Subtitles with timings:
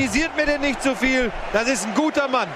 [0.00, 1.30] Kritisiert mir denn nicht zu viel.
[1.52, 2.48] Das ist ein guter Mann.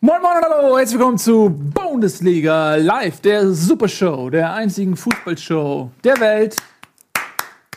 [0.00, 6.20] Moin Moin und Hallo, herzlich willkommen zu Bundesliga Live, der Supershow, der einzigen Fußballshow der
[6.20, 6.54] Welt.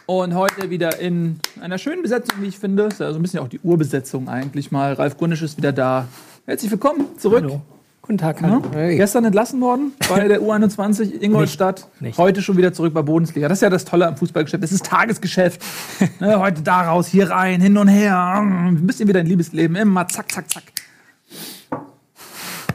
[0.06, 2.84] Und heute wieder in einer schönen Besetzung, wie ich finde.
[2.84, 4.94] Ist ja so ein bisschen auch die Urbesetzung eigentlich mal.
[4.94, 6.08] Ralf Grunisch ist wieder da.
[6.46, 7.46] Herzlich willkommen zurück.
[7.46, 7.62] Hallo.
[8.06, 8.48] Guten Tag, Ja?
[8.50, 8.62] hallo.
[8.74, 11.88] Gestern entlassen worden bei der U21 Ingolstadt.
[11.94, 12.18] Nicht, nicht.
[12.18, 13.48] Heute schon wieder zurück bei Bundesliga.
[13.48, 14.62] Das ist ja das Tolle am Fußballgeschäft.
[14.62, 15.62] Es ist Tagesgeschäft.
[16.20, 18.18] ne, heute da raus, hier rein, hin und her.
[18.40, 19.78] Ein bisschen wieder ein Liebesleben.
[19.78, 20.64] Immer zack, zack, zack.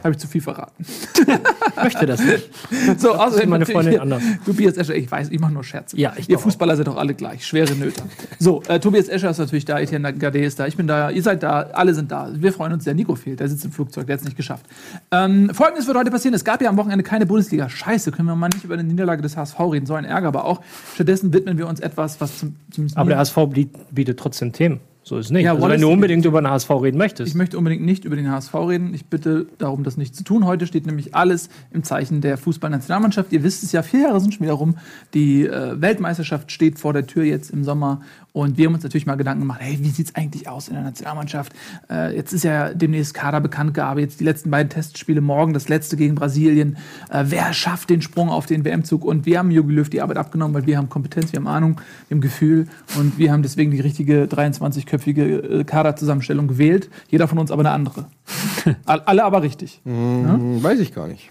[0.03, 0.83] Habe ich zu viel verraten.
[0.85, 2.49] Ich möchte das nicht.
[2.97, 4.21] So, außerdem meine Freundin hier, anders.
[4.45, 5.97] Tobias Escher, ich weiß, ich mache nur Scherze.
[5.97, 6.43] Ja, ich Ihr doch auch.
[6.45, 8.01] Fußballer seid doch alle gleich, schwere Nöte.
[8.39, 11.21] So, äh, Tobias Escher ist natürlich da, Etienne Gade ist da, ich bin da, ihr
[11.23, 12.29] seid da, alle sind da.
[12.33, 14.65] Wir freuen uns, der Nico fehlt, der sitzt im Flugzeug, der hat es nicht geschafft.
[15.11, 17.69] Ähm, Folgendes wird heute passieren, es gab ja am Wochenende keine Bundesliga.
[17.69, 20.45] Scheiße, können wir mal nicht über eine Niederlage des HSV reden, so ein Ärger, aber
[20.45, 20.61] auch
[20.95, 24.79] stattdessen widmen wir uns etwas, was zum, zumindest Aber der HSV biet- bietet trotzdem Themen.
[25.09, 25.45] So ist es nicht.
[25.45, 27.29] Ja, also, wenn du unbedingt über den HSV reden möchtest.
[27.29, 28.93] Ich möchte unbedingt nicht über den HSV reden.
[28.93, 30.45] Ich bitte darum, das nicht zu tun.
[30.45, 33.33] Heute steht nämlich alles im Zeichen der Fußballnationalmannschaft.
[33.33, 34.77] Ihr wisst es ja, vier Jahre sind schon wieder rum.
[35.15, 38.01] Die äh, Weltmeisterschaft steht vor der Tür jetzt im Sommer.
[38.31, 40.83] Und wir haben uns natürlich mal Gedanken gemacht, hey, wie sieht's eigentlich aus in der
[40.83, 41.51] Nationalmannschaft?
[41.89, 43.99] Äh, jetzt ist ja demnächst Kader bekannt gehabt.
[43.99, 46.77] Jetzt die letzten beiden Testspiele morgen, das letzte gegen Brasilien.
[47.09, 49.03] Äh, wer schafft den Sprung auf den WM-Zug?
[49.03, 51.81] Und wir haben Jogi Löw die Arbeit abgenommen, weil wir haben Kompetenz, wir haben Ahnung,
[52.07, 52.67] wir haben Gefühl.
[52.97, 56.89] Und wir haben deswegen die richtige 23-köpfige äh, Kaderzusammenstellung gewählt.
[57.09, 58.05] Jeder von uns aber eine andere.
[58.85, 59.81] All- Alle aber richtig.
[59.85, 61.29] Hm, Weiß ich gar nicht.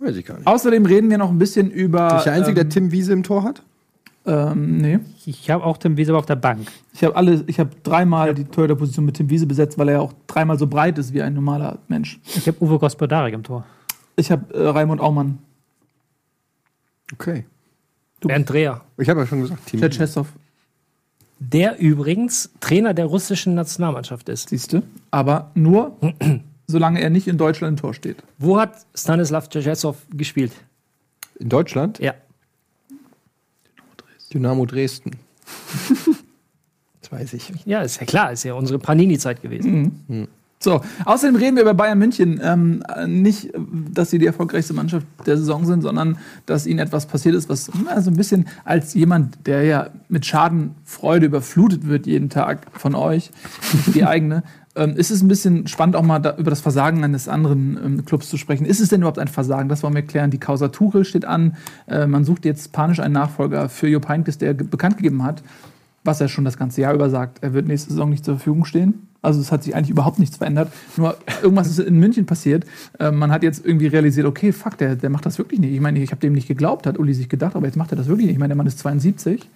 [0.00, 0.46] Weiß ich gar nicht.
[0.46, 2.16] Außerdem reden wir noch ein bisschen über.
[2.18, 3.62] Ist der Einzige, der ähm, Tim Wiese im Tor hat?
[4.30, 4.98] Ähm, nee.
[5.26, 6.70] Ich habe auch Tim Wiese auf der Bank.
[6.94, 10.00] Ich habe alle, ich habe dreimal die Torhüterposition mit Tim Wiese besetzt, weil er ja
[10.00, 12.20] auch dreimal so breit ist wie ein normaler Mensch.
[12.24, 13.64] Ich habe Uwe Gospodarek im Tor.
[14.16, 15.38] Ich habe äh, Raimund Aumann,
[17.12, 17.44] Okay.
[18.20, 18.82] Bernd Dreher.
[18.98, 19.90] Ich habe ja schon gesagt, Tim Wiese.
[19.90, 20.26] Tschetschesow,
[21.40, 24.50] Der übrigens Trainer der russischen Nationalmannschaft ist.
[24.50, 24.82] siehste.
[25.10, 25.96] Aber nur,
[26.66, 28.22] solange er nicht in Deutschland im Tor steht.
[28.38, 30.52] Wo hat Stanislav Tschechesow gespielt?
[31.38, 31.98] In Deutschland?
[31.98, 32.14] Ja.
[34.32, 35.12] Dynamo Dresden.
[37.00, 37.52] das weiß ich.
[37.64, 40.28] Ja, ist ja klar, ist ja unsere Panini-Zeit gewesen.
[40.62, 42.38] So, außerdem reden wir über Bayern München.
[42.42, 47.06] Ähm, äh, nicht, dass sie die erfolgreichste Mannschaft der Saison sind, sondern dass ihnen etwas
[47.06, 52.06] passiert ist, was na, so ein bisschen als jemand, der ja mit Schadenfreude überflutet wird
[52.06, 53.30] jeden Tag von euch,
[53.94, 54.42] die eigene,
[54.76, 58.04] ähm, ist es ein bisschen spannend, auch mal da, über das Versagen eines anderen ähm,
[58.04, 58.64] Clubs zu sprechen.
[58.64, 59.68] Ist es denn überhaupt ein Versagen?
[59.68, 60.30] Das wollen wir klären.
[60.30, 61.56] Die Causa Tuchel steht an.
[61.86, 65.42] Äh, man sucht jetzt panisch einen Nachfolger für Jupp Heynckes, der bekannt gegeben hat,
[66.04, 68.64] was er schon das ganze Jahr über sagt, er wird nächste Saison nicht zur Verfügung
[68.64, 69.06] stehen.
[69.22, 70.72] Also es hat sich eigentlich überhaupt nichts verändert.
[70.96, 72.64] Nur irgendwas ist in München passiert.
[72.98, 75.74] Ähm, man hat jetzt irgendwie realisiert, okay, fuck, der, der macht das wirklich nicht.
[75.74, 77.96] Ich meine, ich habe dem nicht geglaubt, hat Uli sich gedacht, aber jetzt macht er
[77.96, 78.34] das wirklich nicht.
[78.34, 79.48] Ich meine, der Mann ist 72.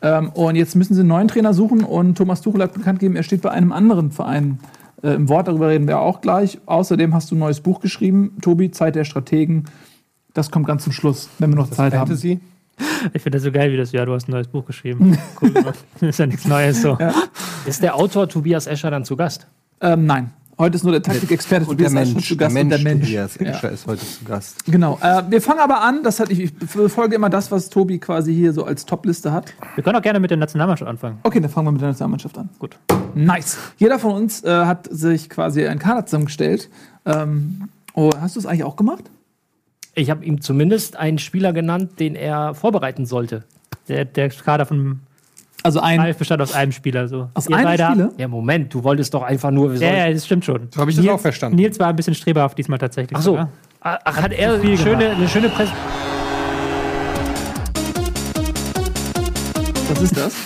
[0.00, 3.16] Ähm, und jetzt müssen sie einen neuen Trainer suchen und Thomas Tuchel hat bekannt gegeben,
[3.16, 4.60] er steht bei einem anderen Verein
[5.02, 5.48] äh, im Wort.
[5.48, 6.58] Darüber reden wir auch gleich.
[6.66, 9.64] Außerdem hast du ein neues Buch geschrieben, Tobi, Zeit der Strategen.
[10.34, 12.08] Das kommt ganz zum Schluss, wenn wir noch Zeit haben.
[12.08, 12.40] Fantasy?
[13.12, 13.90] Ich finde das so geil, wie das.
[13.90, 15.18] Ja, du hast ein neues Buch geschrieben.
[15.40, 15.52] Cool.
[16.00, 16.96] Das ist ja nichts Neues so.
[17.66, 19.48] Ist der Autor Tobias Escher dann zu Gast?
[19.80, 22.28] Ähm, nein, heute ist nur der Taktikexperte der Tobias Escher Mensch.
[22.28, 23.06] zu Der Gast und Mensch, der Mensch.
[23.06, 23.46] Tobias Ja.
[23.46, 24.64] Escher ist heute zu Gast.
[24.66, 24.98] Genau.
[25.02, 26.02] Äh, wir fangen aber an.
[26.02, 29.54] Das hat, ich, ich befolge immer das, was Tobi quasi hier so als Topliste hat.
[29.74, 31.18] Wir können auch gerne mit der Nationalmannschaft anfangen.
[31.22, 32.48] Okay, dann fangen wir mit der Nationalmannschaft an.
[32.58, 32.78] Gut.
[33.14, 33.56] Nice.
[33.76, 36.68] Jeder von uns äh, hat sich quasi einen Kader zusammengestellt.
[37.06, 39.04] Ähm, oh, hast du es eigentlich auch gemacht?
[39.94, 43.44] Ich habe ihm zumindest einen Spieler genannt, den er vorbereiten sollte.
[43.88, 45.00] Der, der Kader von
[45.68, 46.00] Also ein.
[46.00, 47.08] Ralf bestand aus einem Spieler.
[47.08, 47.28] So.
[47.34, 48.10] Aus Ihr einem beide- Spieler?
[48.16, 49.74] Ja, Moment, du wolltest doch einfach nur.
[49.74, 50.68] Ja, ja, das stimmt schon.
[50.72, 51.56] So habe ich das Nils, auch verstanden.
[51.56, 53.16] Nils war ein bisschen streberhaft diesmal tatsächlich.
[53.18, 53.32] Ach so.
[53.32, 53.50] sogar.
[53.80, 55.78] Ach, hat er eine schöne, eine schöne Präsentation.
[59.90, 60.34] Was ist das?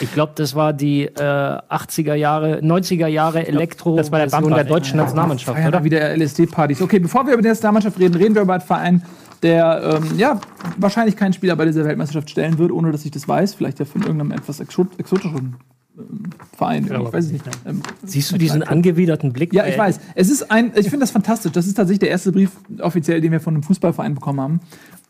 [0.00, 4.54] Ich glaube, das war die äh, 80er Jahre, 90er Jahre Elektro das war der Version
[4.54, 5.82] der deutschen Nationalmannschaft, Feiern oder?
[5.82, 6.80] wieder LSD-Partys.
[6.80, 9.02] Okay, bevor wir über die Nationalmannschaft reden, reden wir über einen Verein,
[9.42, 10.40] der ähm, ja,
[10.76, 13.54] wahrscheinlich keinen Spieler bei dieser Weltmeisterschaft stellen wird, ohne dass ich das weiß.
[13.54, 15.56] Vielleicht ja von irgendeinem etwas exot exotischeren
[15.98, 16.84] ähm, Verein.
[16.84, 17.44] ich weiß es nicht.
[17.66, 19.52] Ähm, Siehst du diesen angewiderten Blick?
[19.52, 20.00] Ja, ich weiß.
[20.14, 21.52] Es ist ein, ich finde das fantastisch.
[21.52, 24.60] Das ist tatsächlich der erste Brief offiziell, den wir von einem Fußballverein bekommen haben.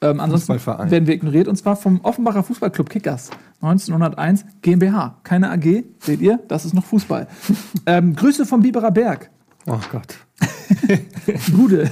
[0.01, 0.91] Ähm, ansonsten Fußballverein.
[0.91, 5.19] werden wir ignoriert und zwar vom Offenbacher Fußballclub Kickers 1901 GmbH.
[5.25, 6.39] Keine AG, seht ihr?
[6.49, 7.27] Das ist noch Fußball.
[7.87, 9.31] ähm, Grüße vom Biberer Berg.
[9.67, 10.28] Oh Gott.
[11.53, 11.91] Bude.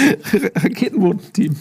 [0.56, 1.54] Raketenbodenteam.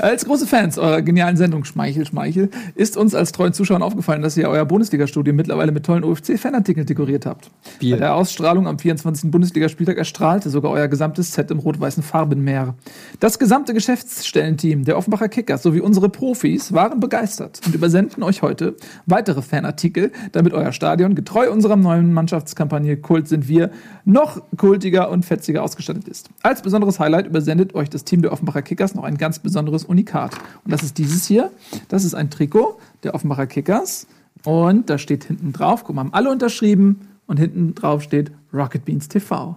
[0.00, 4.36] Als große Fans eurer genialen Sendung Schmeichel, Schmeichel, ist uns als treuen Zuschauern aufgefallen, dass
[4.36, 7.50] ihr euer Bundesliga-Studio mittlerweile mit tollen OFC-Fanartikeln dekoriert habt.
[7.78, 7.96] Wir.
[7.96, 9.30] Bei der Ausstrahlung am 24.
[9.30, 12.74] Bundesligaspieltag erstrahlte sogar euer gesamtes Set im rot-weißen Farbenmeer.
[13.20, 18.76] Das gesamte Geschäftsstellenteam der Offenbacher Kickers sowie unsere Profis waren begeistert und übersenden euch heute
[19.06, 23.70] weitere Fanartikel, damit euer Stadion getreu unserer neuen Mannschaftskampagne Kult sind wir
[24.04, 26.28] noch kultiger und fetziger ausgestattet ist.
[26.42, 30.32] Als besonderes Highlight übersendet euch das Team der Offenbacher Kickers noch ein ganz besonderes Unikat.
[30.64, 31.50] Und das ist dieses hier.
[31.88, 34.06] Das ist ein Trikot der Offenbacher Kickers.
[34.44, 38.84] Und da steht hinten drauf, guck mal, haben alle unterschrieben und hinten drauf steht Rocket
[38.84, 39.56] Beans TV.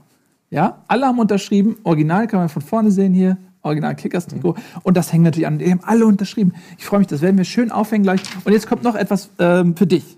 [0.49, 1.77] Ja, alle haben unterschrieben.
[1.83, 3.37] Original kann man von vorne sehen hier.
[3.63, 4.55] Original Kickers Trikot.
[4.83, 5.57] Und das hängt natürlich an.
[5.57, 6.53] Die haben alle unterschrieben.
[6.77, 8.21] Ich freue mich, das werden wir schön aufhängen gleich.
[8.43, 10.17] Und jetzt kommt noch etwas ähm, für dich.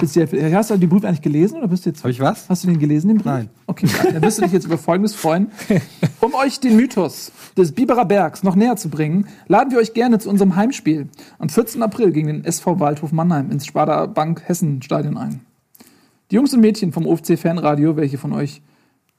[0.00, 0.54] Speziell für.
[0.54, 2.04] Hast du den Brief eigentlich gelesen oder bist du jetzt?
[2.04, 2.48] Habe ich was?
[2.48, 3.26] Hast du den gelesen, den Brief?
[3.26, 3.50] Nein.
[3.66, 5.50] Okay, dann wirst du dich jetzt über Folgendes freuen.
[6.20, 10.20] Um euch den Mythos des Biberer Bergs noch näher zu bringen, laden wir euch gerne
[10.20, 11.08] zu unserem Heimspiel
[11.40, 11.82] am 14.
[11.82, 15.40] April gegen den SV Waldhof Mannheim ins Sparda Bank Hessen Stadion ein.
[16.30, 18.62] Die Jungs und Mädchen vom OFC Fanradio, welche von euch,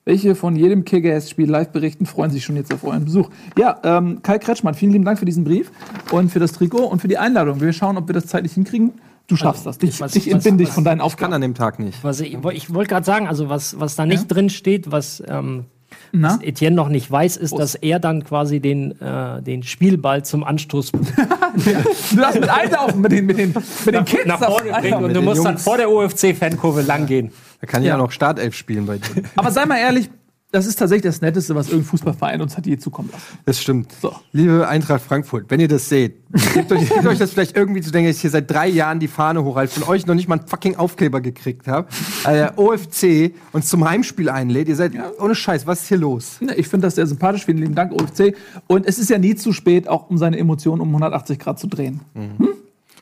[0.06, 3.30] welche von jedem KGS-Spiel live berichten, freuen sich schon jetzt auf euren Besuch.
[3.58, 5.72] Ja, ähm, Kai Kretschmann, vielen lieben Dank für diesen Brief
[6.12, 7.60] und für das Trikot und für die Einladung.
[7.60, 8.94] Wir schauen, ob wir das zeitlich hinkriegen.
[9.30, 9.78] Du schaffst das.
[9.78, 11.34] Dich, was- dich was- entbinde ich von deinen Kann Aufgaben.
[11.34, 12.04] an dem Tag nicht.
[12.04, 15.66] Was ich ich wollte gerade sagen, also was, was da nicht drin steht, was, ähm,
[16.12, 16.36] Na?
[16.36, 20.44] was Etienne noch nicht weiß, ist, dass er dann quasi den, äh, den Spielball zum
[20.44, 20.92] Anstoß
[22.12, 23.54] Du darfst mit einlaufen, mit den, mit den,
[23.86, 24.26] mit den Kids.
[24.26, 25.64] nach vorne du bringt und du musst dann Jungs.
[25.64, 27.32] vor der OFC-Fankurve langgehen.
[27.62, 27.96] Da kann ich Ja.
[27.96, 29.24] auch noch Startelf spielen bei dir.
[29.36, 30.10] Aber sei mal ehrlich,
[30.52, 33.38] das ist tatsächlich das Netteste, was irgendein Fußballverein uns hat je zukommen lassen.
[33.46, 33.92] Das stimmt.
[34.02, 34.14] So.
[34.32, 36.16] Liebe Eintracht Frankfurt, wenn ihr das seht,
[36.56, 39.00] gebt euch, gebt euch das vielleicht irgendwie zu denken, dass ich hier seit drei Jahren
[39.00, 41.88] die Fahne hochhalte, von euch noch nicht mal einen fucking Aufkleber gekriegt habe.
[42.26, 44.68] Der OFC uns zum Heimspiel einlädt.
[44.70, 46.42] Ihr seid ohne Scheiß, was ist hier los?
[46.42, 47.46] Ne, Ich finde das sehr sympathisch.
[47.46, 48.36] Vielen lieben Dank, OFC.
[48.66, 51.68] Und es ist ja nie zu spät, auch um seine Emotionen um 180 Grad zu
[51.68, 52.00] drehen.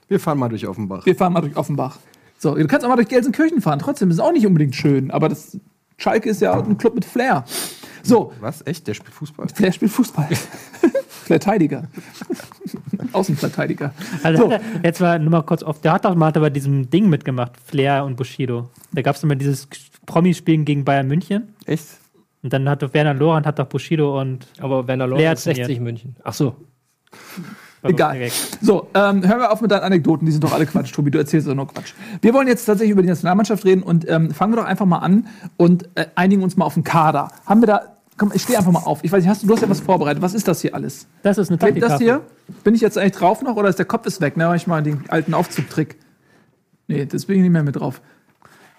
[0.09, 1.05] Wir fahren mal durch Offenbach.
[1.05, 1.99] Wir fahren mal durch Offenbach.
[2.39, 3.79] So, du kannst auch mal durch Gelsenkirchen fahren.
[3.79, 5.11] Trotzdem ist es auch nicht unbedingt schön.
[5.11, 5.57] Aber das
[5.97, 7.43] Schalke ist ja ein Club mit Flair.
[8.03, 8.65] So, Was?
[8.65, 8.87] Echt?
[8.87, 9.47] Der spielt Fußball?
[9.49, 10.29] Flair spielt Fußball.
[11.09, 11.83] Verteidiger.
[13.11, 13.93] Außenverteidiger.
[14.23, 14.51] Also So.
[14.51, 17.53] er- jetzt mal nur mal kurz auf, der hat doch mal bei diesem Ding mitgemacht,
[17.65, 18.69] Flair und Bushido.
[18.93, 19.67] Da gab es immer dieses
[20.05, 21.53] Promispielen gegen Bayern München.
[21.65, 21.85] Echt?
[22.43, 25.55] Und dann hat doch Werner Lorand hat doch Bushido und Aber Werner Wer Lorand denn
[25.55, 26.15] 60 München.
[26.23, 26.55] Ach so.
[27.83, 28.17] Egal.
[28.61, 31.19] So, ähm, hören wir auf mit deinen Anekdoten, die sind doch alle Quatsch, Tobi, du
[31.19, 31.93] erzählst doch nur Quatsch.
[32.21, 34.97] Wir wollen jetzt tatsächlich über die Nationalmannschaft reden und ähm, fangen wir doch einfach mal
[34.99, 35.27] an
[35.57, 37.29] und äh, einigen uns mal auf den Kader.
[37.45, 39.03] Haben wir da, komm, ich stehe einfach mal auf.
[39.03, 40.21] Ich weiß nicht, hast du, du hast ja was vorbereitet.
[40.23, 41.07] Was ist das hier alles?
[41.21, 41.97] Das ist eine Das Taktiktafel.
[42.05, 42.21] hier,
[42.63, 44.37] bin ich jetzt eigentlich drauf noch oder ist der Kopf ist weg?
[44.37, 45.97] Ne, mach ich mal den alten Aufzugtrick.
[46.87, 48.01] Nee, das bin ich nicht mehr mit drauf.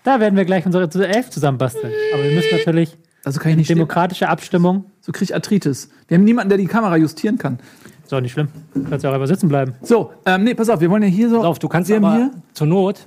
[0.02, 1.92] Da werden wir gleich unsere Elf zusammenbasteln.
[2.14, 3.76] Aber wir müssen natürlich Also kann ich nicht stehen.
[3.76, 4.86] demokratische Abstimmung.
[5.02, 5.90] So krieg ich Arthritis.
[6.08, 7.58] Wir haben niemanden, der die Kamera justieren kann.
[8.08, 8.48] Ist auch nicht schlimm.
[8.88, 9.74] Kannst ja auch einfach sitzen bleiben.
[9.82, 11.36] So, ähm, nee, pass auf, wir wollen ja hier so.
[11.36, 13.06] Pass auf, du kannst aber hier, zur Not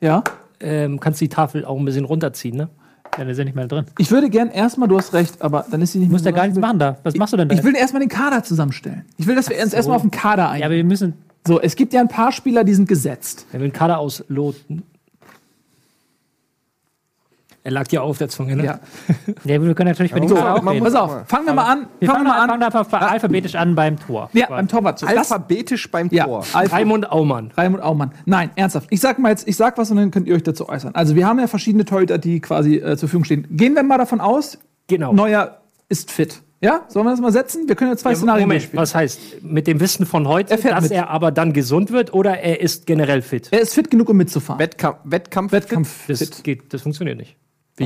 [0.00, 0.24] ja.
[0.58, 2.70] ähm, kannst die Tafel auch ein bisschen runterziehen, ne?
[3.18, 3.84] Ja, der ist ja nicht mehr drin.
[3.98, 6.30] Ich würde gern erstmal, du hast recht, aber dann ist sie nicht Du musst ja
[6.30, 6.96] mehr gar nichts machen da.
[7.02, 7.56] Was machst du denn da?
[7.56, 9.04] Ich will erstmal den Kader zusammenstellen.
[9.18, 10.64] Ich will, dass wir uns erstmal auf den Kader ja, einigen.
[10.64, 11.12] aber wir müssen.
[11.46, 13.44] so, es gibt ja ein paar Spieler, die sind gesetzt.
[13.52, 14.82] Wenn wir den Kader ausloten.
[17.68, 18.64] Er lag dir auf der Zunge, ne?
[18.64, 18.80] Ja.
[19.44, 20.82] Ja, wir können natürlich bei den So, auch reden.
[20.82, 21.86] pass auf, fangen wir mal an.
[21.98, 22.62] Wir fangen fangen, wir mal fangen an.
[22.62, 24.30] einfach alphabetisch an beim Tor.
[24.32, 24.98] Ja, beim Torwart.
[24.98, 26.46] So, das, Alphabetisch beim ja, Tor.
[26.54, 26.74] Alpha.
[26.76, 27.52] Raimund Aumann.
[27.58, 28.12] Raimund Aumann.
[28.24, 28.86] Nein, ernsthaft.
[28.88, 30.94] Ich sag mal jetzt, ich sag was und dann könnt ihr euch dazu äußern.
[30.94, 33.46] Also wir haben ja verschiedene Torhüter, die quasi äh, zur Verfügung stehen.
[33.50, 35.12] Gehen wir mal davon aus, Genau.
[35.12, 35.58] Neuer
[35.90, 36.40] ist fit.
[36.60, 37.68] Ja, sollen wir das mal setzen?
[37.68, 38.82] Wir können jetzt zwei Szenarien Moment, durchspielen.
[38.82, 40.92] was heißt, mit dem Wissen von heute, Er dass mit.
[40.92, 43.46] er aber dann gesund wird oder er ist generell fit?
[43.52, 44.58] Er ist fit genug, um mitzufahren.
[44.58, 46.42] Wettkampf, Wettkampf, Wettkampf Das, fit.
[46.42, 47.36] geht, das funktioniert nicht.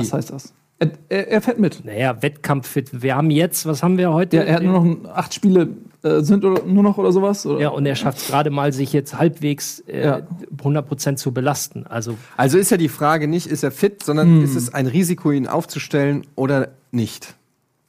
[0.01, 0.53] Was heißt das?
[0.79, 1.85] Er, er, er fährt mit.
[1.85, 3.01] Naja, Wettkampffit.
[3.03, 4.37] Wir haben jetzt, was haben wir heute?
[4.37, 5.69] Ja, er hat nur noch ein- acht Spiele
[6.03, 7.45] äh, sind oder, nur noch oder sowas.
[7.45, 7.59] Oder?
[7.61, 10.21] Ja, und er schafft es gerade mal, sich jetzt halbwegs äh, Ja.
[10.57, 11.85] 100% zu belasten.
[11.87, 14.43] Also, Also ist ja die Frage nicht, ist er fit, sondern Hm.
[14.43, 17.35] ist es ein Risiko, ihn aufzustellen oder nicht?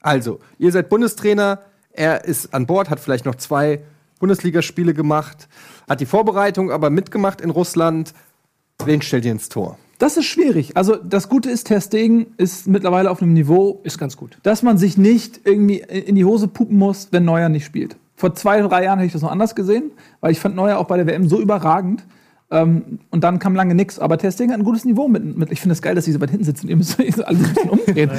[0.01, 3.81] Also, ihr seid Bundestrainer, er ist an Bord, hat vielleicht noch zwei
[4.21, 5.49] Bundesligaspiele gemacht,
[5.89, 8.13] hat die Vorbereitung aber mitgemacht in Russland.
[8.85, 9.79] Wen stellt ihr ins Tor?
[10.05, 10.77] Das ist schwierig.
[10.77, 14.37] Also das Gute ist, Stegen ist mittlerweile auf einem Niveau, ist ganz gut.
[14.43, 17.97] dass man sich nicht irgendwie in die Hose pupen muss, wenn Neuer nicht spielt.
[18.15, 20.85] Vor zwei, drei Jahren hätte ich das noch anders gesehen, weil ich fand Neuer auch
[20.85, 22.05] bei der WM so überragend.
[22.51, 23.99] Ähm, und dann kam lange nichts.
[23.99, 25.39] Aber Stegen hat ein gutes Niveau mit.
[25.39, 26.69] mit ich finde es geil, dass sie so weit hinten sitzen.
[26.69, 28.11] Ihr müsst euch alle ein bisschen umdrehen.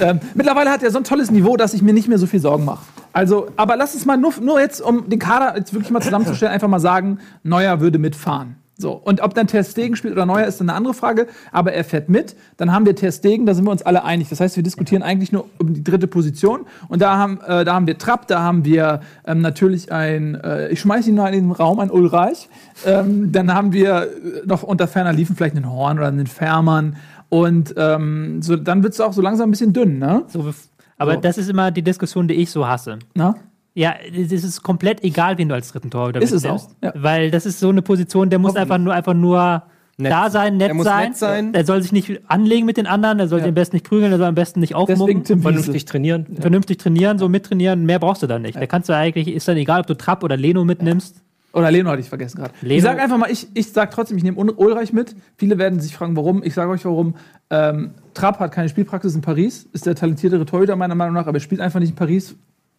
[0.00, 2.40] ähm, mittlerweile hat er so ein tolles Niveau, dass ich mir nicht mehr so viel
[2.40, 2.86] Sorgen mache.
[3.12, 6.54] Also, aber lass uns mal nur, nur jetzt, um den Kader jetzt wirklich mal zusammenzustellen,
[6.54, 8.56] einfach mal sagen, Neuer würde mitfahren.
[8.76, 11.72] So, und ob dann Ter Stegen spielt oder Neuer ist dann eine andere Frage, aber
[11.72, 12.34] er fährt mit.
[12.56, 14.28] Dann haben wir Ter Stegen, da sind wir uns alle einig.
[14.28, 16.66] Das heißt, wir diskutieren eigentlich nur um die dritte Position.
[16.88, 20.68] Und da haben, äh, da haben wir Trapp, da haben wir ähm, natürlich ein, äh,
[20.70, 22.48] ich schmeiße ihn mal in den Raum, ein Ulreich.
[22.84, 26.96] Ähm, dann haben wir äh, noch unter ferner liefen vielleicht einen Horn oder einen Fährmann.
[27.28, 30.24] Und ähm, so, dann wird es auch so langsam ein bisschen dünn, ne?
[30.28, 30.52] So,
[30.98, 31.20] aber So.
[31.20, 32.98] das ist immer die Diskussion, die ich so hasse.
[33.14, 33.36] Na?
[33.74, 36.70] Ja, es ist komplett egal, wen du als dritten Torhüter Ist es mitnimmst.
[36.70, 36.92] auch, ja.
[36.96, 39.64] Weil das ist so eine Position, der muss einfach nur, einfach nur
[39.96, 40.12] Nett.
[40.12, 41.08] da sein, nett Er muss sein.
[41.08, 41.54] nett sein.
[41.54, 43.44] Er soll sich nicht anlegen mit den anderen, er soll Ja.
[43.44, 45.24] sich am besten nicht prügeln, er soll am besten nicht aufmucken.
[45.40, 46.26] Vernünftig trainieren.
[46.38, 48.56] Vernünftig trainieren, so mittrainieren, mehr brauchst du dann nicht.
[48.60, 51.16] Da kannst du eigentlich, ist dann egal, ob du Trapp oder Leno mitnimmst.
[51.52, 52.52] Oder Leno hatte ich vergessen gerade.
[52.62, 55.14] Ich sage einfach mal, ich, ich sage trotzdem, ich nehme Ul- Ulreich mit.
[55.36, 56.42] Viele werden sich fragen, warum.
[56.42, 57.14] Ich sage euch warum.
[57.50, 61.36] Ähm, Trapp hat keine Spielpraxis in Paris, ist der talentiertere Torhüter meiner Meinung nach, aber
[61.38, 62.34] er spielt einfach nicht in Paris.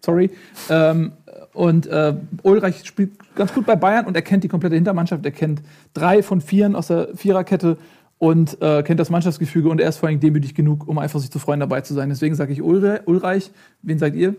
[0.06, 0.30] Sorry.
[0.70, 1.14] Ähm,
[1.54, 5.26] und äh, Ulreich spielt ganz gut bei Bayern und er kennt die komplette Hintermannschaft.
[5.26, 5.62] Er kennt
[5.94, 7.78] drei von vieren aus der Viererkette
[8.18, 11.32] und äh, kennt das Mannschaftsgefüge und er ist vor allem demütig genug, um einfach sich
[11.32, 12.10] zu freuen, dabei zu sein.
[12.10, 13.52] Deswegen sage ich Ulre Ulreich.
[13.82, 14.36] Wen sagt ihr?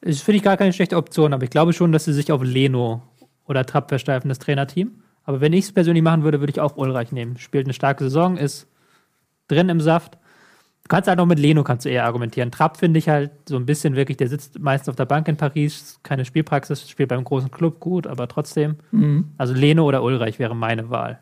[0.00, 2.42] Das finde ich gar keine schlechte Option, aber ich glaube schon, dass sie sich auf
[2.42, 3.02] Leno
[3.46, 5.02] oder Trapp versteifen, das Trainerteam.
[5.24, 7.36] Aber wenn ich es persönlich machen würde, würde ich auch Ulreich nehmen.
[7.38, 8.66] Spielt eine starke Saison, ist
[9.48, 10.18] drin im Saft.
[10.86, 12.52] Du kannst halt noch mit Leno kannst du eher argumentieren.
[12.52, 15.36] Trapp finde ich halt so ein bisschen wirklich, der sitzt meistens auf der Bank in
[15.36, 18.76] Paris, keine Spielpraxis, spielt beim großen Club gut, aber trotzdem.
[19.36, 21.18] Also Leno oder Ulreich wäre meine Wahl.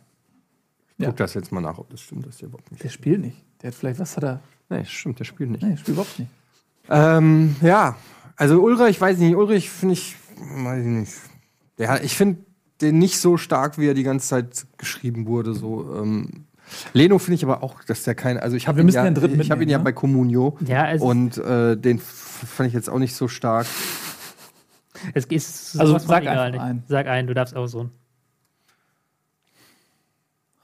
[0.98, 1.06] Ja.
[1.08, 2.84] Guck das jetzt mal nach, ob das stimmt, dass der überhaupt nicht.
[2.84, 3.42] Der spielt nicht.
[3.62, 4.40] Der hat vielleicht, was hat er?
[4.68, 5.62] Nee, stimmt, der spielt nicht.
[5.62, 6.30] Nee, der spielt überhaupt nicht.
[6.90, 7.96] Ähm, ja,
[8.36, 11.12] also Ulrich, weiß ich nicht, Ulrich finde ich, weiß ich nicht.
[11.78, 12.44] Ja, ich finde
[12.82, 15.54] den nicht so stark, wie er die ganze Zeit geschrieben wurde.
[15.54, 16.44] So, ähm,
[16.92, 19.04] Leno finde ich aber auch, dass der kein, also ich habe Wir ihn, müssen ja,
[19.04, 22.74] den dritten ich habe ihn ja bei Comunio Ja, es, und äh, den fand ich
[22.74, 23.66] jetzt auch nicht so stark.
[25.14, 26.60] es ist Also sag egal nicht.
[26.60, 26.82] einen.
[26.88, 27.90] Sag einen, du darfst aussuchen.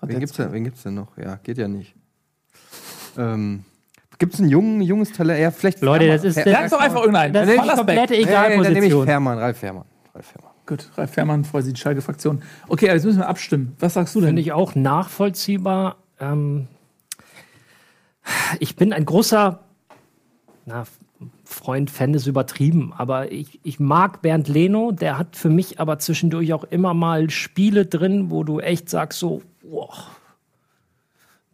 [0.01, 1.17] Hat Wen gibt's, denn, wen gibt's denn noch?
[1.19, 1.95] Ja, geht ja nicht.
[3.19, 3.65] Ähm,
[4.19, 5.41] gibt's einen jungen, junges Talent?
[5.41, 5.83] Ja, vielleicht.
[5.83, 6.23] Leute, Fährmann.
[6.25, 7.35] das ist- Sag doch einfach irgendeinen.
[7.35, 9.07] Das ist komplette Nee, nee, dann nehme ich Egalposition.
[9.07, 9.85] Fährmann, Ralf Fährmann.
[10.15, 10.50] Ralf Fährmann.
[10.71, 12.45] Gut, Ralf Fährmann freut sich die Schalke-Fraktion.
[12.69, 13.75] Okay, jetzt müssen wir abstimmen.
[13.81, 14.29] Was sagst du denn?
[14.29, 15.97] Finde ich auch nachvollziehbar.
[16.21, 16.69] Ähm,
[18.61, 19.59] ich bin ein großer
[20.67, 20.85] na,
[21.43, 24.93] Freund, Fan ist übertrieben, aber ich, ich mag Bernd Leno.
[24.93, 29.19] Der hat für mich aber zwischendurch auch immer mal Spiele drin, wo du echt sagst
[29.19, 29.93] so, boah,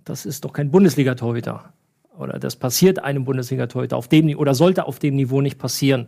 [0.04, 1.73] das ist doch kein Bundesliga-Torhüter.
[2.18, 6.06] Oder das passiert einem Bundesliga-Torhüter auf dem oder sollte auf dem Niveau nicht passieren.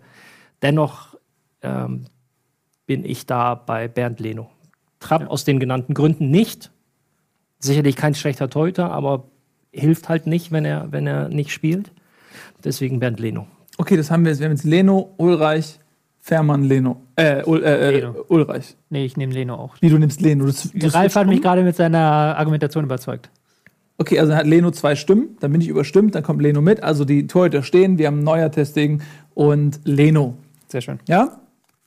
[0.61, 1.17] Dennoch
[1.63, 2.05] ähm,
[2.89, 4.49] bin ich da bei Bernd Leno.
[4.99, 6.73] Trapp aus den genannten Gründen nicht.
[7.61, 9.25] Sicherlich kein schlechter Torhüter, aber
[9.71, 11.93] hilft halt nicht, wenn er, wenn er nicht spielt.
[12.65, 13.47] Deswegen Bernd Leno.
[13.77, 14.41] Okay, das haben wir jetzt.
[14.41, 15.79] Wir haben jetzt Leno, Ulreich,
[16.19, 17.03] Fährmann, Leno.
[17.17, 18.25] Äh, Ul, äh, äh Leno.
[18.29, 18.75] Ulreich.
[18.89, 19.77] Nee, ich nehme Leno auch.
[19.81, 20.47] Wie, du nimmst Leno.
[20.47, 21.43] Das, das Ralf hat mich um?
[21.43, 22.01] gerade mit seiner
[22.39, 23.31] Argumentation überzeugt.
[23.99, 25.37] Okay, also hat Leno zwei Stimmen.
[25.41, 26.15] Dann bin ich überstimmt.
[26.15, 26.83] Dann kommt Leno mit.
[26.83, 27.99] Also die Torhüter stehen.
[27.99, 29.03] Wir haben neuer Testing
[29.35, 30.39] und Leno.
[30.69, 31.01] Sehr schön.
[31.07, 31.39] Ja?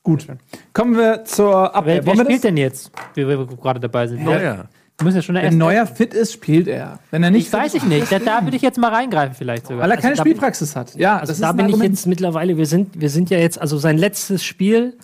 [0.03, 0.25] Gut.
[0.73, 1.97] Kommen wir zur Abwehr.
[1.97, 2.41] Wer, wer spielt das?
[2.41, 4.27] denn jetzt, wie wir gerade dabei sind?
[4.27, 4.65] ja.
[4.97, 5.57] Du musst ja schon Wenn.
[5.57, 6.99] Neuer fit ist, spielt er.
[7.09, 8.11] Wenn er nicht Ich weiß ich nicht.
[8.11, 9.81] Da, da würde ich jetzt mal reingreifen, vielleicht sogar.
[9.83, 10.93] Weil er keine Also da bin- Spielpraxis hat.
[10.95, 11.95] Ja, Also das da ist ein bin ich Argument.
[11.95, 14.95] jetzt mittlerweile, wir sind, wir sind ja jetzt, also sein letztes Spiel,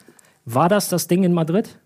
[0.46, 1.80] war das das Ding in Madrid,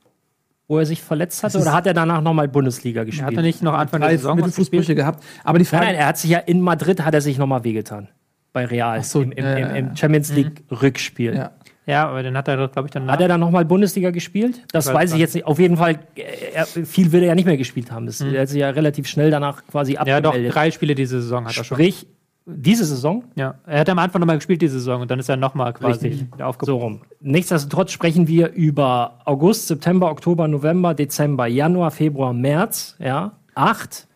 [0.68, 3.28] wo er sich verletzt hatte, oder hat er danach nochmal Bundesliga gespielt?
[3.28, 5.24] hat er nicht noch Anfang der Saison Mittelfußbrüche gehabt.
[5.46, 7.64] Aber die Nein, Frage, nein, er hat sich ja in Madrid, hat er sich nochmal
[7.64, 8.10] wehgetan.
[8.52, 8.98] Bei Real.
[9.00, 9.96] Ach so, Im, im, ja, im, ja, im ja.
[9.96, 11.34] Champions League Rückspiel.
[11.36, 11.52] ja.
[11.88, 14.62] Ja, aber dann hat er, glaube ich, dann Hat er dann nochmal Bundesliga gespielt?
[14.72, 15.46] Das weiß weiß ich jetzt nicht.
[15.46, 16.22] Auf jeden Fall, äh,
[16.54, 18.06] er, viel will er ja nicht mehr gespielt haben.
[18.06, 20.56] Das, Er hat sich ja relativ schnell danach quasi Ja, doch, abgemeldet.
[20.56, 21.76] drei Spiele diese Saison hat er schon.
[21.78, 22.06] Sprich,
[22.46, 25.38] diese Saison Ja, er hat am Anfang nochmal gespielt diese Saison und dann ist er
[25.38, 26.28] nochmal quasi Richtig.
[26.42, 26.66] aufgebaut.
[26.68, 27.02] So rum.
[27.20, 32.96] Nichtsdestotrotz sprechen wir über August, September, Oktober, November, Dezember, Januar, Februar, März.
[33.00, 34.08] Ja, acht.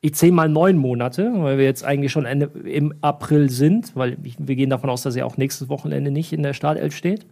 [0.00, 4.16] Ich zähle mal neun Monate, weil wir jetzt eigentlich schon Ende, im April sind, weil
[4.22, 7.26] ich, wir gehen davon aus, dass er auch nächstes Wochenende nicht in der Startelf steht.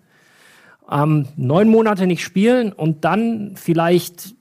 [0.90, 4.34] Ähm, neun Monate nicht spielen und dann vielleicht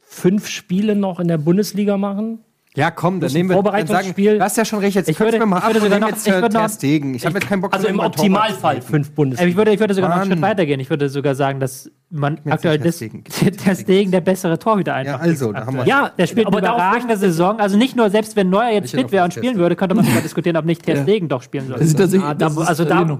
[0.00, 2.40] fünf Spiele noch in der Bundesliga machen.
[2.74, 5.38] Ja, komm, dann nehmen wir dann Vorbereitungsspiel- Du hast ja schon recht, jetzt Ich würde-
[5.38, 7.14] wir mal ich ab würde und sogar jetzt ich äh, würde noch- Stegen.
[7.14, 9.48] Ich habe jetzt keinen Bock, Also im Optimalfall fünf Bundesliga.
[9.48, 10.38] ich würde, ich würde sogar noch einen Mann.
[10.38, 10.80] Schritt weitergehen.
[10.80, 13.24] Ich würde sogar sagen, dass man aktuell Ter Stegen.
[13.66, 16.58] der Stegen der bessere Torhüter einfach Ja, also, da haben wir- Ja, Der spielt aber
[16.58, 17.58] eine darauf überragende Saison.
[17.58, 20.04] Also nicht nur, selbst wenn Neuer jetzt fit wäre und Ter spielen würde, könnte man
[20.06, 22.22] sogar diskutieren, ob nicht Ter Stegen doch spielen Das soll.
[22.22, 23.18] Ah, also äh, da,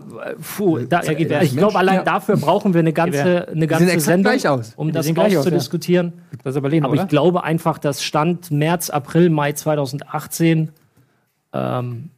[0.57, 1.41] puh, da, Ja, geht ja.
[1.43, 4.75] ich glaube, allein dafür brauchen wir eine ganze, eine ganze Sendung, gleich aus.
[4.77, 5.39] um das gleich aus, ja.
[5.41, 6.13] auszudiskutieren.
[6.45, 10.71] Das ist aber ich glaube einfach, dass Stand März, April, Mai 2018
[11.55, 12.11] ähm,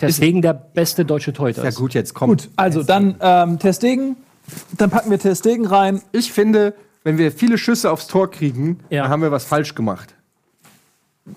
[0.00, 1.76] deswegen der beste deutsche Torhüter Ja ist.
[1.76, 2.30] gut, jetzt komm.
[2.30, 4.16] Gut, also dann ähm, Ter Stegen.
[4.76, 6.02] Dann packen wir Ter Stegen rein.
[6.12, 9.02] Ich finde, wenn wir viele Schüsse aufs Tor kriegen, Ja.
[9.02, 10.14] dann haben wir was falsch gemacht.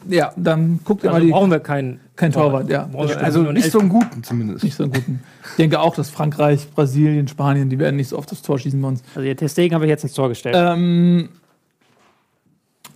[0.08, 1.32] Ja, dann guckt ihr Also mal die.
[1.32, 2.90] brauchen wir keinen Kein Torwart, ja.
[3.22, 4.64] Also nicht so einen guten zumindest.
[4.64, 5.24] Nicht so einen guten.
[5.52, 8.82] Ich denke auch, dass Frankreich, Brasilien, Spanien, die werden nicht so oft das Tor schießen
[8.82, 9.04] bei uns.
[9.14, 10.56] Also ihr Testegen habe ich jetzt ins Tor gestellt.
[10.58, 11.30] Ähm,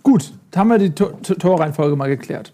[0.04, 2.54] gut, da haben wir die Tor Tor- Torreihenfolge mal geklärt.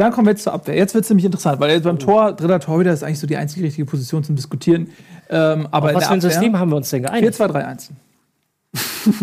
[0.00, 0.74] Dann kommen wir jetzt zur Abwehr.
[0.76, 3.36] Jetzt wird es nämlich interessant, weil jetzt beim Tor, dritter Torhüter ist eigentlich so die
[3.36, 4.88] einzige richtige Position zum Diskutieren.
[5.28, 7.34] Ähm, aber Auf was für ein System haben wir uns denn 4, geeinigt?
[7.34, 7.90] 2, 3, 1.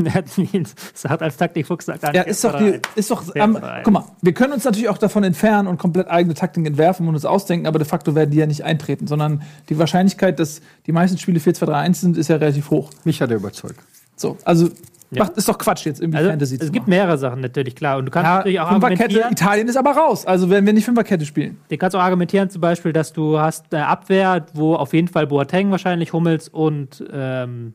[0.06, 2.16] Er hat ihn- das hat als Taktikfuchs gesagt.
[2.16, 5.24] Ja, ist doch, die, ist doch ähm, guck mal, wir können uns natürlich auch davon
[5.24, 8.46] entfernen und komplett eigene Taktiken entwerfen und uns ausdenken, aber de facto werden die ja
[8.46, 12.28] nicht eintreten, sondern die Wahrscheinlichkeit, dass die meisten Spiele 4, 2, 3, 1 sind, ist
[12.28, 12.92] ja relativ hoch.
[13.04, 13.80] Mich hat er überzeugt.
[14.16, 14.70] So, also
[15.12, 16.90] macht, ist doch Quatsch jetzt irgendwie Also, Fantasy es zu gibt machen.
[16.90, 17.98] mehrere Sachen natürlich, klar.
[17.98, 20.26] Und du kannst Ja, natürlich auch Fünferkette, argumentieren, Italien ist aber raus.
[20.26, 21.58] Also wenn wir nicht Fünferkette spielen.
[21.70, 25.28] du kannst auch argumentieren zum Beispiel, dass du hast eine Abwehr, wo auf jeden Fall
[25.28, 27.74] Boateng wahrscheinlich, Hummels und ähm,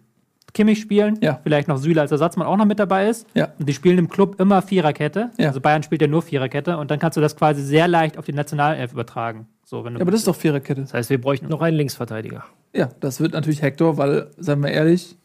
[0.54, 1.18] Kimmich spielen.
[1.22, 1.40] Ja.
[1.42, 3.26] Vielleicht noch Süle als Ersatzmann auch noch mit dabei ist.
[3.32, 3.48] Ja.
[3.58, 5.30] Und die spielen im Club immer Viererkette.
[5.38, 5.48] Ja.
[5.48, 6.76] Also Bayern spielt ja nur Viererkette.
[6.76, 9.46] Und dann kannst du das quasi sehr leicht auf die Nationalelf übertragen.
[9.64, 10.82] So, wenn du Ja, aber das ist doch Viererkette.
[10.82, 12.44] Das heißt, wir bräuchten noch einen Linksverteidiger.
[12.74, 15.16] Ja, das wird natürlich Hector, weil, sagen wir ehrlich,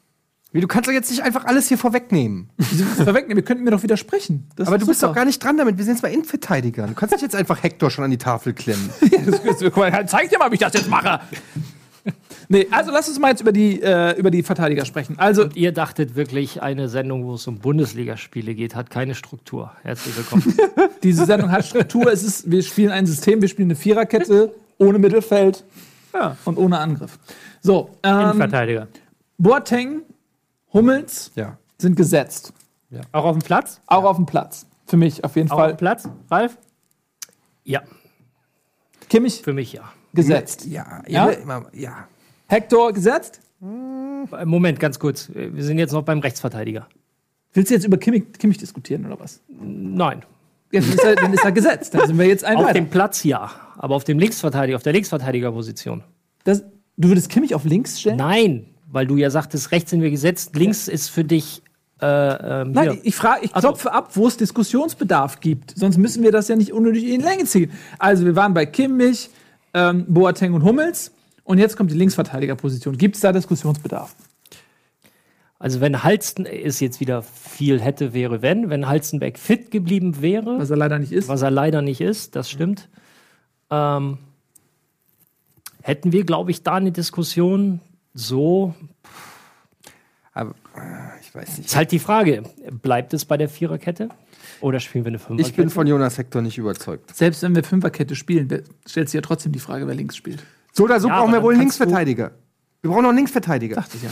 [0.58, 2.50] Wie, du kannst doch jetzt nicht einfach alles hier vorwegnehmen.
[2.96, 4.48] verwegnehmen, wir könnten mir doch widersprechen.
[4.56, 5.12] Das Aber du bist super.
[5.12, 5.78] doch gar nicht dran damit.
[5.78, 6.90] Wir sind jetzt bei Innenverteidigern.
[6.90, 8.90] Du kannst nicht jetzt einfach Hector schon an die Tafel klemmen.
[9.26, 11.20] Das- das- Guck mal, Zeig dir mal, wie ich das jetzt mache.
[12.50, 15.20] Nee, also lass uns mal jetzt über die, äh, über die Verteidiger sprechen.
[15.20, 19.74] Also, Ihr dachtet wirklich, eine Sendung, wo es um Bundesligaspiele geht, hat keine Struktur.
[19.84, 20.58] Herzlich willkommen.
[21.04, 22.12] diese Sendung hat Struktur.
[22.12, 25.66] Es ist, wir spielen ein System, wir spielen eine Viererkette ohne Mittelfeld
[26.14, 26.36] Ja.
[26.46, 27.20] und ohne Angriff.
[27.62, 28.88] So, ähm, Innenverteidiger.
[29.38, 30.02] Boateng,
[30.78, 31.58] Hummels Ja.
[31.78, 32.54] sind gesetzt.
[33.12, 33.82] Auch auf dem Platz?
[33.88, 34.66] Auch auf dem Platz.
[34.86, 35.74] Für mich auf jeden Auch auf Fall.
[35.74, 36.10] dem Platz?
[36.32, 36.58] Ralf?
[37.66, 37.82] ja,
[39.10, 39.84] Kimmich für mich ja.
[40.14, 40.66] gesetzt.
[40.66, 41.32] Ja, Ja?
[41.32, 41.64] ja.
[41.74, 42.08] ja.
[42.48, 43.42] Hector gesetzt.
[43.62, 45.30] Äh, Moment, ganz kurz.
[45.34, 46.88] Wir sind jetzt noch beim Rechtsverteidiger.
[47.54, 49.42] Willst du jetzt über Kimmich, Kimmich diskutieren oder was?
[49.50, 50.24] Nein.
[50.72, 51.94] Jetzt ist er, dann ist er gesetzt.
[51.94, 52.74] Dann sind wir jetzt ein Auf weiter.
[52.74, 56.04] dem Platz ja, aber auf dem Linksverteidiger, auf der Linksverteidigerposition.
[56.44, 56.64] Das,
[56.98, 58.18] du würdest Kimmich auf links stellen?
[58.18, 61.62] Nein, weil du ja sagtest, rechts sind wir gesetzt, links ist für dich.
[62.02, 63.00] Äh, ähm, Nein, hier.
[63.04, 63.70] ich frage, ich Ach so.
[63.70, 65.74] klopfe ab, wo es Diskussionsbedarf gibt.
[65.76, 67.72] Sonst müssen wir das ja nicht unnötig in die Länge ziehen.
[67.98, 69.30] Also, wir waren bei Kimmich,
[69.74, 71.12] ähm, Boateng und Hummels.
[71.44, 72.98] Und jetzt kommt die Linksverteidigerposition.
[72.98, 74.14] Gibt es da Diskussionsbedarf?
[75.60, 78.70] Also wenn Halsten ist jetzt wieder viel hätte, wäre, wenn.
[78.70, 81.30] Wenn Halstenbeck fit geblieben wäre, Was er leider nicht ist.
[81.30, 82.90] was er leider nicht ist, das stimmt,
[83.72, 84.20] ähm,
[85.82, 87.80] hätten wir, glaube ich, da eine Diskussion
[88.18, 88.74] so.
[90.34, 91.68] Aber äh, ich weiß nicht.
[91.68, 92.44] Ist halt die Frage,
[92.82, 94.10] bleibt es bei der Viererkette?
[94.62, 95.50] Oder spielen wir eine Fünferkette?
[95.50, 97.16] Ich bin von Jonas Hector nicht überzeugt.
[97.16, 98.48] Selbst wenn wir Fünferkette spielen,
[98.88, 100.44] stellt sich ja trotzdem die Frage, wer links spielt.
[100.74, 102.32] So oder so Ja, brauchen wir wohl Linksverteidiger.
[102.82, 103.76] Wir brauchen noch einen Linksverteidiger.
[103.76, 104.10] Dachte ich ja.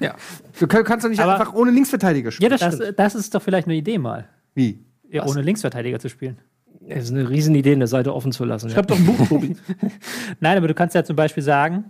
[0.08, 0.14] ja.
[0.58, 2.50] Du kann- kannst doch nicht Aber- einfach ohne Linksverteidiger Ja, spielen.
[2.50, 2.98] das, Das, stimmt.
[2.98, 4.28] das ist doch vielleicht eine Idee mal.
[4.54, 4.84] Wie?
[5.10, 6.38] Ja, ohne Linksverteidiger zu spielen.
[6.80, 8.70] Das ist eine Riesenidee, eine Seite offen zu lassen.
[8.70, 9.56] Schreib doch ein Buch, Tobi.
[10.40, 11.84] Nein, aber du kannst ja zum Beispiel sagen.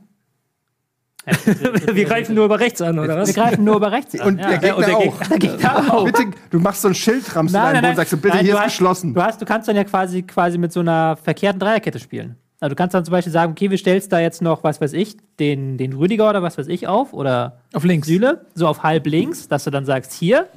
[1.92, 3.34] wir greifen nur über rechts an, oder Wir was?
[3.34, 4.28] greifen nur über rechts an.
[4.28, 5.02] Und der Gegner und der auch.
[5.02, 6.04] Gegner, der Gegner auch.
[6.04, 8.44] Bitte, du machst so ein Schild, rammst du deinen Boden und sagst, so, bitte, Nein,
[8.44, 9.14] hier du ist hast- geschlossen.
[9.14, 12.36] Du, hast, du kannst dann ja quasi, quasi mit so einer verkehrten Dreierkette spielen.
[12.60, 14.92] Also du kannst dann zum Beispiel sagen, okay, wir stellst da jetzt noch, was weiß
[14.92, 18.08] ich, den, den Rüdiger oder was weiß ich auf oder Auf links.
[18.08, 20.48] Süle, so auf halb links, dass du dann sagst, hier,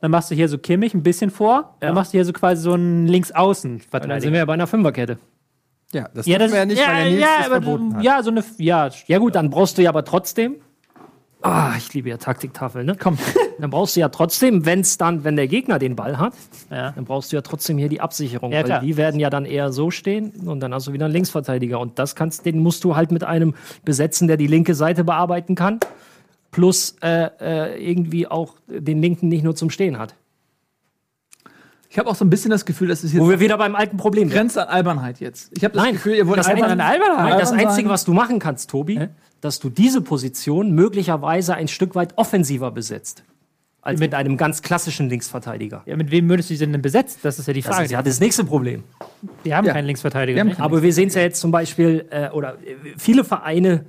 [0.00, 2.62] dann machst du hier so Kimmich ein bisschen vor, dann machst du hier so quasi
[2.62, 5.18] so einen Dann sind wir ja bei einer Fünferkette.
[5.92, 7.96] Ja, das Ja, dürfen das wir ja nicht, weil der Nils ja, das aber, verboten
[7.96, 8.02] hat.
[8.04, 10.56] ja, so eine, ja, Ja gut, dann brauchst du ja aber trotzdem.
[11.40, 12.96] Ah, ich liebe ja Taktiktafel, ne?
[12.98, 13.16] Komm.
[13.60, 16.32] Dann brauchst du ja trotzdem, wenn es dann, wenn der Gegner den Ball hat,
[16.70, 16.92] ja.
[16.92, 18.80] dann brauchst du ja trotzdem hier die Absicherung, Ja, klar.
[18.80, 21.80] weil die werden ja dann eher so stehen und dann hast du wieder einen Linksverteidiger
[21.80, 25.56] und das kannst, den musst du halt mit einem besetzen, der die linke Seite bearbeiten
[25.56, 25.80] kann,
[26.52, 30.14] plus äh, äh, irgendwie auch den linken nicht nur zum Stehen hat.
[31.90, 33.74] Ich habe auch so ein bisschen das Gefühl, dass es Wo jetzt wir wieder beim
[33.74, 34.36] alten Problem sind.
[34.36, 35.50] grenzt an Albernheit jetzt.
[35.56, 37.30] Ich habe das Nein, Gefühl, ihr wollt das albern, Albern- Albernheit.
[37.30, 39.08] Nein, das albern Einzige, was du machen kannst, Tobi,
[39.40, 43.24] dass du diese Position möglicherweise ein Stück weit offensiver besetzt.
[43.80, 45.82] Als mit einem ganz klassischen Linksverteidiger.
[45.86, 47.20] ja, mit wem würdest du sie denn besetzt?
[47.22, 47.84] Das ist ja die Das Frage.
[47.86, 48.84] ist ja das nächste Problem.
[49.46, 49.72] Die haben Ja.
[49.72, 50.40] keinen Linksverteidiger.
[50.40, 50.60] Haben keinen.
[50.62, 53.86] Aber wir sehen es ja jetzt zum Beispiel, äh, oder äh, viele Vereine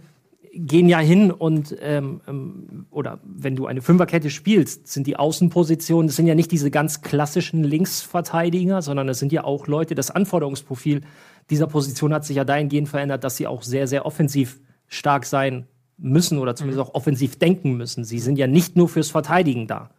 [0.66, 6.08] gehen ja hin und, ähm, ähm, oder wenn du eine Fünferkette spielst, sind die Außenpositionen,
[6.08, 10.12] das sind ja nicht diese ganz klassischen Linksverteidiger, sondern das sind ja auch Leute, das
[10.12, 11.02] Anforderungsprofil
[11.50, 15.66] dieser Position hat sich ja dahingehend verändert, dass sie auch sehr, sehr offensiv stark sein
[15.98, 18.04] müssen oder zumindest auch offensiv denken müssen.
[18.04, 19.90] Sie sind ja nicht nur fürs Verteidigen da,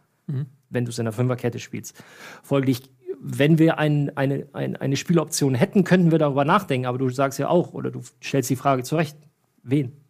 [0.69, 2.01] wenn du es in der Fünferkette spielst.
[2.43, 2.81] Folglich,
[3.19, 7.37] wenn wir ein, eine, ein, eine Spieloption hätten, könnten wir darüber nachdenken, aber du sagst
[7.39, 9.17] ja auch, oder du stellst die Frage zurecht,
[9.63, 10.00] wen?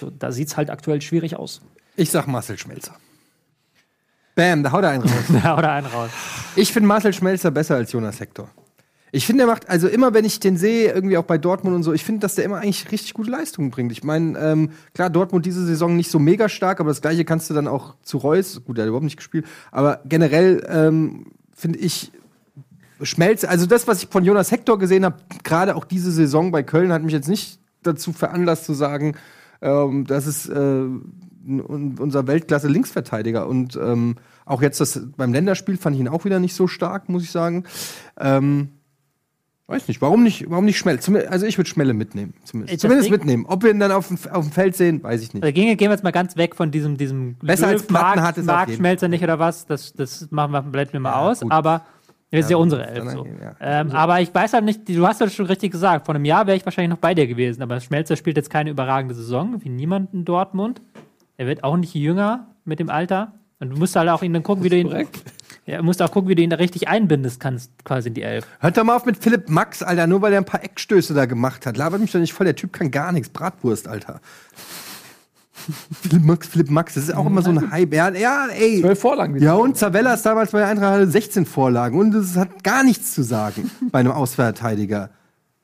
[0.00, 1.62] So, da sieht es halt aktuell schwierig aus.
[1.96, 2.96] Ich sag Marcel Schmelzer.
[4.34, 5.24] Bam, da haut er einen raus.
[5.44, 6.10] Ja, oder einen raus.
[6.56, 8.48] Ich finde Marcel Schmelzer besser als Jonas Hector.
[9.12, 11.82] Ich finde, er macht, also immer wenn ich den sehe, irgendwie auch bei Dortmund und
[11.82, 13.90] so, ich finde, dass der immer eigentlich richtig gute Leistungen bringt.
[13.90, 17.50] Ich meine, ähm, klar, Dortmund diese Saison nicht so mega stark, aber das gleiche kannst
[17.50, 21.80] du dann auch zu Reus, gut, der hat überhaupt nicht gespielt, aber generell ähm, finde
[21.80, 22.12] ich,
[23.02, 26.62] Schmelzer, also das, was ich von Jonas Hector gesehen habe, gerade auch diese Saison bei
[26.62, 29.16] Köln, hat mich jetzt nicht dazu veranlasst zu sagen,
[29.62, 33.46] ähm, das ist äh, un- unser Weltklasse-Linksverteidiger.
[33.46, 37.08] Und ähm, auch jetzt das beim Länderspiel fand ich ihn auch wieder nicht so stark,
[37.08, 37.64] muss ich sagen.
[38.18, 38.70] Ähm,
[39.66, 40.98] weiß nicht, warum nicht, warum nicht Schmelle?
[41.30, 42.74] Also ich würde Schmelle mitnehmen, zumindest.
[42.74, 43.46] Das Zumindest mitnehmen.
[43.46, 45.44] Ob wir ihn dann auf dem, auf dem Feld sehen, weiß ich nicht.
[45.44, 48.36] Also gehen, gehen wir jetzt mal ganz weg von diesem, diesem Besser als Platten hat
[48.36, 49.66] es Mark Schmelzer nicht oder was.
[49.66, 51.40] Das, das machen wir, blenden wir mal aus.
[51.40, 51.52] gut.
[51.52, 51.82] Aber
[52.30, 53.10] das ist ja, Ja, unsere Elf.
[53.10, 53.26] So.
[53.26, 53.54] ja.
[53.60, 56.06] Ähm, aber ich weiß halt nicht, du hast das schon richtig gesagt.
[56.06, 57.62] Vor einem Jahr wäre ich wahrscheinlich noch bei dir gewesen.
[57.62, 60.80] Aber Schmelzer spielt jetzt keine überragende Saison, wie niemand in Dortmund.
[61.36, 63.32] Er wird auch nicht jünger mit dem Alter.
[63.58, 65.06] Und du musst halt auch ihn dann gucken, wie du ihn.
[65.66, 68.46] Ja, musst auch gucken, wie du ihn da richtig einbindest kannst, quasi in die Elf.
[68.60, 71.26] Hört doch mal auf mit Philipp Max, Alter, nur weil er ein paar Eckstöße da
[71.26, 71.76] gemacht hat.
[71.76, 73.28] Labert mich doch nicht voll, der Typ kann gar nichts.
[73.28, 74.20] Bratwurst, Alter.
[76.02, 77.94] Philipp Max, Philipp Max, das ist auch immer so ein Hype.
[77.94, 78.80] Ja, ja ey.
[78.80, 79.40] Zwölf Vorlagen.
[79.40, 83.14] Ja, und Zavellas damals bei der Eintracht hatte 16 Vorlagen und es hat gar nichts
[83.14, 85.10] zu sagen bei einem Ausverteidiger.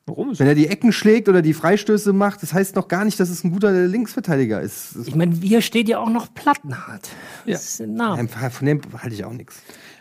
[0.06, 3.04] Warum ist Wenn er die Ecken schlägt oder die Freistöße macht, das heißt noch gar
[3.04, 4.94] nicht, dass es ein guter Linksverteidiger ist.
[5.04, 7.08] Ich meine, hier steht ja auch noch Plattenhardt.
[7.44, 7.54] Ja.
[7.54, 8.28] Das ist ein Name.
[8.28, 9.56] von dem halte ich auch nichts.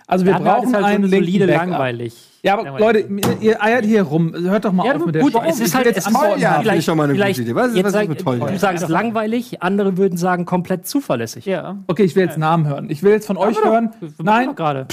[0.07, 1.69] Also wir Standard brauchen ist halt so einen eine linken solide Backup.
[1.69, 2.13] langweilig.
[2.43, 2.99] Ja, aber Leute,
[3.41, 4.33] ihr eiert hier rum.
[4.35, 6.61] Hört doch mal Ja, auf mit der gut, es ist halt- jetzt es toll, ja.
[6.75, 7.55] ich schon mal eine gute vielleicht Idee.
[7.55, 8.39] Was ist- jetzt was sag, toll?
[8.39, 11.45] du sagst langweilig, andere würden sagen komplett zuverlässig.
[11.45, 11.77] Ja.
[11.87, 12.89] Okay, ich will jetzt Namen hören.
[12.91, 13.91] Ich will jetzt von euch hören.
[14.21, 14.85] Nein, gerade.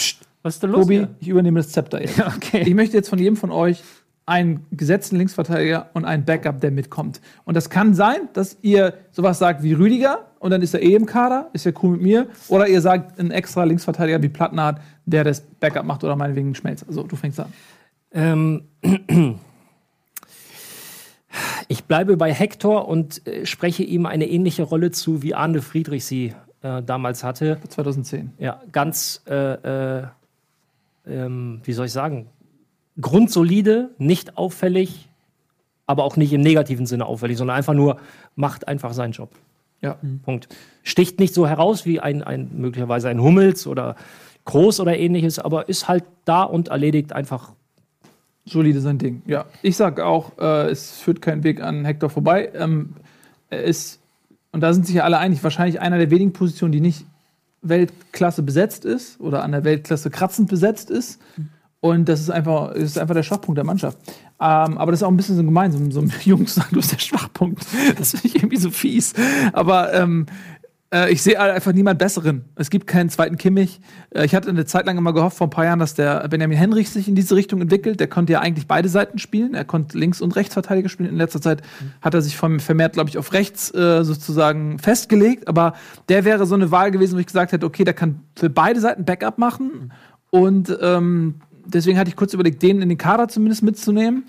[0.42, 0.82] Was ist denn los?
[0.86, 1.08] Tobi, hier?
[1.20, 2.18] ich übernehme das Zepter jetzt.
[2.36, 2.62] okay.
[2.66, 3.82] Ich möchte jetzt von jedem von euch
[4.24, 7.20] einen gesetzten Linksverteidiger und einen Backup, der mitkommt.
[7.44, 10.94] Und das kann sein, dass ihr sowas sagt wie Rüdiger und dann ist er eh
[10.94, 12.26] im Kader, ist ja cool mit mir.
[12.48, 16.54] Oder ihr sagt einen extra Linksverteidiger wie Plattenhardt, der das Backup macht oder meinetwegen einen
[16.54, 16.84] Schmelz.
[16.86, 17.52] Also du fängst an.
[18.12, 18.64] Ähm,
[21.68, 26.04] ich bleibe bei Hector und äh, spreche ihm eine ähnliche Rolle zu, wie Arne Friedrich
[26.04, 27.58] sie äh, damals hatte.
[27.68, 28.32] 2010.
[28.38, 30.06] Ja, ganz, äh, äh,
[31.06, 32.28] ähm, wie soll ich sagen,
[33.00, 35.08] grundsolide, nicht auffällig,
[35.86, 37.98] aber auch nicht im negativen Sinne auffällig, sondern einfach nur
[38.36, 39.30] macht einfach seinen Job.
[39.80, 39.98] Ja.
[40.24, 40.48] Punkt.
[40.84, 43.96] Sticht nicht so heraus wie ein, ein möglicherweise ein Hummels oder
[44.44, 47.52] Groß oder ähnliches, aber ist halt da und erledigt einfach.
[48.44, 49.22] Solide sein Ding.
[49.26, 49.44] Ja.
[49.62, 52.50] Ich sag auch, äh, es führt kein Weg an Hector vorbei.
[52.54, 52.94] Ähm,
[53.50, 54.00] ist,
[54.50, 57.04] und da sind sich ja alle einig, wahrscheinlich einer der wenigen Positionen, die nicht
[57.62, 61.20] Weltklasse besetzt ist oder an der Weltklasse kratzend besetzt ist.
[61.80, 63.98] Und das ist einfach, ist einfach der Schwachpunkt der Mannschaft.
[64.40, 66.92] Ähm, aber das ist auch ein bisschen so gemein, so, ein Jungs sagen, du bist
[66.92, 67.64] der Schwachpunkt.
[67.98, 69.14] Das finde ich irgendwie so fies.
[69.52, 70.51] Aber ähm, äh,
[71.10, 72.44] ich sehe einfach niemand Besseren.
[72.54, 73.80] Es gibt keinen zweiten Kimmich.
[74.10, 76.58] Äh, ich hatte eine Zeit lang immer gehofft, vor ein paar Jahren, dass der Benjamin
[76.58, 77.98] Henrich sich in diese Richtung entwickelt.
[77.98, 79.54] Der konnte ja eigentlich beide Seiten spielen.
[79.54, 81.08] Er konnte Links- und Rechtsverteidiger spielen.
[81.08, 81.62] In letzter Zeit
[82.02, 85.48] hat er sich vermehrt, glaube ich, auf rechts äh, sozusagen festgelegt.
[85.48, 85.74] Aber
[86.08, 88.80] der wäre so eine Wahl gewesen, wo ich gesagt hätte, okay, der kann für beide
[88.80, 89.92] Seiten Backup machen.
[90.30, 94.24] Und ähm, deswegen hatte ich kurz überlegt, den in den Kader zumindest mitzunehmen.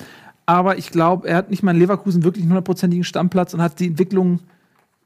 [0.46, 3.80] Aber ich glaube, er hat nicht mal in Leverkusen wirklich einen hundertprozentigen Stammplatz und hat
[3.80, 4.40] die Entwicklung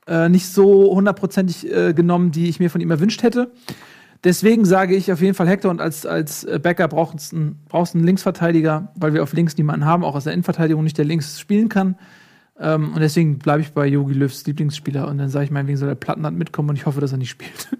[0.07, 3.51] äh, nicht so hundertprozentig äh, genommen, die ich mir von ihm erwünscht hätte.
[4.23, 7.59] Deswegen sage ich auf jeden Fall Hector und als, als äh, Backup brauchst du einen,
[7.69, 11.05] brauchst einen Linksverteidiger, weil wir auf links niemanden haben, auch aus der Innenverteidigung nicht, der
[11.05, 11.95] links spielen kann.
[12.59, 15.89] Ähm, und deswegen bleibe ich bei Yogi Löws Lieblingsspieler und dann sage ich meinetwegen soll
[15.89, 17.69] der Plattenland mitkommen und ich hoffe, dass er nicht spielt.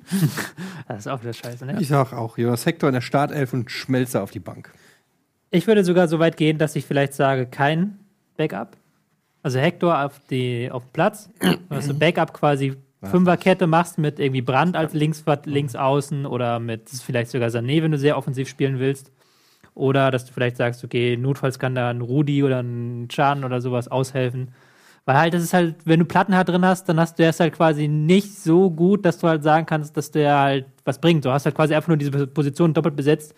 [0.87, 1.81] Das ist auch wieder scheiße, ne?
[1.81, 4.71] Ich sag auch, Jonas Hector in der Startelf und Schmelzer auf die Bank.
[5.51, 7.99] Ich würde sogar so weit gehen, dass ich vielleicht sage, kein
[8.37, 8.77] Backup.
[9.47, 11.29] Also Hector auf, die, auf den Platz.
[11.69, 16.89] Dass du Backup quasi Fünferkette machst mit irgendwie Brand als links, links außen oder mit
[16.89, 19.09] vielleicht sogar Sané, wenn du sehr offensiv spielen willst.
[19.73, 23.61] Oder dass du vielleicht sagst, okay, notfalls kann da ein Rudi oder ein Chan oder
[23.61, 24.49] sowas aushelfen.
[25.05, 27.53] Weil halt, das ist halt, wenn du Plattenhardt drin hast, dann hast du erst halt
[27.53, 31.23] quasi nicht so gut, dass du halt sagen kannst, dass der halt was bringt.
[31.23, 33.33] Du hast halt quasi einfach nur diese Position doppelt besetzt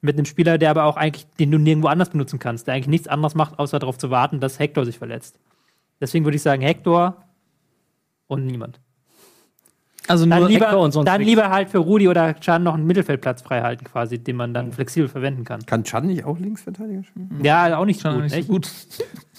[0.00, 2.88] mit einem Spieler, der aber auch eigentlich, den du nirgendwo anders benutzen kannst, der eigentlich
[2.88, 5.38] nichts anderes macht, außer darauf zu warten, dass Hector sich verletzt.
[6.02, 7.16] Deswegen würde ich sagen, Hector
[8.26, 8.80] und niemand.
[10.08, 11.30] Also Dann, nur lieber, Hector und sonst dann nichts.
[11.30, 14.72] lieber halt für Rudi oder Chan noch einen Mittelfeldplatz frei halten, quasi, den man dann
[14.72, 15.64] flexibel verwenden kann.
[15.64, 17.38] Kann Chan nicht auch Linksverteidiger spielen?
[17.44, 18.68] Ja, auch nicht so schon gut, nicht so gut.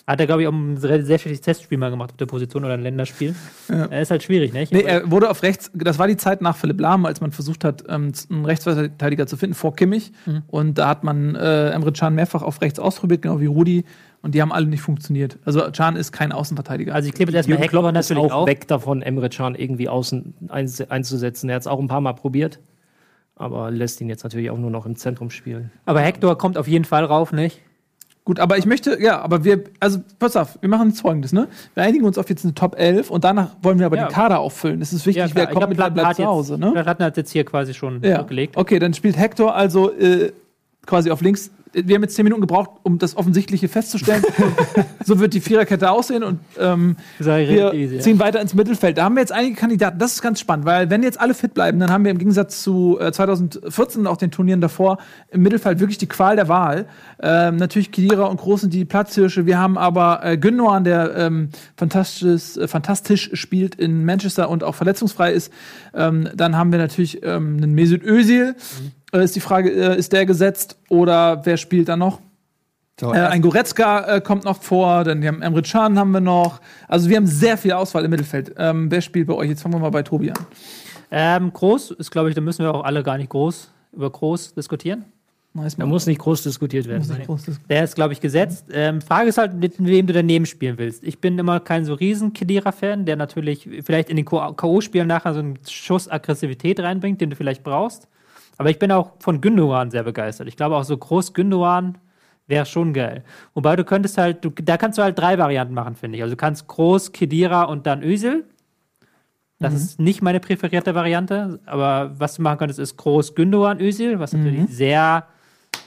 [0.08, 2.64] Hat er, glaube ich, auch ein sehr, sehr schlechtes Testspiel mal gemacht auf der Position
[2.64, 3.36] oder ein Länderspiel.
[3.68, 4.72] Er ist halt schwierig, nicht?
[4.72, 7.64] Nee, er wurde auf rechts, das war die Zeit nach Philipp Lahm, als man versucht
[7.64, 10.12] hat, ähm, einen Rechtsverteidiger zu finden, vor Kimmich.
[10.48, 13.86] Und da hat man äh, Emre Can mehrfach auf rechts ausprobiert, genau wie Rudi.
[14.24, 15.38] Und die haben alle nicht funktioniert.
[15.46, 16.96] Also Can ist kein Außenverteidiger.
[16.96, 18.48] also ich klebe jetzt erstmal Jürgen Klopp natürlich auch auf.
[18.48, 21.50] weg davon, Emre Can irgendwie außen einz- einzusetzen.
[21.50, 22.60] Er hat es auch ein paar Mal probiert.
[23.36, 25.72] aber lässt ihn jetzt natürlich auch nur noch im Zentrum spielen.
[25.86, 27.62] Aber Hector kommt auf jeden Fall rauf, nicht?
[28.26, 31.50] Gut, aber ich möchte, ja, aber wir, also pass auf, wir machen jetzt folgendes, ne?
[31.74, 34.06] Wir einigen uns auf jetzt eine Top 11 und danach wollen wir aber Ja.
[34.08, 34.82] den Kader auffüllen.
[34.82, 36.72] Es ist wichtig, wer kommt mit, wer bleibt zu Hause, ne?
[36.72, 38.22] Platten hat jetzt hier quasi schon Ja.
[38.22, 38.56] gelegt.
[38.56, 40.32] Okay, dann spielt Hector also äh,
[40.86, 41.52] quasi auf links.
[41.74, 44.24] Wir haben jetzt zehn Minuten gebraucht, um das Offensichtliche festzustellen.
[45.06, 48.02] so wird die Viererkette aussehen und ähm, wir easy, ja.
[48.02, 48.98] ziehen weiter ins Mittelfeld.
[48.98, 49.98] Da haben wir jetzt einige Kandidaten.
[50.00, 52.62] Das ist ganz spannend, weil wenn jetzt alle fit bleiben, dann haben wir im Gegensatz
[52.62, 54.98] zu äh, 2014 und auch den Turnieren davor
[55.32, 56.86] im Mittelfeld wirklich die Qual der Wahl.
[57.22, 59.46] Ähm, natürlich Kedira und Groß sind die Platzhirsche.
[59.46, 64.76] Wir haben aber äh, Gündogan, der ähm, fantastisch, äh, fantastisch spielt in Manchester und auch
[64.76, 65.52] verletzungsfrei ist.
[65.94, 68.56] Ähm, dann haben wir natürlich ähm, einen Mesut Özil.
[68.56, 72.20] Äh, ist die Frage, äh, ist der gesetzt oder wer spielt da noch?
[73.00, 76.22] So, Äh, ein Goretzka äh, kommt noch vor, dann wir haben Emre Can haben wir
[76.22, 76.62] noch.
[76.88, 78.54] Also wir haben sehr viel Auswahl im Mittelfeld.
[78.58, 79.50] Ähm, wer spielt bei euch?
[79.50, 80.38] Jetzt fangen wir mal bei Tobi an.
[81.12, 84.56] Ähm, groß ist, glaube ich, da müssen wir auch alle gar nicht groß über groß
[84.56, 85.06] diskutieren.
[85.56, 87.08] Nice, Da muss nicht groß diskutiert werden.
[87.08, 88.66] Nicht groß Der ist, glaube ich, gesetzt.
[88.72, 91.04] Ähm, Frage ist halt, mit wem du daneben spielen willst.
[91.04, 95.40] Ich bin immer kein so riesen Kedira-Fan, der natürlich vielleicht in den K.O.-Spielen nachher so
[95.40, 98.08] einen Schuss Aggressivität reinbringt, den du vielleicht brauchst.
[98.58, 100.48] Aber ich bin auch von Gündogan sehr begeistert.
[100.48, 101.98] Ich glaube auch so groß Gündogan
[102.48, 103.24] wäre schon geil.
[103.54, 106.24] Wobei du könntest halt, du, da kannst du halt drei Varianten machen, finde ich.
[106.24, 108.46] Also du kannst groß, Kedira und dann Özil.
[109.60, 114.20] Das ist nicht meine präferierte Variante, aber was du machen könntest, ist groß Gündogan, Özil,
[114.20, 115.26] was natürlich sehr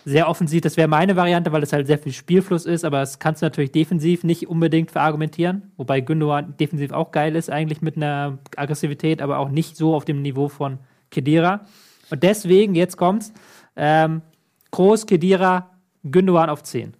[0.07, 0.61] sehr offensiv.
[0.61, 3.47] Das wäre meine Variante, weil es halt sehr viel Spielfluss ist, aber das kannst du
[3.47, 5.73] natürlich defensiv nicht unbedingt verargumentieren.
[5.77, 10.05] Wobei Gündogan defensiv auch geil ist, eigentlich mit einer Aggressivität, aber auch nicht so auf
[10.05, 10.79] dem Niveau von
[11.11, 11.67] Kedira.
[12.11, 13.33] Und deswegen, jetzt kommt's,
[13.77, 14.23] ähm,
[14.71, 15.71] Groß, Kedira,
[16.05, 16.95] Gündogan auf 10.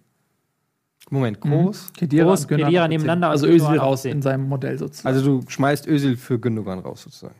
[1.09, 1.93] Moment, groß.
[1.93, 5.07] Kedira, Groß, Gündogan Kedira auf nebeneinander Also Özil raus in seinem Modell sozusagen.
[5.15, 7.35] Also du schmeißt Özil für Gündogan raus sozusagen.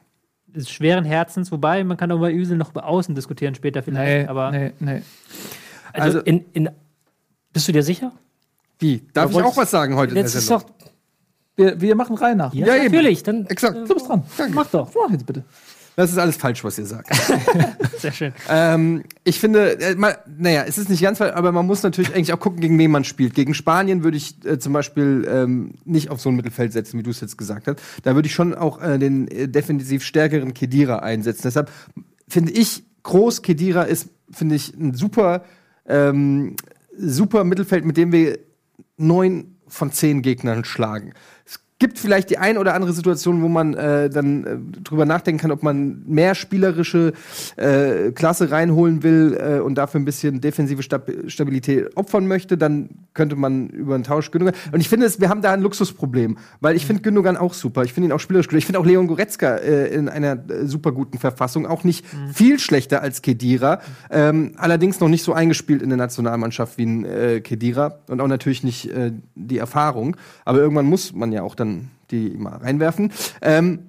[0.54, 4.24] Ist schweren Herzens, wobei man kann über Üsel noch über Außen diskutieren später vielleicht.
[4.24, 5.02] nee, aber nee, nee.
[5.94, 6.70] Also, Also- in, in,
[7.52, 8.12] bist du dir sicher?
[8.80, 9.02] Wie?
[9.14, 10.68] Darf ich auch was sagen heute in der Jetzt ist Sendung?
[10.68, 10.88] doch.
[11.56, 12.54] Wir, wir machen Reihe nach.
[12.54, 13.24] Ja, Ja, natürlich.
[13.24, 13.76] Dann Exakt.
[13.90, 14.24] Du bist dran.
[14.54, 14.92] mach doch.
[14.96, 15.44] Mach jetzt bitte.
[15.98, 17.10] Das ist alles falsch, was ihr sagt.
[17.98, 18.32] sehr schön.
[18.50, 22.14] ähm, ich finde, äh, mal, naja, es ist nicht ganz falsch, aber man muss natürlich
[22.14, 23.34] eigentlich auch gucken, gegen wen man spielt.
[23.34, 27.04] Gegen Spanien würde ich äh, zum Beispiel ähm, nicht auf so ein Mittelfeld setzen, wie
[27.04, 27.80] du es jetzt gesagt hast.
[28.04, 31.42] Da würde ich schon auch äh, den äh, defensiv stärkeren Kedira einsetzen.
[31.46, 31.72] Deshalb
[32.28, 35.46] finde ich, Groß Kedira ist, finde ich, ein super,
[35.88, 36.58] ähm,
[36.96, 38.38] super Mittelfeld, mit dem wir
[38.98, 41.14] neun von zehn Gegnern schlagen.
[41.44, 45.40] Es gibt vielleicht die ein oder andere Situation, wo man äh, dann äh, drüber nachdenken
[45.40, 47.14] kann, ob man mehr spielerische
[47.56, 52.90] äh, Klasse reinholen will äh, und dafür ein bisschen defensive Stab Stabilität opfern möchte, dann
[53.14, 54.56] könnte man über einen Tausch Gündogan.
[54.72, 57.84] Und ich finde, es, wir haben da ein Luxusproblem, weil ich finde Gündogan auch super.
[57.84, 58.58] Ich finde ihn auch spielerisch gut.
[58.58, 62.60] Ich finde auch Leon Goretzka äh, in einer äh, super guten Verfassung, auch nicht viel
[62.60, 67.42] schlechter als Kedira, ähm, allerdings noch nicht so eingespielt in der Nationalmannschaft wie ein äh,
[67.42, 70.18] Kedira und auch natürlich nicht äh, die Erfahrung.
[70.44, 71.67] Aber irgendwann muss man ja auch dann
[72.12, 73.12] die mal reinwerfen.
[73.42, 73.80] Ähm,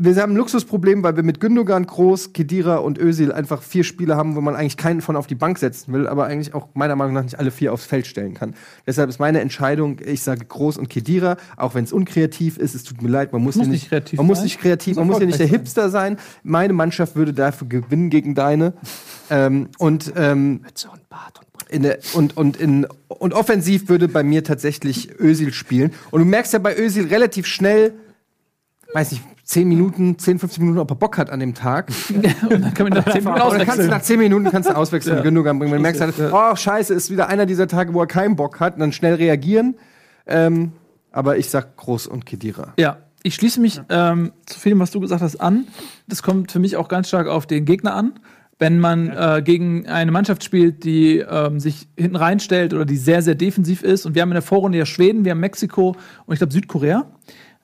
[0.00, 4.16] wir haben ein Luxusproblem, weil wir mit Gündogan, Groß, Kedira und Özil einfach vier Spieler
[4.16, 6.94] haben, wo man eigentlich keinen von auf die Bank setzen will, aber eigentlich auch meiner
[6.94, 8.54] Meinung nach nicht alle vier aufs Feld stellen kann.
[8.86, 12.84] Deshalb ist meine Entscheidung, ich sage Groß und Kedira, auch wenn es unkreativ ist, es
[12.84, 15.18] tut mir leid, man muss, Muss hier nicht kreativ man muss nicht kreativ, man muss
[15.18, 16.16] ja nicht der Hipster sein.
[16.44, 18.74] Meine Mannschaft würde dafür gewinnen gegen deine.
[19.30, 24.22] ähm, und ähm, Mütze und Bart und der, und, und, in, und offensiv würde bei
[24.22, 25.92] mir tatsächlich Özil spielen.
[26.10, 27.92] Und du merkst ja bei Özil relativ schnell,
[28.92, 31.90] weiß nicht, 10 Minuten, 10, 15 Minuten, ob er Bock hat an dem Tag.
[32.10, 33.88] Und dann können wir nach 10 Minuten Oder kannst du auswechseln.
[33.88, 35.72] nach 10 Minuten kannst du auswechseln und Gündogan bringen.
[35.72, 38.60] Wenn du merkst halt, oh, scheiße, ist wieder einer dieser Tage, wo er keinen Bock
[38.60, 39.76] hat, und dann schnell reagieren.
[40.26, 40.72] Ähm,
[41.12, 42.74] aber ich sag Groß und Kedira.
[42.78, 45.66] Ja, ich schließe mich ähm, zu vielem, was du gesagt hast, an.
[46.06, 48.20] Das kommt für mich auch ganz stark auf den Gegner an.
[48.58, 53.22] Wenn man äh, gegen eine Mannschaft spielt, die ähm, sich hinten reinstellt oder die sehr,
[53.22, 56.32] sehr defensiv ist, und wir haben in der Vorrunde ja Schweden, wir haben Mexiko und
[56.32, 57.06] ich glaube Südkorea,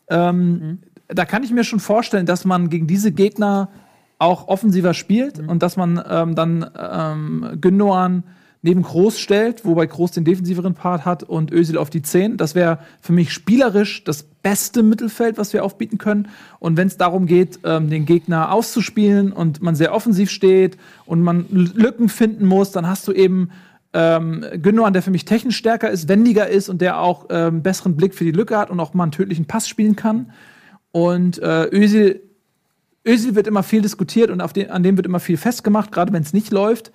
[0.08, 0.78] ähm,
[1.08, 3.70] da kann ich mir schon vorstellen, dass man gegen diese Gegner
[4.18, 8.22] auch offensiver spielt und dass man ähm, dann ähm, Gündogan
[8.64, 12.38] neben Groß stellt, wobei Groß den defensiveren Part hat und Özil auf die 10.
[12.38, 16.28] Das wäre für mich spielerisch das beste Mittelfeld, was wir aufbieten können.
[16.60, 21.20] Und wenn es darum geht, ähm, den Gegner auszuspielen und man sehr offensiv steht und
[21.20, 23.50] man Lücken finden muss, dann hast du eben
[23.92, 27.96] ähm, Gündogan, der für mich technisch stärker ist, wendiger ist und der auch ähm, besseren
[27.96, 30.32] Blick für die Lücke hat und auch mal einen tödlichen Pass spielen kann.
[30.90, 32.22] Und äh, Özil,
[33.06, 36.22] Özil wird immer viel diskutiert und den, an dem wird immer viel festgemacht, gerade wenn
[36.22, 36.92] es nicht läuft.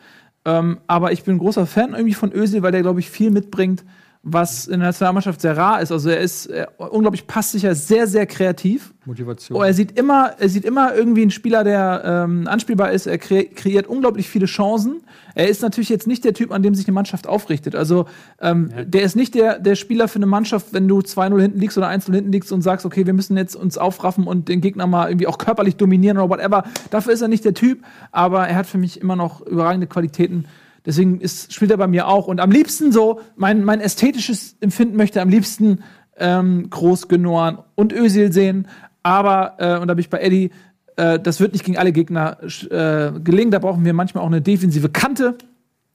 [0.49, 3.83] Ähm, aber ich bin großer Fan irgendwie von Özil, weil der, glaube ich, viel mitbringt,
[4.21, 5.93] was in der Nationalmannschaft sehr rar ist.
[5.93, 8.93] Also er ist äh, unglaublich passsicher, sehr, sehr kreativ.
[9.05, 9.57] Motivation.
[9.57, 13.07] Oh, er sieht immer, er sieht immer irgendwie ein Spieler, der ähm, anspielbar ist.
[13.07, 15.01] Er kre kreiert unglaublich viele Chancen.
[15.35, 17.75] Er ist natürlich jetzt nicht der Typ, an dem sich eine Mannschaft aufrichtet.
[17.75, 18.07] Also
[18.41, 21.77] ähm, der ist nicht der, der Spieler für eine Mannschaft, wenn du 2-0 hinten liegst
[21.77, 24.85] oder 1-0 hinten liegst und sagst, okay, wir müssen jetzt uns aufraffen und den Gegner
[24.85, 26.65] mal irgendwie auch körperlich dominieren oder whatever.
[26.89, 30.45] Dafür ist er nicht der Typ, aber er hat für mich immer noch überragende Qualitäten.
[30.85, 32.27] Deswegen ist, spielt er bei mir auch.
[32.27, 35.83] Und am liebsten so, mein, mein ästhetisches Empfinden möchte am liebsten
[36.17, 38.67] ähm, Groß, Genoan und Özil sehen.
[39.03, 40.51] Aber, äh, und da bin ich bei Eddie,
[40.95, 43.51] äh, das wird nicht gegen alle Gegner äh, gelingen.
[43.51, 45.37] Da brauchen wir manchmal auch eine defensive Kante.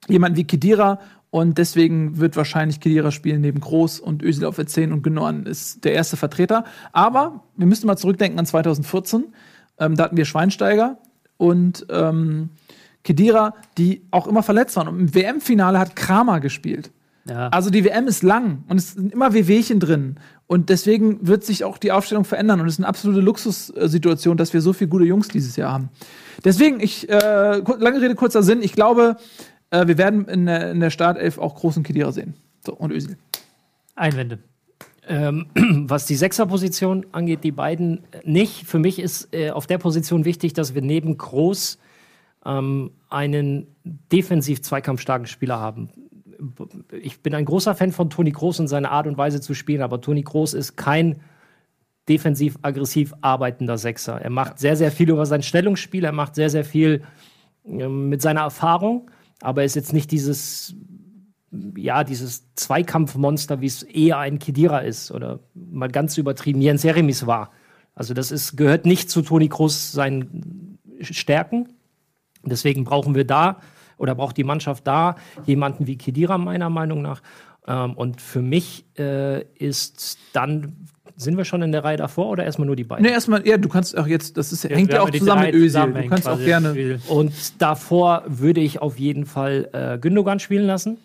[0.08, 1.00] Jemand wie Kedira.
[1.30, 5.46] Und deswegen wird wahrscheinlich Kedira spielen neben Groß und Özil auf der 10 und Genoan
[5.46, 6.64] ist der erste Vertreter.
[6.92, 9.24] Aber wir müssen mal zurückdenken an 2014.
[9.80, 10.98] Ähm, da hatten wir Schweinsteiger
[11.36, 12.50] und ähm,
[13.04, 14.88] Kedira, die auch immer verletzt waren.
[14.88, 16.90] Und im WM-Finale hat Kramer gespielt.
[17.26, 17.48] Ja.
[17.48, 20.16] Also die WM ist lang und es sind immer Wehwehchen drin.
[20.46, 22.60] Und deswegen wird sich auch die Aufstellung verändern.
[22.60, 25.88] Und es ist eine absolute Luxussituation, dass wir so viele gute Jungs dieses Jahr haben.
[26.44, 29.16] Deswegen, ich, äh, lange Rede, kurzer Sinn, ich glaube,
[29.70, 32.34] äh, wir werden in der, in der Startelf auch großen Kedira sehen.
[32.64, 33.16] So, und Özil.
[33.94, 34.38] Einwände.
[35.06, 35.46] Ähm,
[35.88, 38.66] was die Sechserposition angeht, die beiden nicht.
[38.66, 41.78] Für mich ist äh, auf der Position wichtig, dass wir neben Groß
[42.44, 45.90] ähm, einen defensiv zweikampfstarken Spieler haben.
[46.90, 49.82] Ich bin ein großer Fan von Toni Groß und seiner Art und Weise zu spielen,
[49.82, 51.20] aber Toni Groß ist kein
[52.08, 54.20] defensiv aggressiv arbeitender Sechser.
[54.20, 57.02] Er macht sehr, sehr viel über sein Stellungsspiel, er macht sehr, sehr viel
[57.64, 60.74] ähm, mit seiner Erfahrung, aber er ist jetzt nicht dieses
[61.76, 67.26] ja, dieses Zweikampfmonster, wie es eher ein Kedira ist oder mal ganz übertrieben Jens Jeremis
[67.26, 67.50] war.
[67.94, 71.68] Also das ist, gehört nicht zu Toni Kroos seinen Stärken.
[72.50, 73.58] Deswegen brauchen wir da
[73.96, 77.22] oder braucht die Mannschaft da jemanden wie Kedira meiner Meinung nach.
[77.66, 82.44] Ähm, und für mich äh, ist dann, sind wir schon in der Reihe davor oder
[82.44, 83.04] erstmal nur die beiden?
[83.04, 85.54] Ne, erstmal, ja, du kannst auch jetzt, das ist, hängt wir ja auch zusammen mit
[85.54, 85.92] Özil.
[85.92, 87.00] Du kannst auch gerne.
[87.08, 90.98] Und davor würde ich auf jeden Fall äh, Gündogan spielen lassen.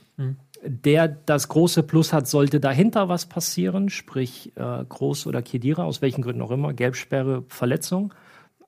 [0.61, 6.01] Der das große Plus hat, sollte dahinter was passieren, sprich äh, Groß oder Kedira, aus
[6.01, 8.13] welchen Gründen auch immer, Gelbsperre, Verletzung,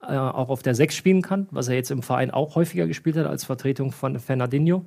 [0.08, 3.18] äh, auch auf der 6 spielen kann, was er jetzt im Verein auch häufiger gespielt
[3.18, 4.86] hat als Vertretung von Fernandinho.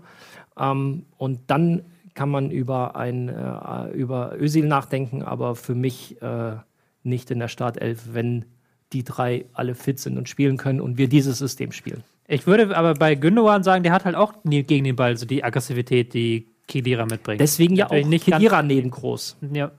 [0.59, 1.83] Ähm, und dann
[2.15, 6.57] kann man über, ein, äh, über Özil nachdenken, aber für mich äh,
[7.03, 8.45] nicht in der Startelf, wenn
[8.93, 12.05] die drei alle fit sind und spielen können und wir dieses System spielen.
[12.27, 15.27] Ich würde aber bei Gündogan sagen, der hat halt auch nie gegen den Ball so
[15.27, 17.41] die Aggressivität, die Kedira mitbringt.
[17.41, 19.37] Deswegen ja auch nicht Kedira neben Groß.
[19.53, 19.73] ja.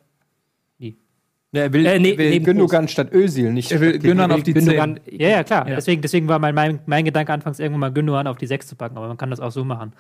[1.56, 4.44] Ja, er will, Äh, nee, er will Gündogan statt Özil, nicht Er will Gündogan auf
[4.44, 5.20] die Gündogan- 10.
[5.20, 5.68] Ja, ja, klar.
[5.70, 5.76] Ja.
[5.76, 8.76] Deswegen, deswegen war mein, mein, mein Gedanke anfangs irgendwann mal Gündogan auf die 6 zu
[8.76, 9.94] packen, aber man kann das auch so machen.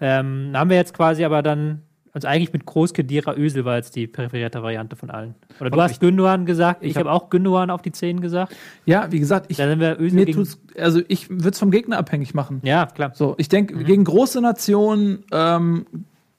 [0.00, 1.80] Ähm, haben wir jetzt quasi aber dann,
[2.12, 5.34] also eigentlich mit Groß Kedira Ösel war jetzt die präferierte Variante von allen.
[5.60, 8.54] Oder du hast Gündogan gesagt, ich, Ich habe hab- auch Gündogan auf die 10 gesagt.
[8.84, 11.58] Ja, wie gesagt, ich, Dann sind wir Ösel mir gegen, tut's, also ich würde es
[11.58, 12.60] vom Gegner abhängig machen.
[12.64, 13.12] Ja, klar.
[13.14, 13.84] So, ich denke, Mhm.
[13.84, 15.86] gegen große Nationen ähm,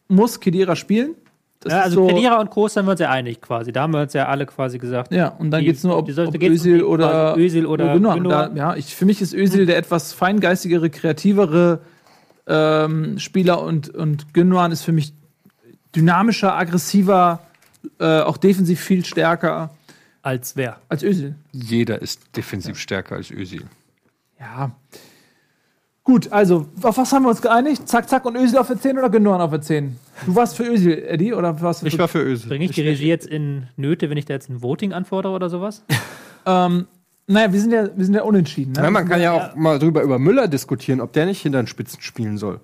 [0.08, 1.15] muss Kedira spielen.
[1.62, 3.74] Das Ja, also so, Kedira und Groß sind wir uns ja einig quasi.
[3.74, 5.12] Da haben wir uns ja alle quasi gesagt.
[5.12, 8.17] Ja, und dann geht es nur, ob, ob um Özil oder, Özil oder Gündogan.
[8.17, 8.56] Gündogan.
[8.56, 11.82] Da, ja, ich, für mich ist Özil der etwas feingeistigere, kreativere
[12.48, 15.13] ähm, Spieler und, und Gündogan ist für mich
[15.95, 17.41] dynamischer, aggressiver,
[18.00, 19.72] äh, auch defensiv viel stärker
[20.22, 20.78] Als wer?
[20.88, 21.36] als Özil.
[21.52, 23.63] Jeder ist defensiv stärker als Özil.
[24.39, 24.72] Ja.
[26.10, 27.88] Gut, also, auf was haben wir uns geeinigt?
[27.88, 29.95] Zack, zack und Özil auf der 10 oder Gündogan auf der 10?
[30.26, 32.50] Du warst für Özil, Eddie, oder warst du Ich war für Özil.
[32.50, 35.50] Bringe ich die Regie jetzt in Nöte, wenn ich da jetzt ein Voting anfordere oder
[35.50, 35.86] sowas?
[36.45, 36.88] Ähm,
[37.28, 38.72] naja, wir sind ja, wir sind ja unentschieden.
[38.72, 38.82] Ne?
[38.82, 41.67] Ja, man kann ja auch mal drüber über Müller diskutieren, ob der nicht hinter den
[41.67, 42.62] Spitzen spielen soll.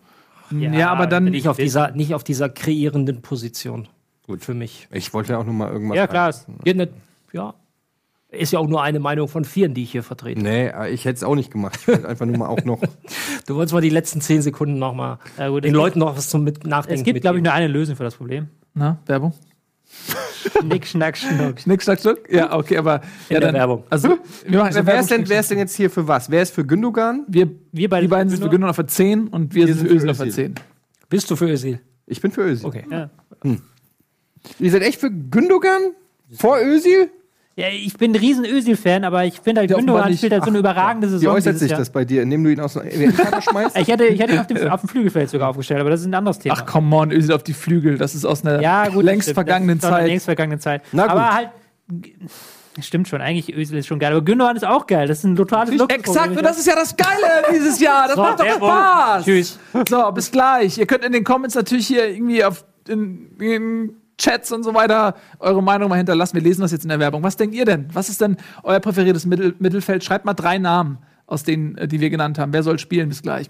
[0.50, 1.26] ja, aber dann.
[1.26, 3.90] Nicht auf dieser, nicht auf dieser kreierenden Position.
[4.26, 4.44] Gut.
[4.44, 4.88] Für mich.
[4.92, 5.98] Ich wollte ja auch nur mal irgendwas.
[5.98, 6.34] Ja, klar.
[6.64, 6.88] Ja, ne,
[7.34, 7.54] ja.
[8.38, 10.42] Ist ja auch nur eine Meinung von vieren, die ich hier vertrete.
[10.42, 11.80] Nee, ich hätte es auch nicht gemacht.
[11.82, 12.82] Ich wollte einfach nur mal auch noch.
[13.48, 16.30] Du wolltest mal die letzten zehn Sekunden noch mal Ja, gut, den Leuten noch was
[16.30, 18.48] zum mit Nachdenken es gibt, glaube ich, nur eine Lösung für das Problem.
[18.74, 19.34] Na, Werbung?
[20.64, 21.60] Nick, Schnack, Schnuck.
[21.60, 22.30] Schnick, schnack, schnuck?
[22.32, 23.02] Ja, okay, aber.
[23.30, 23.84] ja, der Werbung.
[23.90, 26.30] Also, wir machen Also, wer ist, denn, wer ist denn jetzt hier für was?
[26.30, 27.24] Wer ist für Gündogan?
[27.28, 29.88] Wir, Wir beide die beiden sind für Gündogan auf der 10 und wir, sind sind
[29.90, 30.46] für Özil auf der Özil.
[30.46, 30.56] 10.
[31.10, 31.80] Bist du für Özil?
[32.08, 32.66] Ich bin für Özil.
[32.66, 32.86] Okay.
[32.90, 33.10] Ja.
[34.60, 35.94] Ihr seid echt für Gündogan?
[36.32, 37.10] Vor Özil?
[37.58, 40.50] Ja, ich bin ein riesen Özil-Fan, aber ich finde, halt, Ja, Gündogan spielt halt so
[40.50, 41.36] eine überragende Wie Saison.
[41.36, 41.80] äußert dieses sich Jahr.
[41.80, 43.78] das bei dir, indem du ihn aus dem Kader schmeißt?
[43.78, 46.08] Ich hätte, ich hätte ihn auf dem, auf dem Flügelfeld sogar aufgestellt, aber das ist
[46.08, 46.56] ein anderes Thema.
[46.58, 47.98] Ach, come on, Özil auf die Flügel.
[47.98, 49.36] Das ist aus einer ja, gut, längst stimmt.
[49.36, 50.08] vergangenen Zeit.
[50.08, 50.82] Längst vergangenen Zeit.
[50.92, 51.12] Na gut.
[51.12, 51.50] Aber halt,
[52.82, 55.08] stimmt schon, eigentlich Özil ist schon geil, aber Gündogan ist auch geil.
[55.08, 56.00] Das ist ein totales Luxusproblem.
[56.02, 58.10] Exakt, und das ist ja das Geile dieses Jahr.
[58.10, 58.46] Das macht doch.
[58.46, 59.24] Spaß.
[59.24, 59.60] Tschüss.
[59.88, 60.78] So, bis gleich.
[60.78, 65.16] Ihr könnt in den Comments natürlich hier irgendwie auf in, in Chats und so weiter
[65.40, 66.36] eure Meinung mal hinterlassen.
[66.36, 67.24] Wir lesen das jetzt in der Werbung.
[67.24, 67.88] Was denkt ihr denn?
[67.94, 70.04] Was ist denn euer präferiertes Mittel Mittelfeld?
[70.04, 72.54] Schreibt mal drei Namen aus denen, äh, die wir genannt haben.
[72.54, 73.10] Wer soll spielen?
[73.10, 73.50] Bis gleich.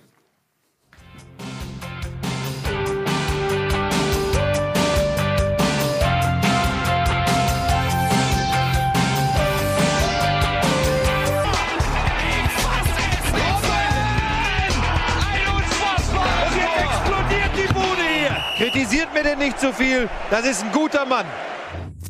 [18.85, 20.07] Kritisiert mir denn nicht zu viel.
[20.29, 21.25] Das ist ein guter Mann.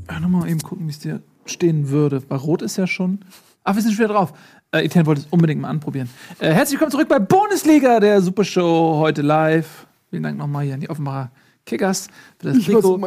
[0.09, 2.19] Ja, nochmal eben gucken, wie es dir stehen würde.
[2.19, 3.19] Bei Rot ist ja schon.
[3.63, 4.33] Ach, wir sind schon wieder drauf.
[4.73, 6.09] Äh, Etienne wollte es unbedingt mal anprobieren.
[6.37, 9.87] Äh, herzlich willkommen zurück bei Bundesliga, der Supershow, heute live.
[10.09, 11.31] Vielen Dank nochmal hier an die Offenbarer
[11.65, 12.07] Kickers
[12.39, 12.99] für das Trikot.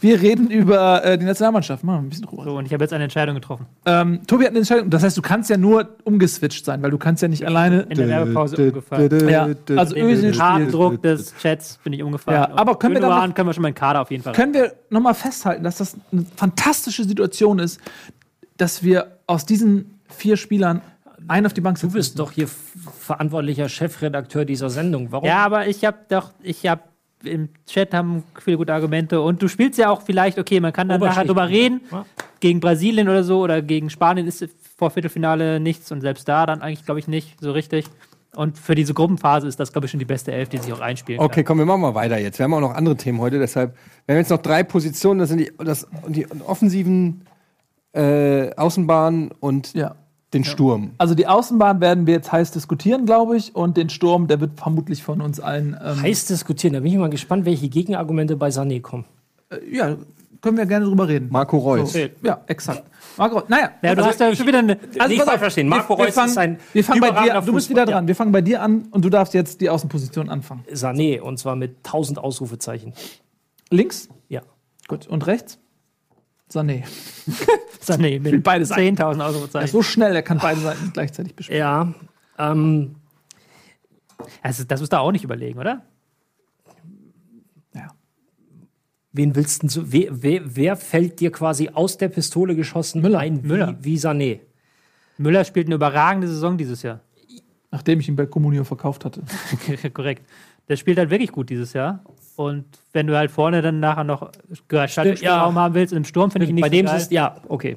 [0.00, 1.82] Wir reden über äh, die Nationalmannschaft.
[1.82, 2.44] Machen wir ein bisschen Ruhe.
[2.44, 3.66] So, und ich habe jetzt eine Entscheidung getroffen.
[3.86, 4.90] Ähm, Tobi hat eine Entscheidung.
[4.90, 7.82] Das heißt, du kannst ja nur umgeswitcht sein, weil du kannst ja nicht alleine.
[7.88, 9.28] In der Werbepause umgefallen.
[9.30, 10.42] Ja, also Dem Özil spielt.
[10.42, 12.38] Haardruck des Chats bin ich umgefallen.
[12.38, 14.52] Ja, aber können wir noch- können wir schon mal einen Kader auf jeden Fall Können
[14.52, 17.80] wir nochmal festhalten, dass das eine fantastische Situation ist,
[18.58, 20.82] dass wir aus diesen vier Spielern
[21.28, 21.92] einen auf die Bank setzen.
[21.92, 22.46] Du bist doch hier
[23.00, 25.10] verantwortlicher Chefredakteur dieser Sendung.
[25.12, 25.26] Warum?
[25.26, 26.82] Ja, aber ich habe doch, ich habe
[27.28, 30.88] im Chat haben viele gute Argumente und du spielst ja auch vielleicht, okay, man kann
[30.88, 31.80] dann nachher drüber reden.
[31.90, 32.04] Ja.
[32.40, 34.46] Gegen Brasilien oder so oder gegen Spanien ist
[34.76, 37.86] vor Viertelfinale nichts und selbst da dann eigentlich, glaube ich, nicht so richtig.
[38.34, 40.80] Und für diese Gruppenphase ist das, glaube ich, schon die beste Elf, die sich auch
[40.80, 41.44] einspielen Okay, kann.
[41.46, 42.38] komm, wir machen mal weiter jetzt.
[42.38, 43.74] Wir haben auch noch andere Themen heute, deshalb.
[44.04, 47.24] Wir haben jetzt noch drei Positionen, das sind die, das, die offensiven
[47.94, 49.94] äh, Außenbahn und Ja.
[50.36, 50.90] Den Sturm.
[50.98, 53.54] Also die Außenbahn werden wir jetzt heiß diskutieren, glaube ich.
[53.54, 55.76] Und den Sturm, der wird vermutlich von uns allen.
[55.82, 56.74] Ähm, Heiß diskutieren.
[56.74, 59.04] Da bin ich mal gespannt, welche Gegenargumente bei Sané kommen.
[59.50, 59.96] äh, ja,
[60.42, 61.28] können wir gerne drüber reden.
[61.30, 61.92] Marco Reus.
[61.94, 62.84] So, ja, exakt.
[63.16, 63.70] Marco, naja.
[63.82, 64.74] Ja, du Also hast ja schon wieder eine.
[64.76, 65.68] nicht pass falsch auf, verstehen.
[65.68, 68.06] Marco wir, wir Reus fangen, ist ein Wir fangen bei dir Du bist wieder dran.
[68.06, 70.62] Wir fangen bei dir an und du darfst jetzt die Außenposition anfangen.
[70.72, 72.92] Sané, und zwar mit 1000 Ausrufezeichen.
[73.70, 74.08] Links?
[74.28, 74.42] Ja.
[74.86, 75.06] Gut.
[75.08, 75.58] Und rechts?
[76.50, 76.84] Sané.
[77.80, 78.96] Sané mit beide Seiten.
[78.96, 79.68] 10.000 Er ist Ausrufezeichen.
[79.68, 81.58] so schnell, er kann beide Seiten gleichzeitig bespielen.
[81.60, 81.94] Ja.
[82.38, 82.96] Ähm,
[84.42, 85.82] Also, das musst du auch nicht überlegen, oder?
[87.74, 87.88] Ja.
[89.12, 89.92] wen willst du so?
[89.92, 93.18] Wer, wer, wer fällt dir quasi aus der Pistole geschossen Müller.
[93.18, 93.76] ein wie, Müller.
[93.80, 94.40] wie Sané?
[95.18, 97.00] Müller spielt eine überragende Saison dieses Jahr.
[97.70, 99.22] Nachdem ich ihn bei Comunio verkauft hatte.
[99.94, 100.24] Korrekt.
[100.68, 102.04] Der spielt halt wirklich gut dieses Jahr.
[102.36, 104.30] Und wenn du halt vorne dann nachher noch
[104.68, 105.60] Gestaltungsspielraum ja.
[105.60, 106.98] haben willst, im Sturm finde ich ihn nicht Bei so dem geil.
[106.98, 107.76] System, ja, okay.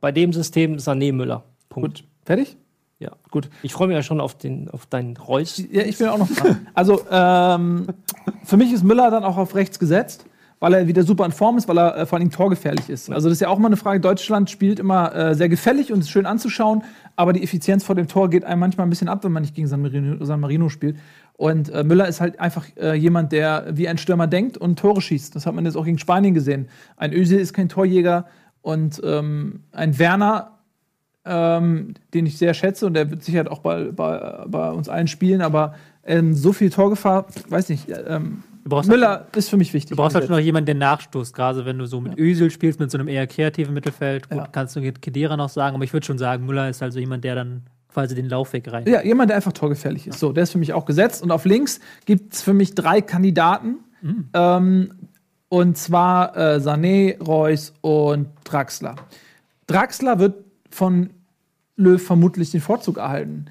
[0.00, 1.44] Bei dem System Sané Müller.
[1.68, 2.00] Punkt.
[2.00, 2.04] Gut.
[2.24, 2.56] Fertig?
[2.98, 3.12] Ja.
[3.30, 3.48] Gut.
[3.62, 5.62] Ich freue mich ja schon auf, den, auf deinen Reus.
[5.70, 6.66] Ja, ich bin auch noch dran.
[6.74, 7.86] Also, ähm,
[8.44, 10.26] für mich ist Müller dann auch auf rechts gesetzt,
[10.58, 13.10] weil er wieder super in Form ist, weil er äh, vor allem torgefährlich ist.
[13.10, 14.00] Also, das ist ja auch mal eine Frage.
[14.00, 16.84] Deutschland spielt immer äh, sehr gefällig und ist schön anzuschauen,
[17.16, 19.54] aber die Effizienz vor dem Tor geht einem manchmal ein bisschen ab, wenn man nicht
[19.54, 20.96] gegen San Marino, San Marino spielt.
[21.40, 25.00] Und äh, Müller ist halt einfach äh, jemand, der wie ein Stürmer denkt und Tore
[25.00, 25.34] schießt.
[25.34, 26.68] Das hat man jetzt auch gegen Spanien gesehen.
[26.98, 28.26] Ein Özil ist kein Torjäger
[28.60, 30.58] und ähm, ein Werner
[31.24, 35.06] ähm, den ich sehr schätze und der wird sicher auch bei, bei, bei uns allen
[35.06, 35.74] spielen, aber
[36.04, 37.86] ähm, so viel Torgefahr, weiß nicht.
[38.06, 39.90] Ähm, Du brauchst Müller ist für mich wichtig.
[39.90, 42.78] Du brauchst halt schon noch jemanden, der nachstoßt, gerade wenn du so mit Ösel spielst,
[42.80, 44.28] mit so einem eher kreativen Mittelfeld.
[44.28, 44.46] Gut, Ja.
[44.52, 47.24] kannst du mit Kedira noch sagen, aber ich würde schon sagen, Müller ist also jemand,
[47.24, 47.62] der dann
[47.92, 48.86] quasi den Laufweg rein.
[48.86, 50.18] ja, jemand, der einfach torgefährlich ist.
[50.18, 51.22] So, der ist für mich auch gesetzt.
[51.22, 53.78] Und auf links gibt es für mich drei Kandidaten.
[54.32, 54.92] Ähm,
[55.48, 58.96] und zwar äh, Sané, Reus und Draxler.
[59.66, 61.10] Draxler wird von
[61.76, 63.46] Löw vermutlich den Vorzug erhalten.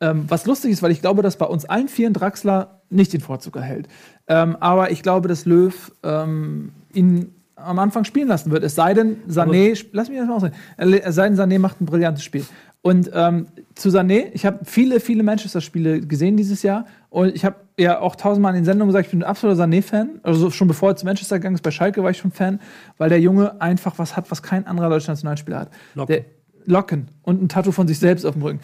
[0.00, 3.20] Ähm, was lustig ist, weil ich glaube, dass bei uns allen vieren Draxler nicht den
[3.20, 3.88] Vorzug erhält.
[4.28, 8.62] Ähm, aber ich glaube, dass Löw ähm, ihn am Anfang spielen lassen wird.
[8.62, 10.54] Es sei denn, Sané, lass mich das mal ausreden.
[10.76, 12.44] Es sei denn, Sané macht ein brillantes Spiel.
[12.80, 16.86] Und ähm, zu Sané, ich habe viele, viele Manchester-Spiele gesehen dieses Jahr.
[17.10, 20.20] Und ich habe ja auch tausendmal in den Sendungen gesagt, ich bin ein absoluter Sané-Fan.
[20.22, 22.60] Also schon bevor er zu Manchester gegangen ist, bei Schalke war ich schon Fan,
[22.96, 25.70] weil der Junge einfach was hat, was kein anderer deutscher Nationalspieler hat.
[25.94, 26.14] Locken.
[26.14, 26.24] Der,
[26.68, 28.60] Locken und ein Tattoo von sich selbst auf dem Rücken.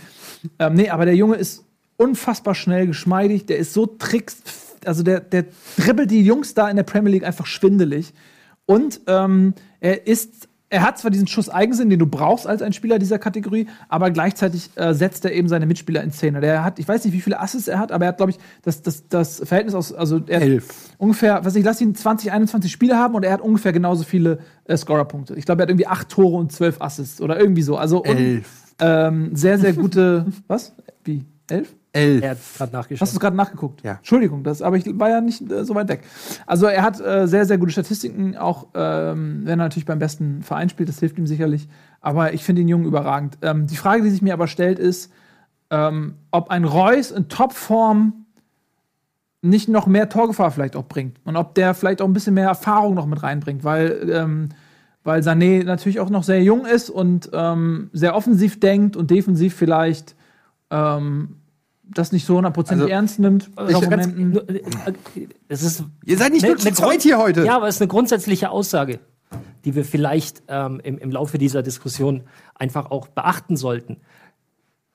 [0.59, 1.65] Ähm, nee, aber der Junge ist
[1.97, 4.43] unfassbar schnell, geschmeidig, der ist so tricks,
[4.85, 5.47] also der, der
[5.77, 8.13] dribbelt die Jungs da in der Premier League einfach schwindelig.
[8.67, 12.73] Und ähm, er ist, er hat zwar diesen Schuss Eigensinn, den du brauchst als ein
[12.73, 16.41] Spieler dieser Kategorie, aber gleichzeitig äh, setzt er eben seine Mitspieler in Szene.
[16.41, 18.39] Der hat, ich weiß nicht, wie viele Assists er hat, aber er hat, glaube ich,
[18.63, 20.67] das, das, das Verhältnis aus, also er Elf.
[20.99, 24.41] ungefähr, was ich lass ihn 20, 21 Spiele haben und er hat ungefähr genauso viele
[24.65, 25.35] äh, Scorerpunkte.
[25.37, 27.77] Ich glaube, er hat irgendwie acht Tore und zwölf Assists oder irgendwie so.
[27.77, 28.49] Also un- Elf.
[28.81, 30.27] ähm, sehr, sehr gute.
[30.49, 30.73] was?
[31.05, 31.25] Wie?
[31.49, 31.75] Elf?
[31.95, 32.23] Elf.
[32.23, 33.21] Er hat gerade Hast du nachgeschaut.
[33.21, 33.83] gerade nachgeguckt?
[33.83, 33.93] Ja.
[33.95, 36.03] Entschuldigung, das, aber ich war ja nicht äh, so weit weg.
[36.47, 40.43] Also er hat äh, sehr, sehr gute Statistiken, auch ähm, wenn er natürlich beim besten
[40.43, 41.69] Verein spielt, das hilft ihm sicherlich.
[42.01, 43.39] Aber ich finde den Jungen überragend.
[43.43, 45.13] Ähm, die Frage, die sich mir aber stellt, ist,
[45.71, 48.27] ähm, ob ein Reus in Topform
[49.41, 51.21] nicht noch mehr Torgefahr vielleicht auch bringt.
[51.25, 54.49] Und ob der vielleicht auch ein bisschen mehr Erfahrung noch mit reinbringt, weil, ähm,
[55.05, 59.55] weil Sané natürlich auch noch sehr jung ist und ähm, sehr offensiv denkt und defensiv
[59.55, 60.17] vielleicht
[60.71, 61.37] ähm,
[61.91, 63.51] das nicht so 100% Also, ernst nimmt.
[63.69, 64.41] ich- ganz- Momenten.
[65.49, 67.45] Es ist Ihr seid nicht Ne- nur zu ne zweit hier heute.
[67.45, 69.01] Ja, aber es ist eine grundsätzliche Aussage,
[69.65, 72.23] die wir vielleicht ähm, im, im Laufe dieser Diskussion
[72.55, 73.99] einfach auch beachten sollten.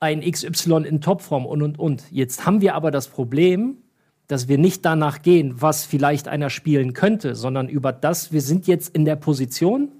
[0.00, 2.04] Ein XY in Topform und und und.
[2.10, 3.76] Jetzt haben wir aber das Problem,
[4.28, 8.66] dass wir nicht danach gehen, was vielleicht einer spielen könnte, sondern über das, wir sind
[8.66, 9.90] jetzt in der Position,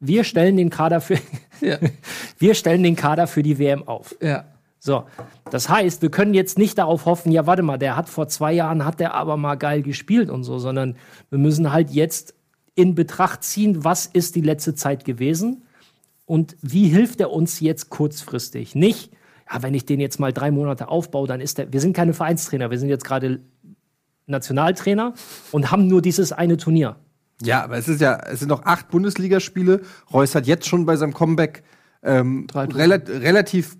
[0.00, 1.18] wir stellen den Kader für,
[1.60, 1.78] Ja.
[2.38, 4.14] wir stellen den Kader für die WM auf.
[4.22, 4.44] ja.
[4.78, 5.04] So,
[5.50, 8.52] das heißt, wir können jetzt nicht darauf hoffen, ja, warte mal, der hat vor zwei
[8.52, 10.96] Jahren, hat der aber mal geil gespielt und so, sondern
[11.30, 12.34] wir müssen halt jetzt
[12.74, 15.64] in Betracht ziehen, was ist die letzte Zeit gewesen
[16.26, 18.74] und wie hilft er uns jetzt kurzfristig?
[18.74, 19.12] Nicht,
[19.50, 22.12] ja, wenn ich den jetzt mal drei Monate aufbaue, dann ist der, wir sind keine
[22.12, 23.40] Vereinstrainer, wir sind jetzt gerade
[24.26, 25.14] Nationaltrainer
[25.52, 26.96] und haben nur dieses eine Turnier.
[27.42, 29.82] Ja, aber es ist ja, es sind noch acht Bundesligaspiele.
[30.12, 31.64] Reus hat jetzt schon bei seinem Comeback
[32.02, 33.76] ähm, rela relativ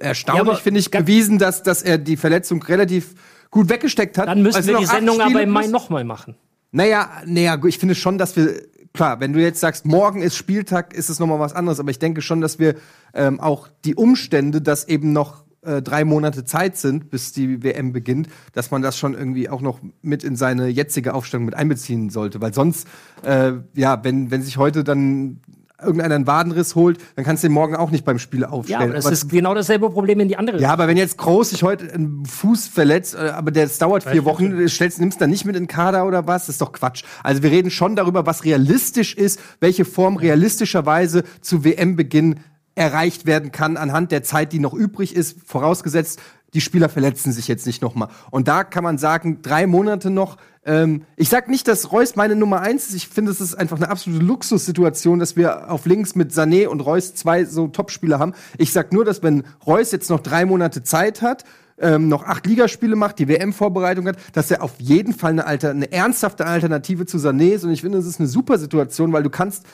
[0.00, 3.14] erstaunlich, Ja, finde ich, ganz- bewiesen, dass, dass er die Verletzung relativ
[3.50, 4.28] gut weggesteckt hat.
[4.28, 6.36] Dann müssen Also wir die Sendung aber im Mai nochmal machen.
[6.72, 8.62] Naja, naja, ich finde schon, dass wir,
[8.92, 11.98] klar, wenn du jetzt sagst, morgen ist Spieltag, ist es nochmal was anderes, aber ich
[12.00, 12.74] denke schon, dass wir
[13.14, 17.92] ähm, auch die Umstände, dass eben noch äh, drei Monate Zeit sind, bis die WM
[17.92, 22.10] beginnt, dass man das schon irgendwie auch noch mit in seine jetzige Aufstellung mit einbeziehen
[22.10, 22.40] sollte.
[22.40, 22.88] Weil sonst,
[23.22, 25.40] äh, ja, wenn, wenn sich heute dann
[25.84, 28.82] irgendeiner einen Wadenriss holt, dann kannst du den morgen auch nicht beim Spiel Ja, aufstellen.
[28.82, 31.50] aber das Aber- ist genau dasselbe Problem in die andere ja, aber wenn jetzt Groß
[31.50, 35.20] sich heute einen Fuß verletzt, äh, aber das dauert vier Wochen, äh, stellst, nimmst du
[35.20, 36.46] dann nicht mit in den Kader oder was?
[36.46, 37.04] Das ist doch Quatsch.
[37.22, 42.40] Also wir reden schon darüber, was realistisch ist, welche Form realistischerweise zu WM-Beginn
[42.74, 46.20] erreicht werden kann anhand der Zeit, die noch übrig ist, vorausgesetzt,
[46.54, 48.08] die Spieler verletzen sich jetzt nicht nochmal.
[48.30, 50.36] Und da kann man sagen, drei Monate noch.
[50.66, 52.94] Ähm, ich sag nicht, dass Reus meine Nummer eins ist.
[52.94, 56.80] Ich finde, es ist einfach eine absolute Luxussituation, dass wir auf links mit Sané und
[56.80, 58.32] Reus zwei so Topspieler haben.
[58.58, 61.44] Ich sag nur, dass wenn Reus jetzt noch drei Monate Zeit hat,
[61.78, 65.70] ähm, noch acht Ligaspiele macht, die WM-Vorbereitung hat, dass er auf jeden Fall eine, Alter,
[65.70, 67.64] eine ernsthafte Alternative zu Sané ist.
[67.64, 69.64] Und ich finde, das ist eine super Situation, weil du kannst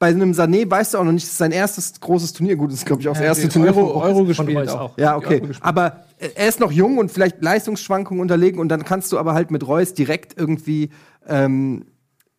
[0.00, 2.56] bei einem Sané weißt du auch noch nicht, das ist sein erstes großes Turnier.
[2.56, 4.08] Gut, das ist, glaube ich, auch das erste Turnier Euro, von Reus.
[4.08, 4.80] Euro gespielt auch.
[4.80, 4.98] auch.
[4.98, 5.42] Ja, okay.
[5.60, 9.50] Aber er ist noch jung und vielleicht Leistungsschwankungen unterlegen und dann kannst du aber halt
[9.50, 10.88] mit Reus direkt irgendwie
[11.28, 11.84] ähm,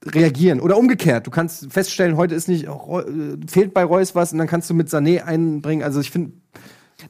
[0.04, 0.60] reagieren.
[0.60, 1.28] Oder umgekehrt.
[1.28, 4.68] Du kannst feststellen, heute ist nicht, Reu- äh, fehlt bei Reus was und dann kannst
[4.70, 5.84] du mit Sané einbringen.
[5.84, 6.32] Also ich finde,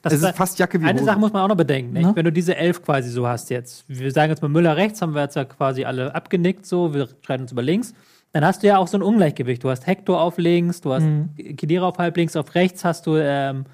[0.02, 1.06] Das es ist fast Jacke wie Eine Hose.
[1.06, 1.96] Sache muss man auch noch bedenken.
[1.98, 2.14] Na?
[2.14, 5.14] Wenn du diese elf quasi so hast jetzt, wir sagen jetzt mal Müller rechts, haben
[5.14, 7.94] wir jetzt ja quasi alle abgenickt, so, wir streiten uns über links.
[8.32, 9.62] Dann hast du ja auch so ein Ungleichgewicht.
[9.62, 11.06] Du hast Hector auf links, du hast
[11.56, 13.66] Kedira auf halb links, auf rechts hast du ähm,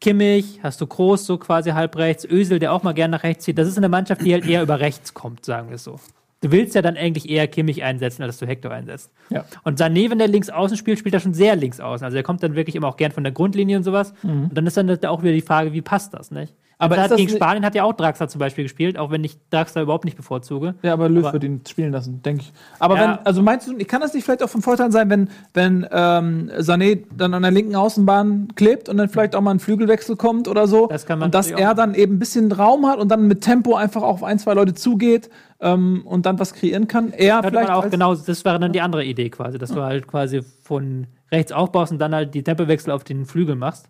[0.00, 3.44] Kimmich, hast du Kroos so quasi halb rechts, Ösel, der auch mal gerne nach rechts
[3.44, 3.58] zieht.
[3.58, 5.98] Das ist eine Mannschaft, die halt eher über rechts kommt, sagen wir es so.
[6.42, 9.10] Du willst ja dann eigentlich eher Kimmich einsetzen, als dass du Hector einsetzt.
[9.28, 9.44] Ja.
[9.62, 12.02] Und Sané, wenn der links außen spielt, spielt er schon sehr links außen.
[12.02, 14.14] Also er kommt dann wirklich immer auch gern von der Grundlinie und sowas.
[14.48, 16.54] Und dann ist dann auch wieder die Frage, wie passt das, nicht?
[16.80, 19.82] Aber das gegen Spanien hat ja auch Draxler zum Beispiel gespielt, auch wenn ich Draxler
[19.82, 20.74] überhaupt nicht bevorzuge.
[20.82, 22.52] Ja, aber Löw Aber- wird ihn spielen lassen, denke ich.
[22.78, 23.02] Aber Ja.
[23.02, 26.50] wenn, also meinst du, kann das nicht vielleicht auch von Vorteil sein, wenn, wenn ähm,
[26.58, 30.48] Sané dann an der linken Außenbahn klebt und dann vielleicht auch mal ein Flügelwechsel kommt
[30.48, 30.86] oder so?
[30.86, 33.28] Das kann man und dass er auch dann eben ein bisschen Raum hat und dann
[33.28, 35.28] mit Tempo einfach auf ein, zwei Leute zugeht
[35.60, 37.12] ähm, und dann was kreieren kann.
[37.12, 40.06] Er vielleicht man auch genau, das wäre dann die andere Idee quasi, dass du halt
[40.06, 43.88] quasi von rechts aufbaust und dann halt die Tempowechsel auf den Flügel machst.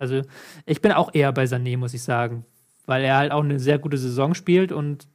[0.00, 0.22] Also
[0.66, 2.44] ich bin auch eher bei Sané, muss ich sagen,
[2.86, 5.06] weil er halt auch eine sehr gute Saison spielt und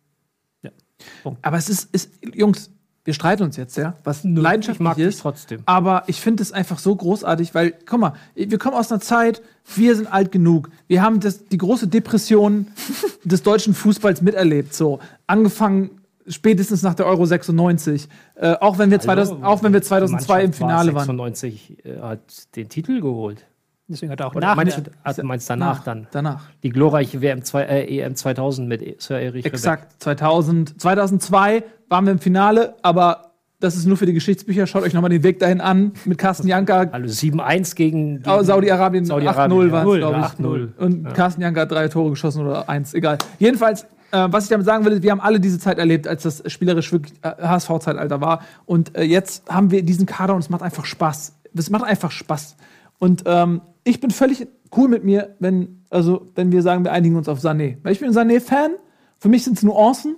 [1.41, 2.71] Aber es ist, ist, Jungs,
[3.03, 5.19] wir streiten uns jetzt, ja, was ich mag leidenschaftlich ist.
[5.19, 5.61] trotzdem.
[5.65, 9.41] Aber ich finde es einfach so großartig, weil, guck mal, wir kommen aus einer Zeit,
[9.75, 10.69] wir sind alt genug.
[10.87, 12.67] Wir haben das, die große Depression
[13.23, 14.73] des deutschen Fußballs miterlebt.
[14.73, 18.07] So, angefangen spätestens nach der Euro 96.
[18.35, 21.05] Äh, auch, wenn wir 2000, auch wenn wir 2002 im Finale waren.
[21.05, 23.45] 96 äh, hat den Titel geholt.
[23.87, 26.07] Deswegen hat er auch Oder nach meinst du, also meinst danach dann?
[26.11, 26.43] Danach.
[26.63, 29.45] Die glorreiche WM zwei, äh, EM 2000 mit Sir Erich.
[29.45, 30.01] Exakt.
[30.01, 34.67] 2000, 2002 waren wir im Finale, aber das ist nur für die Geschichtsbücher.
[34.67, 35.93] Schaut euch nochmal den Weg dahin an.
[36.05, 39.71] Mit Carsten Janka, Also 7-1 gegen, gegen Saudi-Arabien Saudi-Arabien, 8-0 ja.
[39.71, 40.79] war es, glaube ich.
[40.79, 40.85] ja, 8-0.
[40.85, 43.17] Und Carsten Janka hat drei Tore geschossen oder eins, egal.
[43.39, 46.23] Jedenfalls, äh, was ich damit sagen will, ist, wir haben alle diese Zeit erlebt, als
[46.23, 48.41] das spielerisch wirklich äh, HSV-Zeitalter war.
[48.65, 51.33] Und äh, jetzt haben wir diesen Kader und es macht einfach Spaß.
[51.55, 52.57] Es macht einfach Spaß.
[52.99, 57.15] Und ähm, ich bin völlig cool mit mir, wenn, also, wenn wir sagen, wir einigen
[57.15, 57.77] uns auf Sané.
[57.83, 58.71] Weil ich bin Sané-Fan.
[59.19, 60.17] Für mich sind es Nuancen.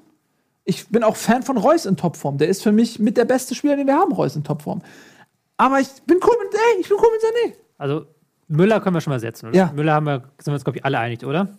[0.63, 2.37] Ich bin auch Fan von Reus in Topform.
[2.37, 4.81] Der ist für mich mit der beste Spieler, den wir haben, Reus in Topform.
[5.57, 7.57] Aber ich bin cool mit, ey, ich bin cool mit Sané.
[7.77, 8.05] Also
[8.47, 9.55] Müller können wir schon mal setzen, oder?
[9.55, 9.71] Ja.
[9.73, 11.49] Müller haben wir, sind wir uns, glaube ich, alle einig, oder?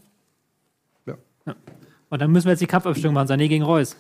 [2.11, 3.97] Und dann müssen wir jetzt die Kampfabstimmung machen, Sané gegen Reus.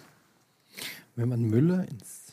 [1.14, 2.32] Wenn man Müller ins.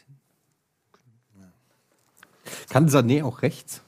[2.70, 3.82] Kann Sané auch rechts?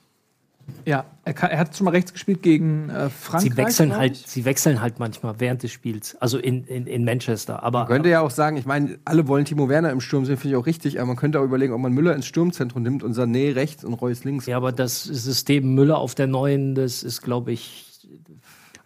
[0.85, 3.51] Ja, er, kann, er hat schon mal rechts gespielt gegen äh, Frankreich.
[3.51, 6.15] Sie wechseln halt, sie wechseln halt manchmal während des Spiels.
[6.19, 7.63] Also in, in, in Manchester.
[7.63, 10.37] Aber Man könnte ja auch sagen, ich meine, alle wollen Timo Werner im Sturm sehen,
[10.37, 13.03] finde ich auch richtig, aber man könnte auch überlegen, ob man Müller ins Sturmzentrum nimmt
[13.03, 14.45] und Sané rechts und Reus links.
[14.45, 17.85] ja, aber das System Müller auf der neuen, das ist, glaube ich,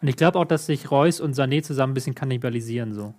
[0.02, 2.94] Und ich glaube auch, dass sich Reus und Sané zusammen ein bisschen kannibalisieren.
[2.94, 3.14] So.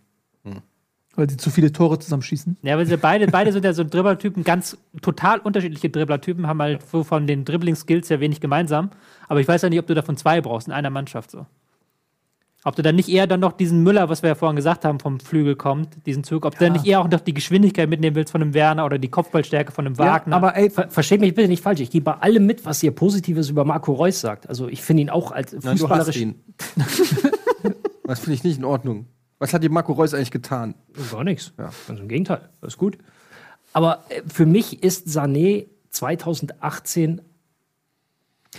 [1.15, 2.57] Weil sie zu viele Tore zusammenschießen.
[2.63, 6.81] Ja, weil sie beide, beide sind ja so Dribblertypen, ganz total unterschiedliche Dribblertypen, haben halt
[6.91, 8.91] so von den Dribbling-Skills ja wenig gemeinsam.
[9.29, 11.47] Aber ich weiß ja nicht, ob du davon zwei brauchst in einer Mannschaft so.
[12.65, 15.01] Ob du dann nicht eher dann noch diesen Müller, was wir ja vorhin gesagt haben,
[15.01, 18.15] vom Flügel kommt, diesen Zug, ob du dann nicht eher auch noch die Geschwindigkeit mitnehmen
[18.15, 20.37] willst von einem Werner oder die Kopfballstärke von einem Wagner.
[20.37, 21.81] aber ey, ver versteht mich bitte nicht falsch.
[21.81, 24.49] Ich gehe bei allem mit, was ihr Positives über Marco Reus sagt.
[24.49, 26.37] Also ich finde ihn auch als Nein, du ihn.
[28.05, 29.07] das finde ich nicht in Ordnung.
[29.43, 30.77] Was hat die Marco Reus eigentlich getan?
[31.11, 31.53] Gar nichts.
[31.59, 31.71] Ja.
[31.89, 32.49] Ganz im Gegenteil.
[32.61, 32.97] Das ist gut.
[33.73, 37.21] Aber äh, für mich ist Sané 2018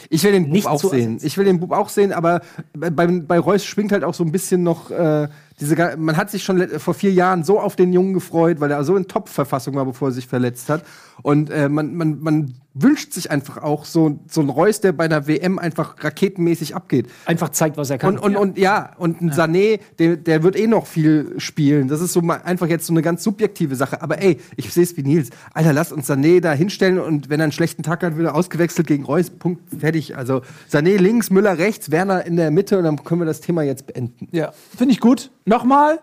[0.10, 1.20] Ich will den Bub auch sehen.
[1.22, 2.42] Ich will den Bub auch sehen, aber
[2.74, 5.28] bei, bei, Reus schwingt halt auch so ein bisschen noch äh,
[5.60, 5.76] diese.
[5.98, 8.96] Man hat sich schon vor vier Jahren so auf den Jungen gefreut, weil er so
[8.96, 10.84] in Top-Verfassung war, bevor er sich verletzt hat.
[11.22, 15.06] Und äh, man, man, man wünscht sich einfach auch so, so einen Reus, der bei
[15.06, 17.08] einer WM einfach raketenmäßig abgeht.
[17.26, 18.18] einfach zeigt, was er kann.
[18.18, 21.88] Und, und, und ja, und ein Sané, der, der wird eh noch viel spielen.
[21.88, 24.02] Das ist so mal einfach jetzt so eine ganz subjektive Sache.
[24.02, 25.30] Aber ey, ich sehe es wie Nils.
[25.54, 28.36] Alter, lass uns Sané da hinstellen und wenn er einen schlechten Tag hat, wird er
[28.36, 29.30] ausgewechselt gegen Reus.
[29.30, 30.16] Punkt, fertig.
[30.16, 33.64] Also Sané links, Müller rechts, Werner in der Mitte und dann können wir das Thema
[33.64, 34.30] jetzt beenden.
[34.32, 35.30] Ja, finde ich gut.
[35.44, 36.00] Nochmal,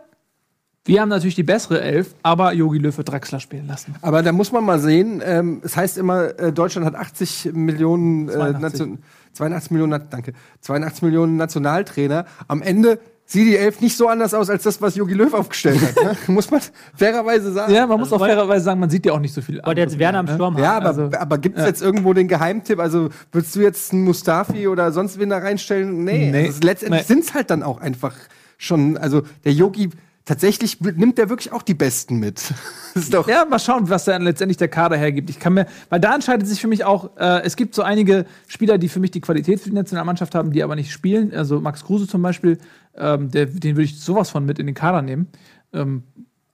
[0.84, 3.94] wir haben natürlich die bessere Elf, aber Jogi Löw wird Draxler spielen lassen.
[4.02, 8.28] Aber da muss man mal sehen, ähm, es heißt immer, äh, Deutschland hat 80 Millionen,
[8.28, 8.60] äh, 82.
[8.60, 8.98] Nation,
[9.32, 12.26] 82 Millionen, danke, 82 Millionen Nationaltrainer.
[12.48, 12.98] Am Ende
[13.30, 16.04] sieht die Elf nicht so anders aus als das, was Jogi Löw aufgestellt hat.
[16.04, 16.16] Ne?
[16.34, 16.60] muss man
[16.96, 17.72] fairerweise sagen.
[17.72, 19.60] Ja, man muss auch fairerweise sagen, man sieht ja auch nicht so viel.
[19.64, 20.34] Wollt ihr jetzt Werner am ne?
[20.34, 20.86] Sturm Ja, haben?
[20.86, 22.80] aber, Also, aber gibt es jetzt irgendwo den Geheimtipp?
[22.80, 26.02] Also würdest du jetzt einen Mustafi oder sonst wen da reinstellen?
[26.04, 26.46] Nee, Nee.
[26.48, 27.14] Also, letztendlich Nee.
[27.14, 28.14] sind es halt dann auch einfach
[28.58, 29.90] schon, also der Yogi,
[30.30, 32.54] tatsächlich nimmt der wirklich auch die Besten mit.
[32.94, 35.28] Ist doch, Ja, mal schauen, was dann letztendlich der Kader hergibt.
[35.28, 38.26] Ich kann mir, weil da entscheidet sich für mich auch, äh, es gibt so einige
[38.46, 41.34] Spieler, die für mich die Qualität für die Nationalmannschaft haben, die aber nicht spielen.
[41.34, 42.58] Also Max Kruse zum Beispiel,
[42.96, 45.26] ähm, der, den würde ich sowas von mit in den Kader nehmen.
[45.72, 46.04] Ähm,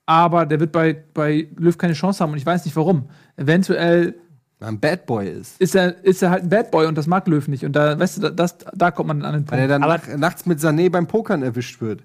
[0.06, 3.10] aber der wird bei, bei Löw keine Chance haben und ich weiß nicht warum.
[3.36, 4.14] Eventuell
[4.60, 5.60] ein Bad Boy ist.
[5.60, 7.64] ist er, ist er halt ein Bad Boy und das mag Löw nicht.
[7.64, 10.06] Und da, weißt du, da- das, da kommt man an den Weil er Punkt.
[10.06, 12.00] dann nach, nachts mit Sané beim Pokern erwischt wird.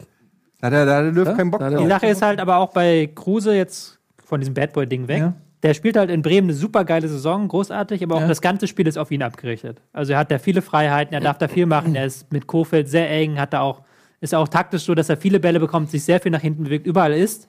[0.61, 1.81] Da hat er, da hat der Löw Ja, keinen Bock drauf.
[1.81, 5.19] Die Sache ist halt aber auch bei Kruse jetzt von diesem Bad Boy-Ding weg.
[5.19, 5.33] Ja.
[5.63, 8.27] Der spielt halt in Bremen eine super geile Saison, großartig, aber auch Ja.
[8.27, 9.81] das ganze Spiel ist auf ihn abgerichtet.
[9.93, 12.89] Also er hat da viele Freiheiten, er darf da viel machen, er ist mit Kofeld
[12.89, 13.81] sehr eng, hat da auch,
[14.21, 16.87] ist auch taktisch so, dass er viele Bälle bekommt, sich sehr viel nach hinten bewegt,
[16.87, 17.47] überall ist.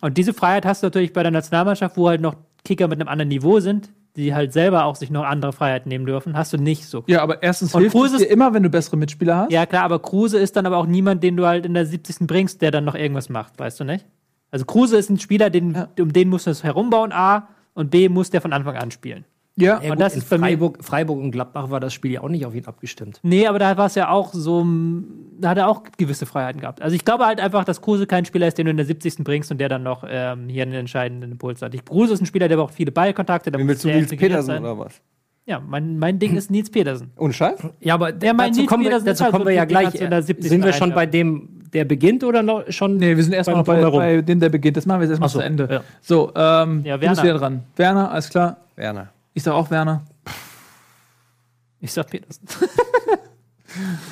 [0.00, 2.34] Und diese Freiheit hast du natürlich bei der Nationalmannschaft, wo halt noch
[2.64, 6.04] Kicker mit einem anderen Niveau sind, die halt selber auch sich noch andere Freiheiten nehmen
[6.04, 7.04] dürfen, hast du nicht so.
[7.06, 9.52] Ja, aber erstens Und hilft Kruse es dir immer, wenn du bessere Mitspieler hast.
[9.52, 12.26] Ja, klar, aber Kruse ist dann aber auch niemand, den du halt in der 70.
[12.26, 14.06] bringst, der dann noch irgendwas macht, weißt du nicht?
[14.50, 18.10] Also Kruse ist ein Spieler, den, um den musst du es herumbauen, A, und B,
[18.10, 19.24] muss der von Anfang an spielen.
[19.56, 21.92] Ja, Ja, und gut, das in ist bei mir- Freiburg, Freiburg und Gladbach war das
[21.92, 23.20] Spiel ja auch nicht auf ihn abgestimmt.
[23.22, 24.66] Nee, aber da war es ja auch so,
[25.38, 26.80] da hat er auch gewisse Freiheiten gehabt.
[26.80, 29.22] Also ich glaube halt einfach, dass Kruse kein Spieler ist, den du in der 70.
[29.24, 31.74] bringst und der dann noch ähm, hier einen entscheidenden Impuls hat.
[31.74, 33.50] Ich, Kruse ist ein Spieler, der braucht viele Ballkontakte.
[33.50, 34.62] Der muss willst du, Nils Petersen sein.
[34.62, 35.00] oder was?
[35.44, 37.10] Ja, mein, mein Ding ist Nils Petersen.
[37.18, 37.58] Ohne Scheiß?
[37.80, 39.94] Ja, aber Der mein dazu Nils kommen wir, dazu halt kommen so wir ja gleich.
[39.96, 40.48] in der 70.
[40.48, 42.96] Sind wir schon bei dem, der beginnt oder noch schon?
[42.96, 44.78] Nee, wir sind erstmal noch bei, bei dem, der beginnt.
[44.78, 45.68] Das machen wir jetzt erstmal so, zu Ende.
[45.70, 45.80] ja.
[46.00, 47.22] So, ähm, Ja, du bist Werner.
[47.24, 47.62] wieder dran.
[47.76, 48.56] Werner, alles klar.
[48.76, 49.08] Werner.
[49.34, 50.04] Ich sag auch Werner.
[51.80, 52.46] Ich sag Petersen.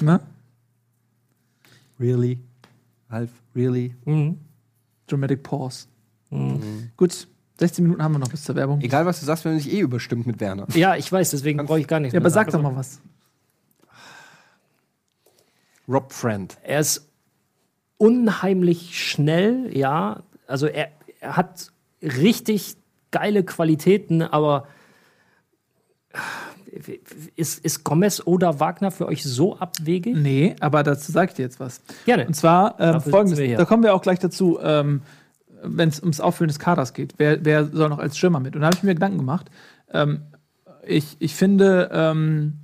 [0.01, 0.19] Ne?
[1.99, 2.41] Really?
[3.11, 3.95] Half, really?
[4.07, 4.39] Mhm.
[5.07, 5.87] Dramatic Pause.
[6.97, 8.81] Gut, 16 Minuten haben wir noch bis zur Werbung.
[8.81, 10.67] Egal, was du sagst, wenn du dich eh überstimmt mit Werner.
[10.75, 13.03] Ja, ich weiß, deswegen brauche ich gar nichts Ja, mehr aber sag doch mal was.
[15.87, 16.57] Rob Friend.
[16.63, 17.07] Er ist
[17.99, 20.23] unheimlich schnell, ja.
[20.47, 20.91] Also er,
[21.21, 21.71] er hat
[22.03, 22.77] richtig
[23.11, 24.69] geile Qualitäten, aber
[27.37, 30.17] ist, ist Gomez oder Wagner für euch so abwegig?
[30.17, 31.81] Nee, aber dazu sag ich dir jetzt was.
[32.05, 32.27] Gerne.
[32.27, 35.03] Und zwar ähm, folgendes, da kommen wir auch gleich dazu, ähm,
[35.63, 37.15] wenn es ums Auffüllen des Kaders geht.
[37.19, 38.55] Wer, wer soll noch als Schirmer mit?
[38.55, 39.51] Und da habe ich mir Gedanken gemacht.
[39.93, 40.23] Ähm,
[40.87, 42.55] ich, ich finde, ähm,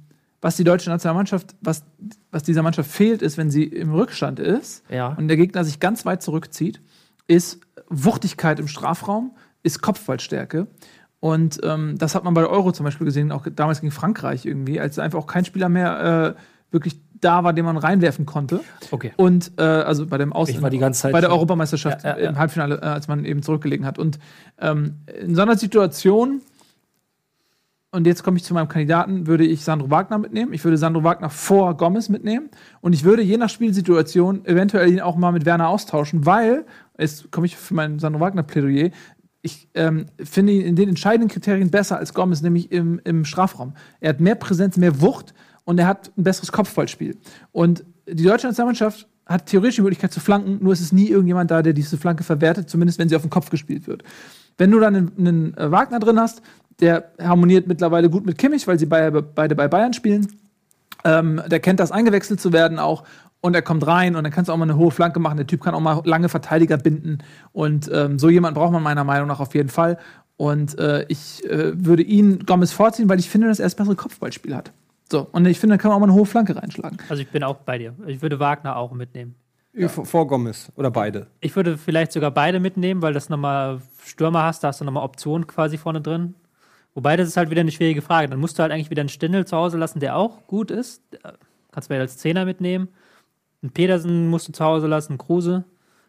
[0.41, 1.85] was die deutsche Nationalmannschaft, was,
[2.31, 5.09] was dieser Mannschaft fehlt, ist, wenn sie im Rückstand ist Ja.
[5.09, 6.81] und der Gegner sich ganz weit zurückzieht,
[7.27, 10.69] ist Wuchtigkeit im Strafraum, ist Kopfballstärke.
[11.21, 14.45] Und ähm, das hat man bei der Euro zum Beispiel gesehen, auch damals gegen Frankreich
[14.45, 16.41] irgendwie, als einfach auch kein Spieler mehr äh,
[16.71, 18.61] wirklich da war, den man reinwerfen konnte.
[18.91, 19.13] Okay.
[19.17, 22.11] Und äh, also bei dem Aus Ich war die ganze Zeit bei der Europameisterschaft Ja,
[22.17, 22.31] ja, ja.
[22.31, 23.99] im Halbfinale, äh, als man eben zurückgelegen hat.
[23.99, 24.19] Und
[24.61, 26.43] ähm, in so einer Situation,
[27.91, 30.53] und jetzt komme ich zu meinem Kandidaten, würde ich Sandro Wagner mitnehmen.
[30.53, 32.51] Ich würde Sandro Wagner vor Gomez mitnehmen.
[32.83, 36.67] Und ich würde je nach Spielsituation eventuell ihn auch mal mit Werner austauschen, weil,
[36.99, 38.91] jetzt komme ich für mein Sandro Wagner-Plädoyer,
[39.47, 43.75] ich ähm, finde ihn in den entscheidenden Kriterien besser als Gomez, nämlich im, im Strafraum.
[44.01, 45.33] Er hat mehr Präsenz, mehr Wucht
[45.65, 47.17] und er hat ein besseres Kopfballspiel.
[47.53, 51.51] Und die deutsche Nationalmannschaft hat theoretisch die Möglichkeit zu flanken, nur ist es nie irgendjemand
[51.51, 54.03] da, der diese Flanke verwertet, zumindest wenn sie auf den Kopf gespielt wird.
[54.59, 56.43] Wenn du dann einen, einen äh, Wagner drin hast,
[56.81, 60.29] der harmoniert mittlerweile gut mit Kimmich, weil sie beide, bei Bayern spielen.
[61.05, 63.05] Ähm, der kennt das, eingewechselt zu werden auch.
[63.47, 65.37] Und er kommt rein und dann kannst du auch mal eine hohe Flanke machen.
[65.37, 67.19] Der Typ kann auch mal lange Verteidiger binden.
[67.53, 69.99] Und ähm, so jemand braucht man meiner Meinung nach auf jeden Fall.
[70.37, 73.95] Und äh, ich äh, würde ihn Gomez vorziehen, weil ich finde, dass er das bessere
[73.95, 74.73] Kopfballspiel hat.
[75.09, 76.99] So, und ich finde, da kann man auch mal eine hohe Flanke reinschlagen.
[77.09, 77.95] Also ich bin auch bei dir.
[78.09, 79.37] Ich würde Wagner auch mitnehmen.
[79.87, 81.29] Vor, vor Gomez oder beide.
[81.39, 85.05] Ich würde vielleicht sogar beide mitnehmen, weil das nochmal Stürmer hast, da hast du nochmal
[85.05, 86.35] Optionen quasi vorne drin.
[86.95, 88.29] Wobei, das ist halt wieder eine schwierige Frage.
[88.29, 91.05] Dann musst du halt eigentlich wieder einen Stindel zu Hause lassen, der auch gut ist.
[91.71, 92.89] Kannst du vielleicht als Zehner mitnehmen.
[93.67, 95.65] Einen Pedersen musst du zu Hause lassen, Kruse.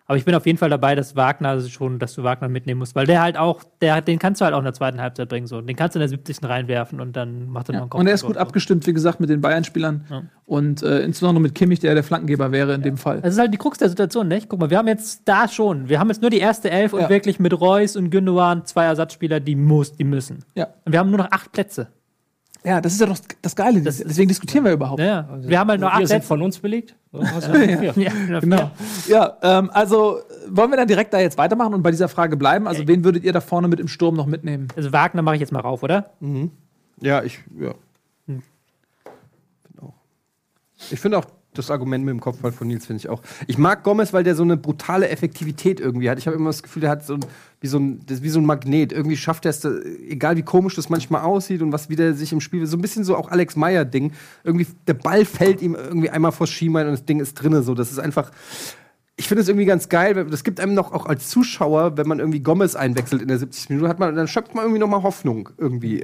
[0.05, 2.95] Aber ich bin auf jeden Fall dabei, dass Wagner schon, dass du Wagner mitnehmen musst,
[2.95, 5.47] weil der halt auch, der, den kannst du halt auch in der zweiten Halbzeit bringen.
[5.47, 5.59] So.
[5.59, 6.43] Den kannst du in der 70.
[6.43, 7.99] reinwerfen und dann macht er noch einen Kopf.
[7.99, 10.05] Und er ist gut abgestimmt, wie gesagt, mit den Bayern-Spielern.
[10.09, 10.23] Ja.
[10.45, 13.19] Und äh, insbesondere mit Kimmich, der der Flankengeber wäre in dem Fall.
[13.19, 14.47] Das ist halt die Krux der Situation, nicht?
[14.47, 17.01] Guck mal, wir haben jetzt da schon, wir haben jetzt nur die erste Elf und
[17.01, 17.09] Ja.
[17.09, 20.45] wirklich mit Reus und Gündogan zwei Ersatzspieler, die muss, die müssen.
[20.55, 20.67] Ja.
[20.85, 21.87] Und wir haben nur noch acht Plätze.
[22.67, 23.79] Ja, das ist ja doch das Geile.
[23.81, 24.99] deswegen diskutieren wir überhaupt.
[24.99, 26.21] Ja, wir haben halt nur acht Plätze.
[26.21, 26.95] von uns belegt.
[27.13, 28.39] Ja, Genau.
[28.41, 28.71] genau.
[29.07, 32.67] Ja, ähm, also wollen wir dann direkt da jetzt weitermachen und bei dieser Frage bleiben?
[32.67, 34.67] Also, wen würdet ihr da vorne mit im Sturm noch mitnehmen?
[34.75, 36.11] Also Wagner mache ich jetzt mal rauf, oder?
[36.99, 37.73] Ja, ich, ja.
[38.27, 38.43] Hm.
[40.91, 41.25] Ich finde auch
[41.57, 43.21] das Argument mit dem Kopfball von Nils finde ich auch.
[43.47, 46.17] Ich mag Gomez, weil der so eine brutale Effektivität irgendwie hat.
[46.17, 47.25] Ich habe immer das Gefühl, der hat so ein,
[47.61, 48.91] wie so ein, das wie so ein Magnet.
[48.91, 49.71] Irgendwie schafft er es, da-
[50.07, 53.03] egal wie komisch das manchmal aussieht und was wieder sich im Spiel, so ein bisschen
[53.03, 54.13] so auch Alex Meyer Ding.
[54.43, 57.61] Irgendwie der Ball fällt ihm irgendwie einmal vors Schienbein und das Ding ist drinne.
[57.63, 58.31] So, das ist einfach.
[59.19, 60.27] Ich finde es irgendwie ganz geil.
[60.29, 63.69] Das gibt einem noch auch als Zuschauer, wenn man irgendwie Gomez einwechselt in der 70.
[63.69, 66.03] Minute, hat man, dann schöpft man irgendwie noch mal Hoffnung irgendwie.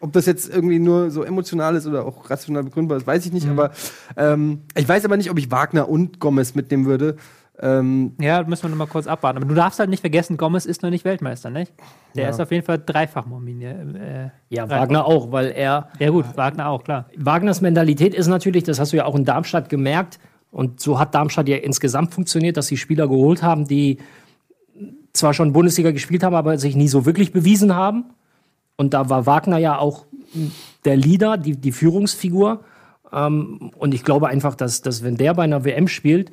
[0.00, 3.32] Ob das jetzt irgendwie nur so emotional ist oder auch rational begründbar ist, weiß ich
[3.32, 3.48] nicht.
[3.48, 3.72] Aber
[4.16, 7.16] ähm, ich weiß aber nicht, ob ich Wagner und Gomez mitnehmen würde.
[7.60, 9.38] Ähm, Ja, müssen wir noch mal kurz abwarten.
[9.38, 11.72] Aber du darfst halt nicht vergessen, Gomez ist noch nicht Weltmeister, nicht?
[12.14, 14.32] Der ist auf jeden Fall dreifach Momine.
[14.50, 17.06] Äh, Ja, Wagner auch, weil er ja gut, Wagner auch, klar.
[17.16, 20.20] Wagners Mentalität ist natürlich, das hast du ja auch in Darmstadt gemerkt,
[20.50, 23.98] und so hat Darmstadt ja insgesamt funktioniert, dass sie Spieler geholt haben, die
[25.12, 28.04] zwar schon Bundesliga gespielt haben, aber sich nie so wirklich bewiesen haben.
[28.78, 30.06] Und da war Wagner ja auch
[30.84, 32.60] der Leader, die, die Führungsfigur.
[33.12, 36.30] Ähm, und ich glaube einfach, dass, dass wenn der bei einer WM spielt,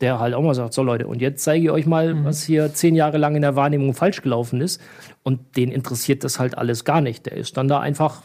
[0.00, 2.72] der halt auch mal sagt, so Leute, und jetzt zeige ich euch mal, was hier
[2.72, 4.80] zehn Jahre lang in der Wahrnehmung falsch gelaufen ist.
[5.22, 7.26] Und den interessiert das halt alles gar nicht.
[7.26, 8.22] Der ist dann da einfach,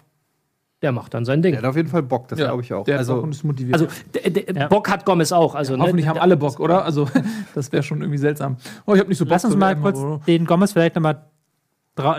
[0.83, 1.53] der macht dann sein Ding.
[1.53, 2.85] der hat auf jeden Fall Bock, das glaube ich auch.
[2.85, 3.73] Der also, also, ist motiviert.
[3.73, 5.55] Also der, der Bock hat Gomez auch.
[5.55, 6.85] Also, ne, Hoffentlich haben alle Bock, oder?
[6.85, 7.07] Also,
[7.55, 8.57] das wäre schon irgendwie seltsam.
[8.85, 11.13] Oh, ich habe nicht so Bock Lass uns mal kurz den Gomez vielleicht noch mal
[11.13, 11.32] dra-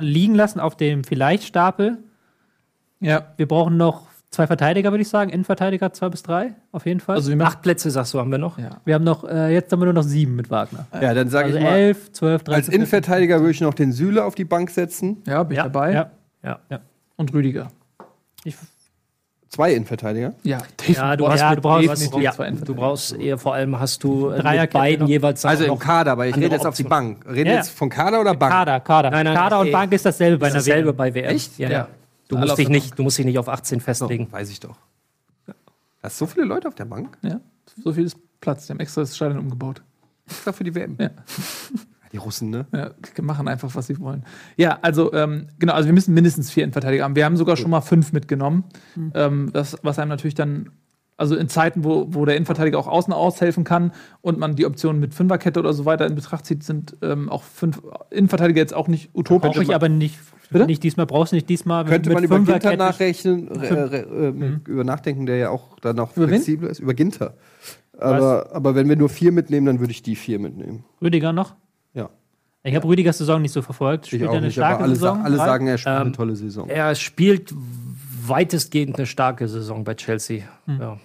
[0.01, 1.99] liegen lassen auf dem Vielleicht-Stapel.
[3.01, 5.31] Ja, Wir brauchen noch zwei Verteidiger, würde ich sagen.
[5.31, 7.17] Innenverteidiger zwei bis drei, auf jeden Fall.
[7.17, 7.33] also.
[7.41, 8.59] Acht Plätze, sagst du, haben wir noch.
[8.59, 8.81] Ja.
[8.85, 10.87] wir haben noch, äh, jetzt haben wir nur noch sieben mit Wagner.
[11.01, 12.75] ja, dann sage Also ich mal, elf, zwölf, als dreizehn.
[12.75, 15.23] Innenverteidiger würde ich noch den Süle auf die Bank setzen.
[15.27, 15.93] Ja, bin ich dabei.
[16.43, 16.59] Ja.
[16.69, 16.81] Ja.
[17.17, 17.69] Und Rüdiger.
[18.45, 18.57] Ich,
[19.55, 20.35] Zwei Innenverteidiger.
[20.43, 23.79] Ja, Ja, du hast, ja, du brauchst- hast, definitiv ja, du brauchst eher vor allem
[23.79, 26.75] hast du äh, mit beiden jeweils Also auch im Kader, aber ich rede jetzt auf
[26.75, 26.83] die.
[26.83, 27.25] Bank.
[27.29, 27.57] Rede Ja.
[27.59, 28.51] jetzt von Kader oder Bank?
[28.53, 29.11] Kader, Kader.
[29.11, 29.73] Nein, nein, Kader und ey.
[29.73, 30.97] Bank ist dasselbe bei ist dasselbe WM.
[30.97, 31.25] bei WM.
[31.37, 31.57] Echt?
[31.59, 31.89] Ja, Ja.
[32.27, 34.27] Du musst, dich nicht, du musst dich nicht auf 18 festlegen.
[34.33, 34.75] Weiß ich doch.
[35.47, 37.17] Da ist so viele Leute auf der Bank.
[37.23, 37.39] Ja,
[37.85, 38.67] so viel ist Platz.
[38.67, 39.83] Die haben extra das Stadion umgebaut.
[40.29, 40.97] Extra für die WM.
[40.99, 41.11] Ja.
[42.15, 42.65] Die Russen, ne?
[42.73, 44.25] Ja, die machen einfach, was sie wollen.
[44.57, 47.17] Ja, also, ähm, genau, also wir müssen mindestens vier Innenverteidiger haben.
[47.17, 48.63] Wir haben sogar schon mal fünf mitgenommen.
[49.15, 50.71] Ähm, das, was einem natürlich dann,
[51.17, 53.91] also in Zeiten, wo, wo der Innenverteidiger auch außen aushelfen kann
[54.21, 57.43] und man die Optionen mit Fünferkette oder so weiter in Betracht zieht, sind ähm, auch
[57.43, 59.51] fünf Innenverteidiger jetzt auch nicht utopisch.
[59.51, 60.17] Brauche ich aber nicht,
[60.51, 60.67] Bitte?
[60.67, 61.85] nicht diesmal, brauchst du nicht diesmal.
[61.85, 65.99] Könnte mit man über Ginter nachrechnen, re, re, äh, über nachdenken, der ja auch dann
[65.99, 66.35] auch Über wen?
[66.35, 66.79] flexibel ist.
[66.79, 67.35] Über Ginter.
[67.99, 70.85] Aber, aber wenn wir nur vier mitnehmen, dann würde ich die vier mitnehmen.
[71.03, 71.57] Rüdiger noch?
[72.67, 74.07] Ich habe Rüdigers Saison nicht so verfolgt.
[74.07, 75.19] Ich Spielt auch er eine nicht, aber starke alle, Saison?
[75.19, 76.69] sa alle sagen, er spielt eine Ähm, tolle Saison.
[76.69, 77.55] Er spielt
[78.27, 80.45] weitestgehend eine starke Saison bei Chelsea.
[80.67, 80.99] Ja.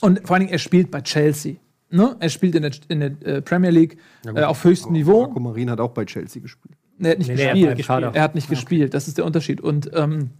[0.00, 1.54] Und vor allen Dingen, er spielt bei Chelsea.
[1.90, 2.16] Ne?
[2.18, 3.96] Er spielt in der, in der äh, Premier League
[4.26, 5.22] äh, auf höchstem Niveau.
[5.22, 6.74] Marco Marin hat auch bei Chelsea gespielt.
[6.98, 7.76] Er hat nicht Nee, er hat gespielt.
[7.76, 8.14] gespielt.
[8.16, 8.94] er hat nicht gespielt.
[8.94, 9.60] Das ist der Unterschied.
[9.60, 10.30] Und ähm,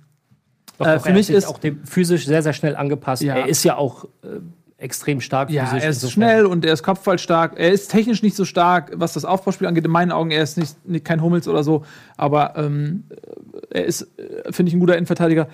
[0.78, 2.74] Doch, Äh, doch, für er mich hat sich ist- auch dem physisch sehr, sehr schnell
[2.74, 3.22] angepasst.
[3.22, 3.36] Ja.
[3.36, 4.40] Er ist ja auch, äh,
[4.84, 7.54] extrem stark Ja, er ist Insofern- schnell und er ist kopfballstark.
[7.56, 9.84] Er ist technisch nicht so stark, was das Aufbauspiel angeht.
[9.84, 11.84] In meinen Augen, er ist nicht, nicht kein Hummels oder so.
[12.16, 13.04] Aber ähm,
[13.70, 15.48] er ist, äh, finde ich, ein guter Innenverteidiger.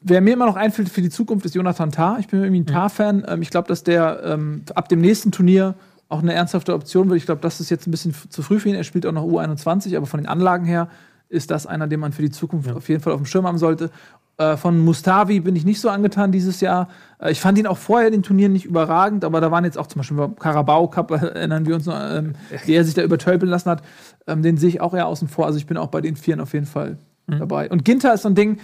[0.00, 2.16] Wer mir immer noch einfällt für die Zukunft, ist Jonathan Tah.
[2.18, 3.24] Ich bin irgendwie ein Tah-Fan.
[3.28, 5.74] Ähm, ich glaube, dass der ähm, ab dem nächsten Turnier
[6.08, 7.18] auch eine ernsthafte Option wird.
[7.18, 8.74] Ich glaube, das ist jetzt ein bisschen zu früh für ihn.
[8.74, 10.88] Er spielt auch noch U21, aber von den Anlagen her
[11.28, 13.56] ist das einer, den man für die Zukunft auf jeden Fall auf dem Schirm haben
[13.56, 13.90] sollte.
[14.36, 16.88] Äh, von Mustavi bin ich nicht so angetan dieses Jahr.
[17.28, 19.86] Ich fand ihn auch vorher in den Turnieren nicht überragend, aber da waren jetzt auch
[19.86, 23.02] zum Beispiel beim Carabao Cup, äh, erinnern wir uns noch, ähm, wie er sich da
[23.02, 23.82] übertölpeln lassen hat.
[24.26, 25.46] Ähm, den sehe ich auch eher außen vor.
[25.46, 27.70] Also ich bin auch bei den Vieren auf jeden Fall dabei.
[27.70, 28.58] Und Ginter ist so ein Ding,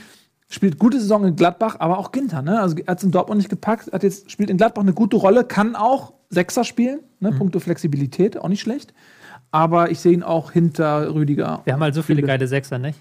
[0.50, 2.60] spielt gute Saison in Gladbach, aber auch Ginter, ne?
[2.60, 5.16] Also er hat es in Dortmund nicht gepackt, hat jetzt, spielt in Gladbach eine gute
[5.16, 7.32] Rolle, kann auch Sechser spielen, ne?
[7.32, 8.92] Punkto Flexibilität, auch nicht schlecht.
[9.50, 11.62] Aber ich sehe ihn auch hinter Rüdiger.
[11.64, 12.98] Wir haben halt so viele geile Sechser, nicht?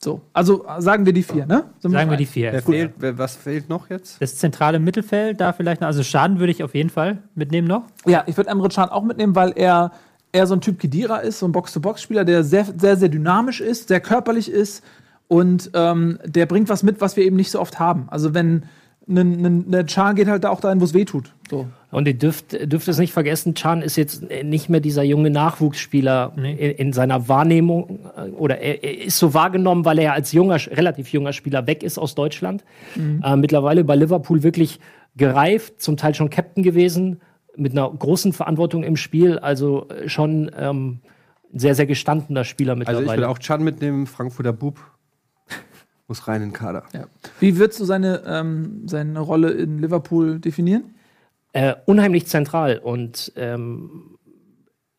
[0.00, 1.64] So, also sagen wir die vier, ne?
[1.80, 2.52] Sind Sagen wir die vier.
[2.52, 4.22] Wer fehlt, wer, was fehlt noch jetzt?
[4.22, 7.82] Das zentrale Mittelfeld, da vielleicht noch, also Schaden würde ich auf jeden Fall mitnehmen noch.
[8.06, 9.90] Ja, ich würde Emre Can auch mitnehmen, weil er
[10.30, 13.88] eher so ein Typ Kedira ist, so ein Box-to-Box-Spieler, der sehr, sehr, sehr dynamisch ist,
[13.88, 14.84] sehr körperlich ist
[15.26, 18.06] und ähm, der bringt was mit, was wir eben nicht so oft haben.
[18.08, 18.66] Also wenn
[19.08, 21.32] ein, ein Can geht halt da auch dahin, wo es weh tut.
[21.50, 21.66] So.
[21.90, 26.32] Und ihr dürft, dürft es nicht vergessen, Chan ist jetzt nicht mehr dieser junge Nachwuchsspieler
[26.36, 30.56] in, in seiner Wahrnehmung äh, oder er, er ist so wahrgenommen, weil er als junger,
[30.70, 32.64] relativ junger Spieler weg ist aus Deutschland.
[33.24, 34.80] Äh, mittlerweile bei Liverpool wirklich
[35.16, 37.20] gereift, zum Teil schon Captain gewesen,
[37.56, 41.00] mit einer großen Verantwortung im Spiel, also äh, schon ähm,
[41.52, 43.06] ein sehr, sehr gestandener Spieler Also mittlerweile.
[43.06, 44.78] ich will auch Chan mitnehmen, Frankfurter Bub.
[46.08, 46.84] Muss rein in den Kader.
[46.92, 47.06] Ja.
[47.38, 50.94] Wie würdest du seine, ähm, seine Rolle in Liverpool definieren?
[51.52, 54.18] äh, unheimlich zentral und ähm,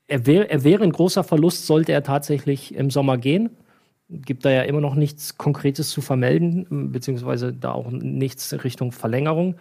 [0.07, 3.51] er, wär, er wäre ein großer Verlust, sollte er tatsächlich im Sommer gehen.
[4.09, 9.55] Gibt da ja immer noch nichts Konkretes zu vermelden, beziehungsweise da auch nichts Richtung Verlängerung.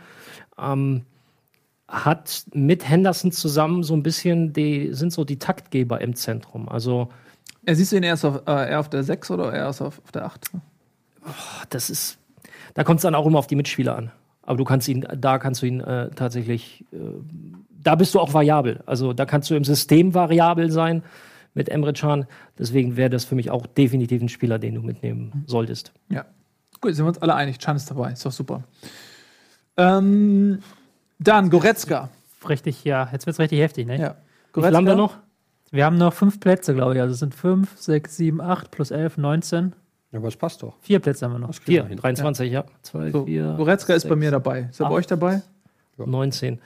[0.59, 1.03] Ähm,
[1.87, 6.69] hat mit Henderson zusammen so ein bisschen die, sind so die Taktgeber im Zentrum.
[6.69, 7.11] Also
[7.67, 10.13] Er siehst du ihn erst auf, äh, eher auf der 6 oder eher auf, auf
[10.13, 10.51] der 8?
[11.71, 12.19] Das ist,
[12.75, 14.11] da kommt es dann auch immer auf die Mitspieler an.
[14.43, 16.97] Aber du kannst ihn, da kannst du ihn äh, tatsächlich, äh,
[17.83, 18.81] da bist du auch variabel.
[18.87, 21.03] Also da kannst du im System variabel sein
[21.55, 22.27] mit Emre Can.
[22.59, 25.93] Deswegen wäre das für mich auch definitiv ein Spieler, den du mitnehmen solltest.
[26.09, 26.25] Ja.
[26.81, 27.59] Gut, sind wir uns alle einig.
[27.59, 28.13] Chan ist dabei.
[28.13, 28.63] Ist doch super.
[29.77, 30.61] Ähm,
[31.19, 32.09] dann Goretzka.
[32.49, 33.99] Richtig, ja, jetzt wird es richtig heftig, ne?
[33.99, 34.15] Ja.
[34.55, 35.17] Wie viel haben wir noch?
[35.71, 37.01] Wir haben noch fünf Plätze, glaube ich.
[37.01, 39.75] Also es sind fünf, sechs, sieben, acht plus elf, 19.
[40.13, 40.75] Ja, aber es passt doch.
[40.81, 41.55] Vier Plätze haben wir noch.
[41.55, 42.65] Vier, 23, ja.
[42.83, 44.69] Zwei, So, vier, Goretzka ist bei sechs, mir dabei.
[44.71, 44.99] Ist er bei acht.
[44.99, 45.43] euch dabei?
[45.99, 46.59] 19.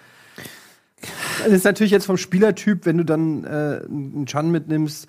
[1.39, 3.49] Das ist natürlich jetzt vom Spielertyp, wenn du dann äh,
[3.89, 5.09] einen Chan mitnimmst.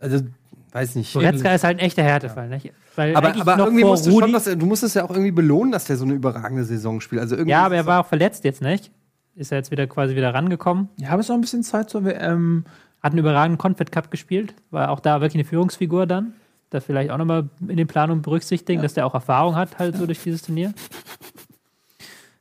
[0.00, 0.24] Also,
[0.72, 1.12] weiß nicht.
[1.12, 2.72] Goretzka ist halt ein echter Härtefall, nicht?
[2.96, 5.10] Weil Aber, aber noch irgendwie musst du Rudi- schon, dass du musst es ja auch
[5.10, 7.20] irgendwie belohnen, dass der so eine überragende Saison spielt.
[7.20, 8.90] Also irgendwie Ja, aber er war auch verletzt jetzt, nicht?
[9.36, 10.88] Ist er jetzt wieder quasi wieder rangekommen.
[10.98, 12.64] Ja, habe es noch ein bisschen Zeit zur WM.
[13.02, 14.54] Hat einen überragenden Confed Cup gespielt.
[14.70, 16.32] War auch da wirklich eine Führungsfigur dann.
[16.72, 20.06] Da vielleicht auch nochmal in den Planungen berücksichtigen, dass der auch Erfahrung hat, halt so
[20.06, 20.72] durch dieses Turnier.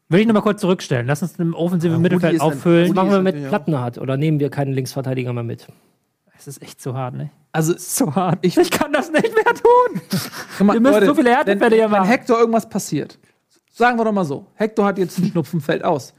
[0.07, 1.07] Würde ich nochmal kurz zurückstellen.
[1.07, 2.88] Lass uns im offensiven Rudi Mittelfeld auffüllen.
[2.88, 5.67] Rudi Machen wir mit Plattenhardt oder nehmen wir keinen Linksverteidiger mehr mit?
[6.38, 7.29] Es ist echt so hart, ne?
[7.51, 8.39] Also, So hart.
[8.41, 10.01] Ich- Ich, kann das nicht mehr tun.
[10.73, 12.07] Wir müssen so viele wenn, Härtefälle hier wenn machen.
[12.07, 13.19] Hector irgendwas passiert,
[13.73, 16.13] sagen wir doch mal so: Hector hat jetzt einen Schnupfen, fällt aus.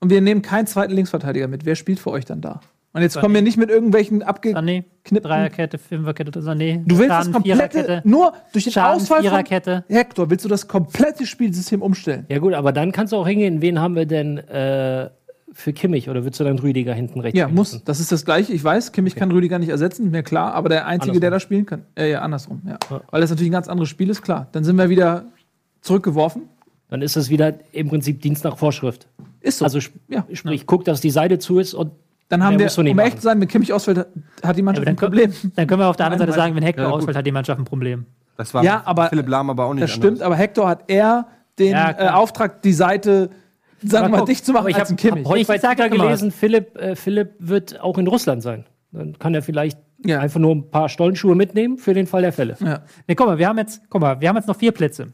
[0.00, 1.64] Und wir nehmen keinen zweiten Linksverteidiger mit.
[1.64, 2.60] Wer spielt für euch dann da?
[2.94, 4.50] Und jetzt kommen wir nicht mit irgendwelchen abge.
[4.50, 5.28] Sané, Knippen.
[5.28, 6.80] Dreierkette, Fünferkette, Sané.
[6.86, 8.08] Du willst das Schaden, komplette, Viererkette.
[8.08, 9.84] nur durch den Schaden, Ausfall von Viererkette.
[9.88, 12.24] Hector willst du das komplette Spielsystem umstellen.
[12.28, 15.10] Ja gut, aber dann kannst du auch hingehen, wen haben wir denn äh,
[15.52, 17.82] für Kimmich oder würdest du dann Rüdiger hinten rechts Ja, muss.
[17.84, 18.52] Das ist das Gleiche.
[18.52, 21.20] Ich weiß, Kimmich kann Rüdiger nicht ersetzen, mir klar, aber der Einzige, Andersrum.
[21.20, 21.82] der da spielen kann.
[21.96, 22.78] Äh, ja, andersrum, ja.
[23.10, 24.46] Weil das natürlich ein ganz anderes Spiel ist, klar.
[24.52, 25.24] Dann sind wir wieder
[25.80, 26.42] zurückgeworfen.
[26.90, 29.08] Dann ist es wieder im Prinzip Dienst nach Vorschrift.
[29.40, 29.64] Ist so.
[29.64, 30.24] Also sp ja.
[30.32, 31.90] sprich, guck, dass die Seite zu ist und
[32.28, 33.16] Dann haben wir, um echt machen.
[33.16, 34.08] zu sein, wenn Kimmich ausfällt, hat-
[34.42, 35.30] hat die Ja, Mannschaft aber ein Problem.
[35.32, 37.32] können, dann können wir auf der anderen Seite sagen, wenn Hector Ja, ausfällt, hat die
[37.32, 38.06] Mannschaft ein Problem.
[38.36, 41.26] Das war Ja, aber- Philipp Lahm aber auch nicht Das stimmt, aber Hector hat eher
[41.58, 42.08] den Ja, äh.
[42.08, 43.30] Auftrag, die Seite,
[43.82, 45.24] sagen wir mal, dicht zu machen ich als habe ein Kimmich.
[45.24, 46.06] hab heute Ich immer was.
[46.20, 48.64] gelesen, Philipp, äh, Philipp wird auch in Russland sein.
[48.90, 50.20] Dann kann er vielleicht Ja.
[50.20, 52.56] einfach nur ein paar Stollenschuhe mitnehmen für den Fall der Fälle.
[52.60, 52.80] ja.
[53.06, 55.12] Ne, guck mal, wir haben jetzt, guck mal, wir haben jetzt noch vier Plätze.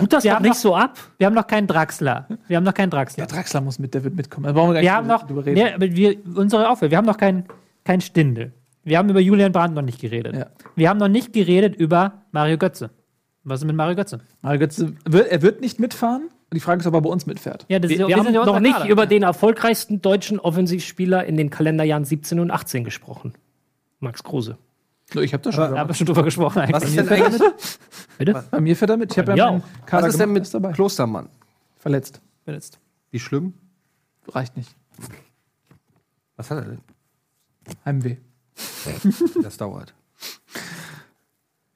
[0.00, 0.98] Tut das Wir doch haben nicht noch- so ab.
[1.18, 2.26] Wir haben noch keinen Draxler.
[2.48, 3.26] Wir haben noch keinen ja, Draxler.
[3.26, 4.46] Draxler muss mit, der wird mitkommen.
[4.46, 5.74] Da brauchen wir gar Wir nicht haben noch, drüber reden.
[5.74, 7.44] aber wir, unsere Aufgabe, wir haben noch keinen
[7.84, 8.52] kein Stindel.
[8.82, 10.34] Wir haben über Julian Brandt noch nicht geredet.
[10.36, 10.46] Ja.
[10.74, 12.90] Wir haben noch nicht geredet über Mario Götze.
[13.44, 14.20] Was ist mit Mario Götze?
[14.42, 16.28] Mario Götze wird, er wird nicht mitfahren.
[16.52, 17.64] Die Frage ist, ob er bei uns mitfährt.
[17.68, 18.88] Ja, das Wir, ist- wir haben sind ja noch nicht Kader.
[18.90, 23.34] über den erfolgreichsten deutschen Offensivspieler in den Kalenderjahren 17 und 18 gesprochen.
[24.00, 24.56] Max Kruse.
[25.14, 25.70] Ich habe da schon.
[25.70, 26.74] Da haben wir schon drüber gesprochen eigentlich.
[26.74, 27.42] Was ist denn eigentlich
[28.18, 28.44] Bitte?
[28.50, 29.12] Bei mir fährt er mit.
[29.12, 29.60] Ich habe ja.
[29.86, 30.72] Kader was ist denn mit dabei.
[30.72, 31.28] Klostermann?
[31.76, 32.20] Verletzt.
[32.44, 32.78] Verletzt.
[33.10, 33.54] Wie schlimm?
[34.28, 34.74] Reicht nicht.
[36.36, 36.80] Was hat er denn?
[37.84, 38.16] Heimweh.
[39.42, 39.94] Das dauert.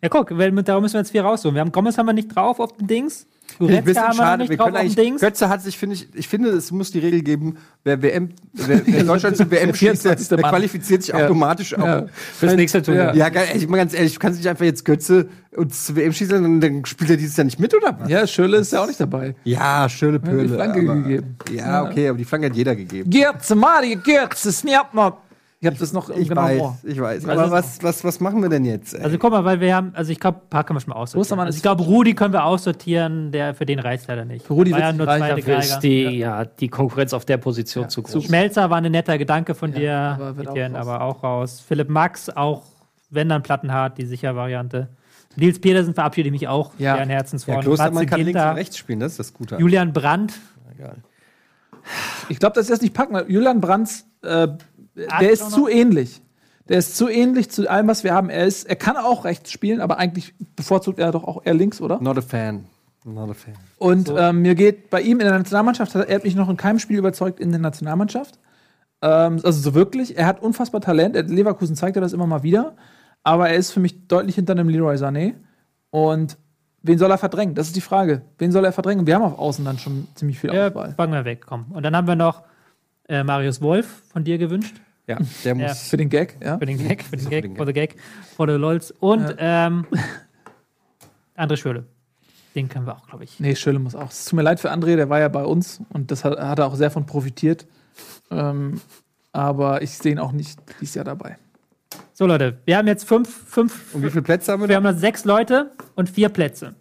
[0.03, 1.55] Ja, guck, darum müssen wir jetzt vier raussuchen.
[1.55, 3.27] Wir haben Gomez haben wir nicht drauf auf dem Dings.
[3.69, 4.39] Ich ein bisschen Goretzka haben wir noch schade.
[4.43, 5.21] nicht Wir drauf können eigentlich, Dings.
[5.21, 8.81] Götze hat sich, finde ich, ich finde, es muss die Regel geben, wer WM, wer,
[8.87, 10.29] wer Deutschland zur WM schießt, der, 24.
[10.29, 11.25] der qualifiziert sich Ja.
[11.25, 11.85] automatisch auch.
[11.85, 12.07] Ja.
[12.39, 13.13] Fürs nächste Turnier.
[13.15, 16.45] Ja, ich mal ganz ehrlich, du kannst nicht einfach jetzt Götze uns zur WM schießen
[16.45, 18.09] und dann spielt er dieses Jahr nicht mit, oder was?
[18.09, 19.35] Ja, Schöle ist ja auch nicht dabei.
[19.45, 20.43] Ja, schöne Ja, Pöhle.
[20.49, 21.37] die Flanke aber, gegeben.
[21.53, 23.11] Ja, okay, aber die Flanke hat jeder gegeben.
[23.11, 25.19] Gerze, Mario, Gerze, Snapmap.
[25.63, 26.79] Ich hab das noch im Ich genauen weiß, Ohr.
[26.85, 27.27] ich weiß.
[27.27, 28.95] Also Aber was, was, was machen wir denn jetzt?
[28.95, 29.03] ey?
[29.03, 30.97] Also guck mal, weil wir haben, also ich glaube, ein paar können wir schon mal
[30.97, 31.39] aussortieren.
[31.41, 34.47] Also ich glaube, Rudi können wir aussortieren, der für den reicht leider nicht.
[34.47, 35.81] Für Rudi ja wird's nur zweite Dafür ist Geiger.
[35.83, 38.25] die, ja, die Konkurrenz auf der Position zu groß.
[38.25, 40.87] Schmelzer war ein netter Gedanke von aber dir, wird auch Etienne, raus.
[40.89, 41.61] aber auch raus.
[41.67, 42.63] Philipp Max, auch
[43.11, 44.89] wenn dann Plattenhart, die sicher Variante.
[45.37, 46.97] Nils Petersen verabschiede ich mich auch, Ja.
[46.97, 47.03] ja.
[47.03, 47.59] ein Herzensfreund.
[47.59, 49.57] ja, Klostermann kann links Ginter, und rechts spielen, das ist das Gute.
[49.59, 50.33] Julian Brandt,
[50.75, 50.97] Egal.
[52.29, 53.29] Ich glaube, dass er es nicht packen wird.
[53.29, 54.49] Julian Brands, äh,
[54.95, 56.23] der ist zu ähnlich.
[56.69, 58.31] Der ist zu ähnlich zu allem, was wir haben.
[58.31, 61.81] Er, ist, er kann auch rechts spielen, aber eigentlich bevorzugt er doch auch eher links,
[61.81, 62.01] oder?
[62.01, 62.65] Not a fan.
[63.05, 63.55] Not a fan.
[63.79, 66.57] Und ähm, mir geht bei ihm in der Nationalmannschaft, hat er hat mich noch in
[66.57, 68.39] keinem Spiel überzeugt in der Nationalmannschaft.
[69.03, 70.17] Ähm, also so wirklich.
[70.17, 71.17] Er hat unfassbar Talent.
[71.17, 72.77] Er, Leverkusen zeigt er das immer mal wieder.
[73.23, 75.35] Aber er ist für mich deutlich hinter einem Leroy Sané.
[75.91, 76.39] Und
[76.83, 77.55] wen soll er verdrängen?
[77.55, 78.23] Das ist die Frage.
[78.39, 79.07] Wen soll er verdrängen?
[79.07, 80.93] Wir haben auf Außen dann schon ziemlich viel ja, Auswahl.
[80.93, 81.67] packen wir weg, komm.
[81.71, 82.43] Und dann haben wir noch
[83.11, 84.77] äh, Marius Wolf von dir gewünscht.
[85.07, 85.89] Ja, der muss.
[85.89, 86.57] Für den Gag, ja.
[86.59, 87.97] Für den Gag, für den für Gag, den for the Gag,
[88.37, 88.93] for the LOLs.
[88.93, 89.85] Und ähm,
[91.37, 91.85] André Schöle.
[92.55, 93.39] Den können wir auch, glaube ich.
[93.41, 94.11] Nee, Schöle muss auch.
[94.11, 96.59] Es tut mir leid für André, der war ja bei uns und das hat, hat
[96.59, 97.67] er auch sehr von profitiert.
[98.31, 98.81] Ähm,
[99.33, 101.37] aber ich sehe ihn auch nicht dieses Jahr dabei.
[102.13, 104.89] So, Leute, wir haben jetzt fünf, fünf, Und wie viele Plätze haben wir wir noch?
[104.89, 106.75] haben noch sechs Leute und vier Plätze.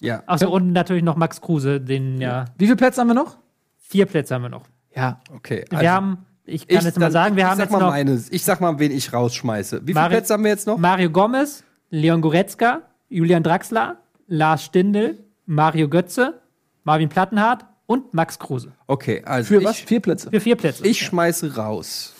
[0.00, 0.22] Ja.
[0.26, 3.38] Achso, und natürlich noch Max Kruse, den ja, Wie viele Plätze haben wir noch?
[3.78, 4.64] vier Plätze haben wir noch.
[4.96, 5.20] Ja.
[5.34, 5.64] Okay.
[5.70, 8.22] wir haben, ich kann jetzt mal dann- sagen, wir ich haben jetzt mal noch meine,
[8.30, 9.82] ich sag mal, wen ich rausschmeiße.
[9.82, 10.78] Wie viele Mari- Plätze haben wir jetzt noch?
[10.78, 16.40] Mario Gomez, Leon Goretzka, Julian Draxler, Lars Stindl, Mario Götze,
[16.84, 18.72] Marvin Plattenhardt und Max Kruse.
[18.86, 19.76] Okay, also Für ich, was?
[19.78, 20.30] Vier Plätze.
[20.30, 20.86] Für vier Plätze.
[20.86, 22.14] ich schmeiße raus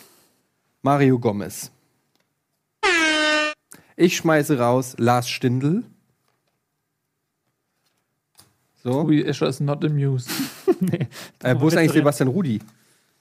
[0.81, 1.71] Mario Gomez.
[3.95, 5.83] Ich schmeiße raus Lars Stindl.
[8.87, 9.03] So.
[9.03, 10.29] Ui, Escher ist not amused.
[11.43, 12.59] Äh, wo ist eigentlich Sebastian Rudi?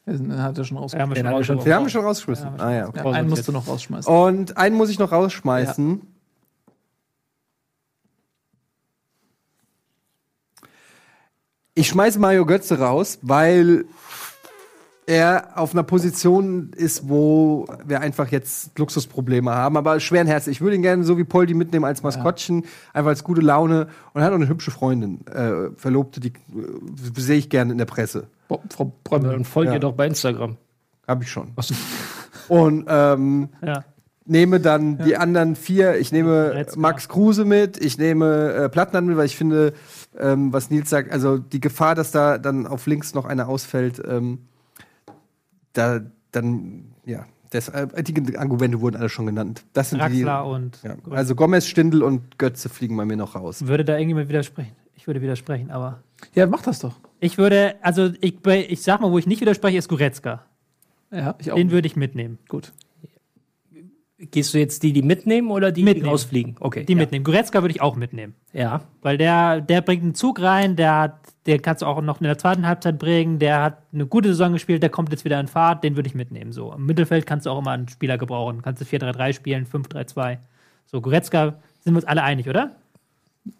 [0.07, 1.09] Er hat er schon Ja, rausgeschmissen.
[1.11, 1.64] wir Den schon haben wir schon.
[1.64, 2.49] Den haben wir schon rausgeschmissen.
[2.61, 2.89] Ah ja.
[2.89, 3.01] Okay.
[3.05, 4.12] Ja, einen musst du noch rausschmeißen.
[4.12, 6.01] Und einen muss ich noch rausschmeißen.
[11.75, 13.85] Ich schmeiße Mario Götze raus, weil
[15.07, 19.76] er auf einer Position ist, wo wir einfach jetzt Luxusprobleme haben.
[19.76, 20.52] Aber schweren Herzens.
[20.52, 23.86] Ich würde ihn gerne so wie Poldi mitnehmen als Maskottchen, einfach als gute Laune.
[24.12, 26.32] Und er hat auch eine hübsche Freundin, äh, Verlobte, die äh,
[27.16, 28.26] sehe ich gerne in der Presse.
[28.48, 29.30] Bo- Frau Brömmel.
[29.30, 29.74] Dann folgt Ja.
[29.74, 30.57] ihr doch bei Instagram.
[31.07, 31.52] Habe ich schon.
[32.48, 33.84] Und ähm, Ja.
[34.24, 35.98] nehme dann die anderen vier.
[35.98, 36.80] Ich nehme Goretzka.
[36.80, 39.72] Max Kruse mit, ich nehme äh, Plattner mit, weil ich finde,
[40.18, 44.02] ähm, was Nils sagt, also die Gefahr, dass da dann auf links noch einer ausfällt,
[44.04, 44.40] ähm,
[45.77, 46.01] da
[46.33, 49.64] dann, ja, das, äh, die Argumente wurden alle schon genannt.
[49.72, 50.22] Das sind die.
[50.22, 50.97] Draxler und Ja.
[51.11, 53.66] Also Gomez, Stindl und Götze fliegen bei mir noch raus.
[53.66, 54.72] würde da irgendjemand widersprechen.
[54.97, 56.03] Ich würde widersprechen, aber
[56.35, 56.97] Ja, mach das doch.
[57.20, 60.45] ich würde, also ich, ich sag mal, wo ich nicht widerspreche, ist Goretzka.
[61.12, 61.57] Ja, ich auch.
[61.57, 62.39] Den würde ich mitnehmen.
[62.49, 62.72] Gut.
[64.19, 66.09] Gehst du jetzt die, die mitnehmen oder die, die Mitnehmen.
[66.09, 66.57] rausfliegen?
[66.61, 66.85] Okay.
[66.85, 66.99] Die ja.
[66.99, 67.23] mitnehmen.
[67.23, 68.35] Goretzka würde ich auch mitnehmen.
[68.55, 68.81] Ja.
[69.03, 72.25] Weil der, der bringt einen Zug rein, der hat, der kannst du auch noch in
[72.25, 75.49] der zweiten Halbzeit bringen, der hat eine gute Saison gespielt, der kommt jetzt wieder in
[75.49, 76.53] Fahrt, den würde ich mitnehmen.
[76.53, 76.73] So.
[76.73, 78.62] Im Mittelfeld kannst du auch immer einen Spieler gebrauchen.
[78.62, 80.39] Kannst du 4-3-3 spielen, 5-3-2.
[80.87, 82.71] So, Goretzka sind wir uns alle einig, oder?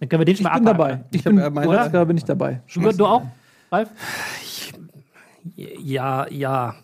[0.01, 0.79] Dann können wir den schon Ich mal bin abhaken.
[0.79, 1.05] dabei.
[1.11, 2.63] Ich hab, bin, äh, meine- Goretzka bin ich dabei.
[2.73, 3.23] Du, du auch,
[3.71, 3.91] Ralf?
[5.55, 6.75] Ja, ja.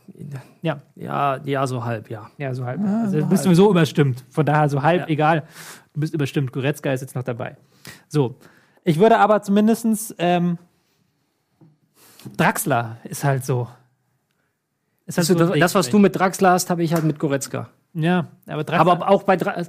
[0.63, 0.81] Ja.
[0.95, 2.31] Ja, ja, so halb, ja.
[2.39, 2.81] Ja, so halb.
[2.81, 4.25] also, du bist sowieso überstimmt.
[4.31, 5.45] Von daher so halb, egal.
[5.95, 6.53] Du bist überstimmt.
[6.53, 7.57] Goretzka ist jetzt noch dabei.
[8.09, 8.37] So.
[8.85, 10.59] Ich würde aber zumindestens ähm,
[12.37, 13.69] Draxler ist halt so.
[15.07, 17.69] Ist halt so das, das, was du mit Draxler hast, habe ich halt mit Goretzka.
[17.95, 18.93] Ja, aber Draxler.
[18.93, 19.67] Aber auch bei Draxler.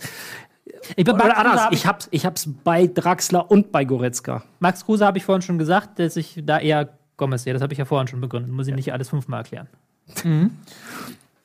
[0.96, 4.44] ich bin Oder anders, hab ich hab's, ich hab's bei Draxler und bei Goretzka.
[4.60, 6.90] Max Kruse habe ich vorhin schon gesagt, dass ich da eher
[7.24, 7.54] Gomez sehe.
[7.54, 8.52] Das habe ich ja vorhin schon begründet.
[8.52, 9.68] Muss ich nicht alles fünfmal erklären.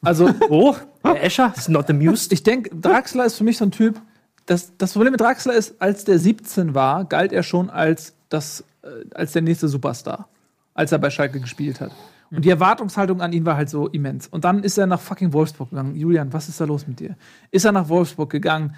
[0.03, 0.75] Also, Oh,
[1.05, 2.33] der Escher ist not amused.
[2.33, 4.01] ich denke, Draxler ist für mich so ein Typ.
[4.47, 8.65] Das, das Problem mit Draxler ist, als der 17 war, galt er schon als, das,
[8.83, 10.29] äh, als der nächste Superstar,
[10.75, 11.93] als er bei Schalke gespielt hat.
[12.31, 14.27] Und die Erwartungshaltung an ihn war halt so immens.
[14.27, 15.97] Und dann ist er nach fucking Wolfsburg gegangen.
[15.97, 17.17] Julian, was ist da los mit dir?
[17.51, 18.75] Ist er nach Wolfsburg gegangen?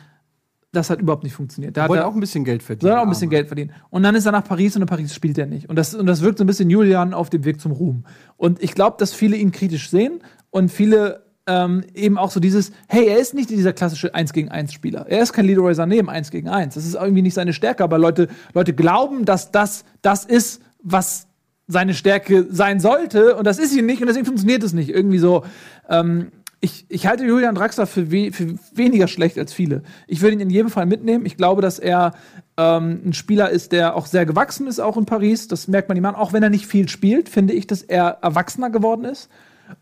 [0.72, 1.76] Das hat überhaupt nicht funktioniert.
[1.76, 2.90] Da Wollte auch ein bisschen Geld verdienen.
[2.90, 3.72] soll er auch ein bisschen Geld verdienen.
[3.90, 5.68] Und dann ist er nach Paris und in Paris spielt er nicht.
[5.68, 8.04] Und das, und das wirkt so ein bisschen Julian auf dem Weg zum Ruhm.
[8.36, 12.70] Und ich glaube, dass viele ihn kritisch sehen und viele ähm, eben auch so dieses,
[12.86, 15.06] hey, er ist nicht dieser klassische 1 gegen 1 Spieler.
[15.08, 16.74] Er ist kein Leroy Sané im 1 gegen 1.
[16.74, 21.26] Das ist irgendwie nicht seine Stärke, aber Leute, Leute glauben, dass das das ist, was
[21.66, 23.36] seine Stärke sein sollte.
[23.36, 24.90] Und das ist sie nicht und deswegen funktioniert es nicht.
[24.90, 25.44] Irgendwie so,
[25.88, 26.30] ähm,
[26.60, 29.82] ich, ich halte Julian Draxler für, we für weniger schlecht als viele.
[30.06, 31.24] Ich würde ihn in jedem Fall mitnehmen.
[31.24, 32.12] Ich glaube, dass er
[32.58, 35.48] ähm, ein Spieler ist, der auch sehr gewachsen ist, auch in Paris.
[35.48, 36.14] Das merkt man ihm an.
[36.14, 39.30] Auch wenn er nicht viel spielt, finde ich, dass er erwachsener geworden ist.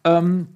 [0.04, 0.48] Ähm,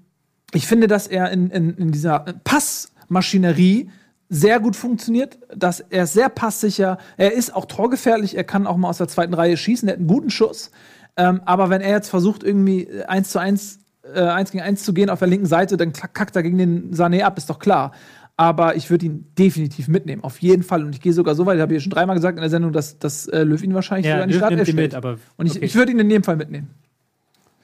[0.54, 3.90] ich finde, dass er in, in, in dieser Passmaschinerie
[4.28, 8.88] sehr gut funktioniert, dass er sehr passsicher, er ist auch torgefährlich, er kann auch mal
[8.88, 10.70] aus der zweiten Reihe schießen, er hat einen guten Schuss.
[11.16, 13.80] Ähm, aber wenn er jetzt versucht, irgendwie 1 zu 1,
[14.14, 16.92] äh, 1 gegen 1 zu gehen auf der linken Seite, dann kackt er gegen den
[16.94, 17.92] Sané ab, ist doch klar.
[18.36, 20.84] Aber ich würde ihn definitiv mitnehmen, auf jeden Fall.
[20.84, 22.72] Und ich gehe sogar so weit, ich habe ja schon dreimal gesagt in der Sendung,
[22.72, 24.94] dass, dass äh, Löw ihn wahrscheinlich Ja, sogar in die Startelf ihn mit, stellt.
[24.94, 25.64] aber Und ich, okay.
[25.64, 26.70] ich würde ihn in jedem Fall mitnehmen.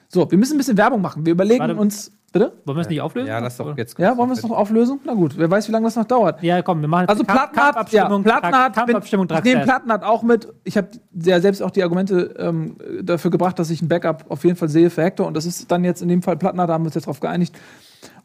[0.07, 1.25] So, wir müssen ein bisschen Werbung machen.
[1.25, 1.75] Wir überlegen Warte.
[1.75, 2.11] uns.
[2.31, 2.53] Bitte?
[2.65, 3.27] Wollen wir es nicht auflösen?
[3.27, 3.97] Ja, lass doch jetzt.
[3.97, 4.99] Ja, wollen wir es noch auflösen?
[5.03, 6.41] Na gut, wer weiß, wie lange das noch dauert.
[6.43, 9.63] Ja, komm, wir machen jetzt Also Plattenhardt, ja, Kampfabstimmung, bin, ich nehme Draxler.
[9.63, 10.47] Plattenhardt auch mit.
[10.63, 14.43] Ich habe ja selbst auch die Argumente ähm, dafür gebracht, dass ich ein Backup auf
[14.43, 15.27] jeden Fall sehe für Hector.
[15.27, 17.19] Und das ist dann jetzt in dem Fall Plattenhardt, da haben wir uns jetzt drauf
[17.19, 17.55] geeinigt.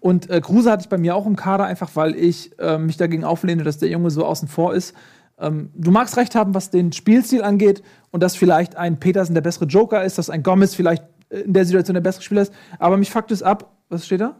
[0.01, 2.97] Und äh, Kruse hatte ich bei mir auch im Kader, einfach weil ich äh, mich
[2.97, 4.95] dagegen auflehne, dass der Junge so außen vor ist.
[5.39, 9.41] Ähm, du magst recht haben, was den Spielstil angeht und dass vielleicht ein Petersen der
[9.41, 12.53] bessere Joker ist, dass ein Gomez vielleicht äh, in der Situation der bessere Spieler ist.
[12.79, 13.73] Aber mich fuckt es ab.
[13.95, 14.34] Was steht da?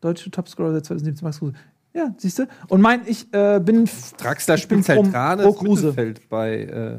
[0.00, 1.52] Deutsche Topscorer seit 2017 Max Kruse.
[1.94, 2.46] Ja, siehst du?
[2.68, 3.88] Und mein, ich äh, bin.
[4.18, 5.86] Draxler spielt pro- zentrales pro Kruse.
[5.88, 6.98] Mittelfeld bei, äh,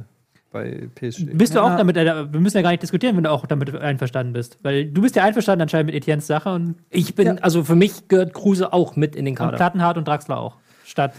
[0.51, 1.25] bei PSG.
[1.33, 1.63] Bist du Ja.
[1.65, 4.57] auch damit, äh, wir müssen ja gar nicht diskutieren, wenn du auch damit einverstanden bist.
[4.63, 8.07] Weil du bist ja einverstanden anscheinend mit Etiennes Sache und, Ich bin, also für mich
[8.07, 9.57] gehört Kruse auch mit in den und Kader.
[9.57, 10.55] Plattenhardt und Draxler auch.
[10.85, 11.13] Statt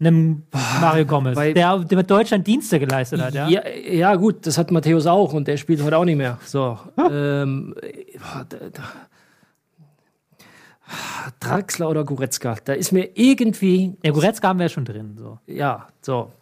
[0.00, 0.42] einem
[0.80, 3.48] Mario Gomez, weil- der, der mit Deutschland Dienste geleistet hat, ja?
[3.48, 6.36] Ja, ja, gut, das hat Matthäus auch und der spielt heute auch nicht mehr.
[6.44, 6.76] So.
[7.10, 8.82] Ähm, äh, boah, da, da.
[11.40, 15.16] Draxler oder Goretzka, da ist mir irgendwie, Ja, Goretzka haben wir ja schon drin.
[15.18, 15.38] So.
[15.46, 16.32] ja, so.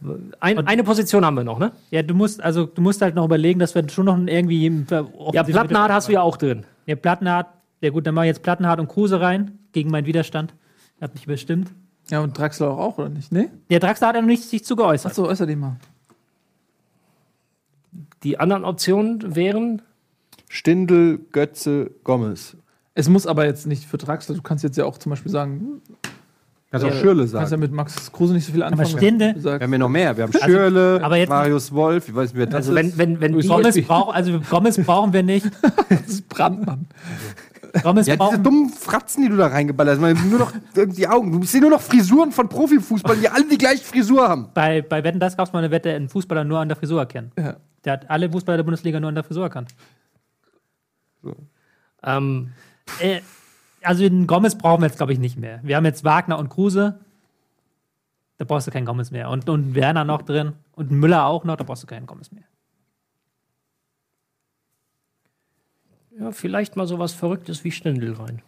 [0.41, 1.73] Ein, eine Position haben wir noch, ne?
[1.91, 4.85] Ja, du musst, also du musst halt noch überlegen, dass wir schon noch irgendwie.
[5.33, 6.65] Ja, Plattenhardt hast du ja auch drin.
[6.87, 7.49] Ja, Plattenhardt,
[7.81, 10.55] ja gut, dann mache ich jetzt Plattenhardt und Kruse rein, gegen meinen Widerstand.
[10.97, 11.73] Ich habe mich bestimmt.
[12.11, 13.31] Ja, und Draxler auch, auch, oder nicht?
[13.31, 13.49] Nee?
[13.71, 15.13] Der Draxler hat ja noch nicht sich zu geäußert.
[15.13, 15.77] Achso, äußer den mal.
[18.25, 19.83] Die anderen Optionen wären,
[20.49, 22.57] Stindl, Götze, Gomez.
[22.95, 24.35] Es muss aber jetzt nicht für Draxler.
[24.35, 25.81] Du kannst jetzt ja auch zum Beispiel sagen,
[26.71, 27.61] Kannst auch Ja, Schürle du kannst ja sagen.
[27.61, 28.89] mit Max Kruse nicht so viel anfangen.
[28.89, 30.17] Stinde- Du sagst, Wir haben ja noch mehr.
[30.17, 32.97] Wir haben Schürle, aber jetzt- Marius Wolf, ich weiß nicht, wer das also wenn, ist.
[32.99, 33.75] wenn, wenn Suarez.
[33.75, 35.47] Gomez, brauch, also Gomez brauchen wir nicht.
[35.91, 36.87] das ist Brandmann.
[37.83, 40.01] Gomez Ja, diese dummen Fratzen, die du da reingeballert hast.
[40.01, 40.53] Man, nur noch
[40.97, 41.33] die Augen.
[41.33, 44.49] Du siehst nur noch Frisuren von Profifußballern, die alle die gleiche Frisur haben.
[44.55, 47.01] bei, bei Wetten, das gab es mal eine Wette, einen Fußballer nur an der Frisur
[47.01, 47.33] erkennen.
[47.39, 47.57] Ja.
[47.85, 49.69] Der hat alle Fußballer der Bundesliga nur an der Frisur erkannt.
[52.03, 52.49] ähm,
[53.01, 53.21] Äh,
[53.83, 55.61] also den Gomez brauchen wir jetzt, glaube ich, nicht mehr.
[55.63, 57.01] Wir haben jetzt Wagner und Kruse.
[58.39, 59.29] Da brauchst du keinen Gomez mehr.
[59.31, 60.55] Und, und Werner noch drin.
[60.73, 61.57] Und Müller auch noch.
[61.57, 62.45] Da brauchst du keinen Gomez mehr.
[66.19, 68.43] ja, vielleicht mal sowas Verrücktes wie Stindl rein.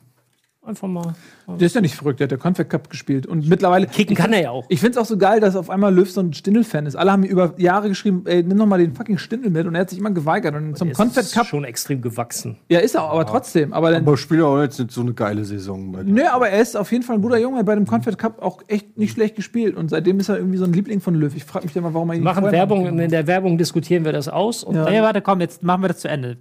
[0.66, 1.12] Einfach mal.
[1.46, 3.26] Der ist ja nicht verrückt, der hat ja Confed Cup gespielt.
[3.26, 3.86] Und mittlerweile.
[3.86, 4.64] Kicken kann er ja auch.
[4.70, 6.96] Ich finde es auch so geil, dass auf einmal Löw so ein Stindl-Fan ist.
[6.96, 9.66] Alle haben mir über Jahre geschrieben, ey, nimm doch mal den fucking Stindl mit.
[9.66, 10.54] Und er hat sich immer geweigert.
[10.54, 11.46] Und zum Es Confed ist Cup.
[11.46, 12.56] schon extrem gewachsen.
[12.70, 13.74] Ja, ist er auch, aber trotzdem.
[13.74, 14.02] Aber dann.
[14.06, 15.92] Aber spielt auch jetzt nicht so eine geile Saison.
[15.92, 17.56] Bei Nö, aber er ist auf jeden Fall ein guter Junge.
[17.56, 19.76] Er hat Bei dem Confed Cup auch echt nicht schlecht gespielt.
[19.76, 21.34] Und seitdem ist er irgendwie so ein Liebling von Löw.
[21.36, 24.06] Ich frage mich ja mal, warum er ihn Wir machen Werbung, in der Werbung diskutieren
[24.06, 24.64] wir das aus.
[24.64, 24.88] Und Ja.
[24.88, 25.02] Ja.
[25.02, 26.38] warte, komm, jetzt machen wir das zu Ende.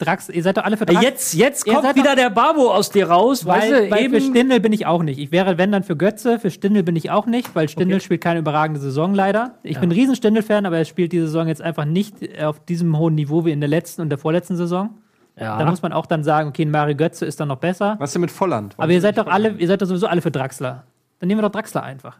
[0.00, 1.02] Drax, ihr seid doch alle für Drax.
[1.02, 4.16] Jetzt, jetzt Ihr kommt wieder der Babo aus dir raus, weißt weil, du, weil für
[4.16, 4.30] eben.
[4.30, 5.18] Stindl bin ich auch nicht.
[5.18, 8.20] Ich wäre, wenn dann für Götze, für Stindl bin ich auch nicht, weil Stindl spielt
[8.22, 9.54] keine überragende Saison leider.
[9.62, 12.98] Ich bin ein riesen Stindl-Fan, aber er spielt diese Saison jetzt einfach nicht auf diesem
[12.98, 14.90] hohen Niveau wie in der letzten und der vorletzten Saison.
[15.36, 15.64] Da Ja.
[15.70, 17.96] muss man auch dann sagen, okay, Mario Götze ist dann noch besser.
[17.98, 18.74] Was denn mit Volland?
[18.78, 20.84] Aber ihr seid doch alle, ihr seid doch sowieso alle für Draxler.
[21.18, 22.18] Dann nehmen wir doch Draxler einfach.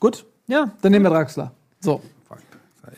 [0.00, 0.70] Gut, Ja.
[0.82, 1.52] dann nehmen wir Draxler.
[1.80, 2.00] So.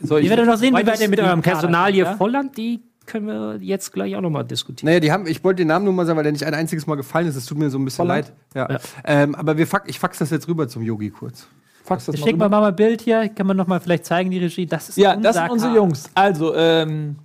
[0.03, 2.17] So Ihr werdet noch sehen, wie weit ihr mit eurem Personalie ja?
[2.17, 4.87] Volland, die können wir jetzt gleich auch nochmal diskutieren.
[4.89, 6.87] Naja, die haben, ich wollte den Namen nur mal sagen, weil der nicht ein einziges
[6.87, 7.37] Mal gefallen ist.
[7.37, 8.33] Es tut mir so ein bisschen Volland?
[8.55, 8.69] leid.
[8.71, 8.75] Ja.
[8.75, 8.81] Ja.
[9.05, 11.47] Ähm, aber wir fax, ich fax das jetzt rüber zum Yogi kurz.
[11.85, 14.05] Fax das Ich mal schicke mal mal ein Bild hier, kann man noch mal vielleicht
[14.05, 14.67] zeigen, die Regie.
[14.67, 15.75] Das ist Ja, unser das sind unsere.
[15.75, 16.11] Jungs.
[16.15, 17.17] Also, ähm,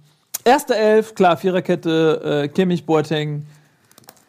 [0.45, 3.45] erste Elf, klar, Viererkette, äh, Kimmich, Boateng,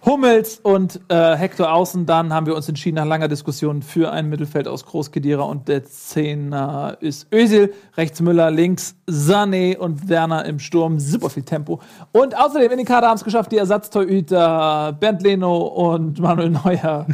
[0.05, 2.05] Hummels und äh, Hector außen.
[2.05, 5.67] Dann haben wir uns entschieden nach langer Diskussion für ein Mittelfeld aus Groß, Kedira und
[5.69, 7.73] der Zehner ist Özil.
[7.97, 10.99] Rechts Müller, links Sané und Werner im Sturm.
[10.99, 11.81] Super viel Tempo.
[12.13, 17.07] Und außerdem in den Kader haben es geschafft die Ersatztorhüter Bernd Leno und Manuel Neuer.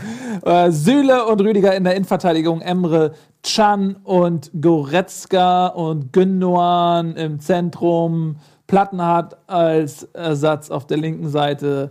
[0.45, 3.13] Äh, Süle und Rüdiger in der Innenverteidigung, Emre
[3.45, 8.37] Can und Goretzka und Gündogan im Zentrum,
[8.67, 11.91] Plattenhardt als Ersatz auf der linken Seite.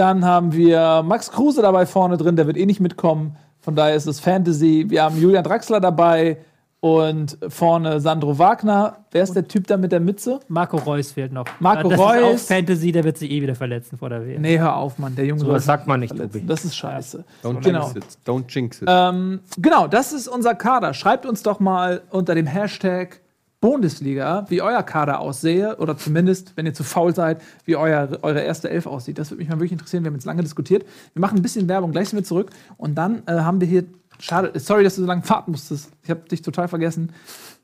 [0.00, 3.36] Dann haben wir Max Kruse dabei vorne drin, der wird eh nicht mitkommen.
[3.60, 4.86] Von daher ist es Fantasy.
[4.88, 6.38] Wir haben Julian Draxler dabei
[6.80, 8.96] und vorne Sandro Wagner.
[9.10, 10.40] Wer ist der Typ da mit der Mütze?
[10.48, 11.44] Marco Reus fehlt noch.
[11.58, 12.34] Marco das Reus.
[12.36, 14.40] Ist auch Fantasy, der wird sich eh wieder verletzen vor der WM.
[14.40, 15.14] Nee, hör auf, Mann.
[15.16, 16.32] Der Junge So sich sagt man nicht, verletzen.
[16.38, 16.46] Tobi.
[16.46, 17.22] Das ist scheiße.
[17.44, 17.90] Don't Genau.
[17.92, 18.18] jinx it.
[18.26, 18.88] Don't jinx it.
[18.90, 20.94] Ähm, genau, das ist unser Kader.
[20.94, 23.19] Schreibt uns doch mal unter dem Hashtag
[23.60, 28.40] Bundesliga, wie euer Kader aussehe oder zumindest, wenn ihr zu faul seid, wie euer, eure
[28.40, 29.18] erste Elf aussieht.
[29.18, 30.02] Das würde mich mal wirklich interessieren.
[30.02, 30.86] Wir haben jetzt lange diskutiert.
[31.12, 32.50] Wir machen ein bisschen Werbung, gleich sind wir zurück.
[32.78, 33.84] Und dann äh, haben wir hier,
[34.18, 35.90] schade, sorry, dass du so lange warten musstest.
[36.02, 37.12] Ich habe dich total vergessen.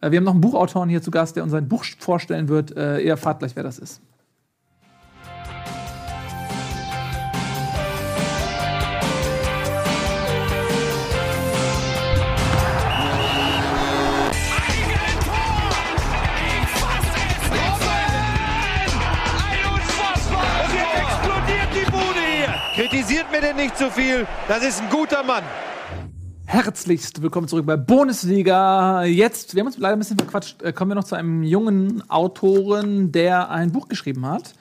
[0.02, 2.76] Äh, wir haben noch einen Buchautoren hier zu Gast, der uns sein Buch vorstellen wird.
[2.76, 4.02] Äh, ihr erfahrt gleich, wer das ist.
[23.26, 24.26] Kritisiert mir denn nicht zu viel.
[24.48, 25.42] Das ist ein guter Mann.
[26.46, 29.04] Herzlichst willkommen zurück bei Bundesliga.
[29.04, 32.08] Jetzt, wir haben uns leider ein bisschen verquatscht, äh, kommen wir noch zu einem jungen
[32.10, 34.54] Autoren, der ein Buch geschrieben hat.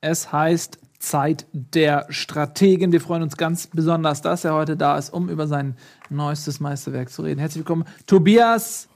[0.00, 2.92] Es heißt Zeit der Strategen.
[2.92, 5.76] Wir freuen uns ganz besonders, dass er heute da ist, um über sein
[6.10, 7.40] neuestes Meisterwerk zu reden.
[7.40, 8.88] Herzlich willkommen, Tobias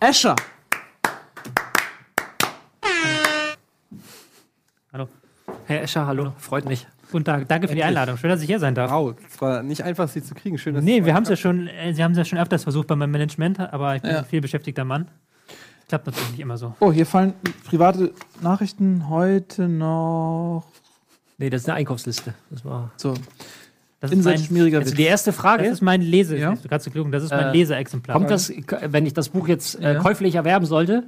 [0.00, 0.36] Escher.
[4.92, 5.08] Hallo.
[5.66, 6.86] Herr Escher, hallo, freut mich.
[7.10, 8.18] Guten Tag, danke für die Einladung.
[8.18, 8.90] Schön, dass ich hier sein darf.
[8.90, 10.58] Wow, es war nicht einfach, sie zu kriegen.
[10.58, 12.64] Schön, dass Nee, wir haben es ja schon, äh, Sie haben es ja schon öfters
[12.64, 14.18] versucht bei meinem Management, aber ich bin Ja.
[14.18, 15.08] ein viel beschäftigter Mann.
[15.88, 16.74] Klappt natürlich nicht immer so.
[16.80, 17.32] Oh, hier fallen
[17.66, 18.12] private
[18.42, 20.64] Nachrichten heute noch.
[21.38, 22.34] Nee, das ist eine Einkaufsliste.
[22.50, 22.90] Das war.
[22.96, 23.14] So,
[24.00, 24.96] Das in ist, sein mein, schmieriger Also Witz.
[24.98, 26.36] die erste Frage das ist mein Lese.
[26.36, 26.54] Ja.
[26.56, 28.18] Du kannst du klugen, das ist mein Äh, Leseexemplar.
[28.18, 28.52] Kommt das,
[28.82, 30.00] wenn ich das Buch jetzt äh, Ja.
[30.00, 31.04] käuflich erwerben sollte,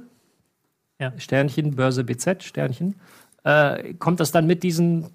[0.99, 1.13] Ja.
[1.17, 2.95] Sternchen, Börse BZ, Sternchen,
[3.43, 5.05] äh, kommt das dann mit diesen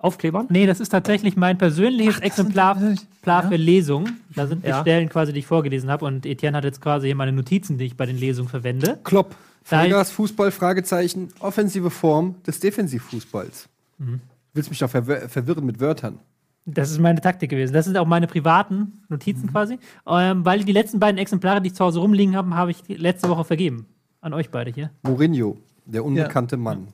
[0.00, 0.46] Aufklebern?
[0.48, 4.08] Nee, das ist tatsächlich mein persönliches Exemplar tatsächlich- Exemplar für Lesung.
[4.34, 4.80] Da sind die Ja.
[4.80, 6.04] Stellen quasi, die ich vorgelesen habe.
[6.06, 8.98] Und Etienne hat jetzt quasi hier meine Notizen, die ich bei den Lesungen verwende.
[9.04, 9.36] Klopp.
[9.68, 13.68] Da- Vollgas, Fußball, Fragezeichen, offensive Form des Defensivfußballs.
[13.98, 14.06] Mhm.
[14.14, 14.20] Du
[14.54, 16.18] willst mich doch verwir verwirren mit Wörtern.
[16.64, 17.72] Das ist meine Taktik gewesen.
[17.72, 19.50] Das sind auch meine privaten Notizen Mhm.
[19.52, 19.78] quasi.
[20.08, 23.28] Ähm, weil die letzten beiden Exemplare, die ich zu Hause rumliegen habe, habe ich letzte
[23.28, 23.86] Woche vergeben.
[24.22, 24.90] An euch beide hier.
[25.02, 26.88] Mourinho, der unbekannte Mann.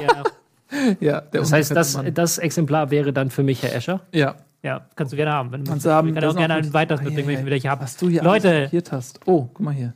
[0.00, 0.22] Ja,
[1.00, 4.00] ja, Das heißt, das, das Exemplar wäre dann für mich Herr Escher.
[4.12, 4.34] ja.
[4.62, 5.52] ja, kannst du gerne haben.
[5.52, 6.08] Wenn Kannst du haben.
[6.08, 7.82] Ich kann auch gerne ein weiteres mitbringen, wenn ich wieder welche habe.
[7.82, 9.20] Was du hier Leute, hast.
[9.26, 9.94] Oh, guck mal hier.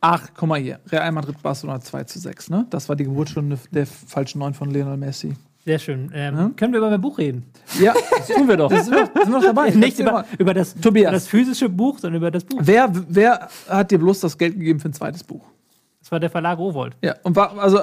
[0.00, 0.80] Ach, guck mal hier.
[0.90, 2.66] Real Madrid Barcelona 2 zu 6, ne?
[2.70, 5.34] Das war die Geburtsstunde der falschen Neun von Lionel Messi.
[5.64, 6.10] sehr schön.
[6.12, 6.50] Ähm, Ja?
[6.56, 7.44] Können wir über mein Buch reden?
[7.80, 8.68] Ja, das tun wir doch.
[8.68, 9.70] Das sind wir, sind wir doch dabei.
[9.74, 11.04] Nicht über, über, das, Tobias.
[11.04, 12.58] über das physische Buch, sondern über das Buch.
[12.60, 15.44] Wer, wer hat dir bloß das Geld gegeben für ein zweites Buch?
[16.00, 16.96] Das war der Verlag Rowold.
[17.00, 17.78] Ja, und war, also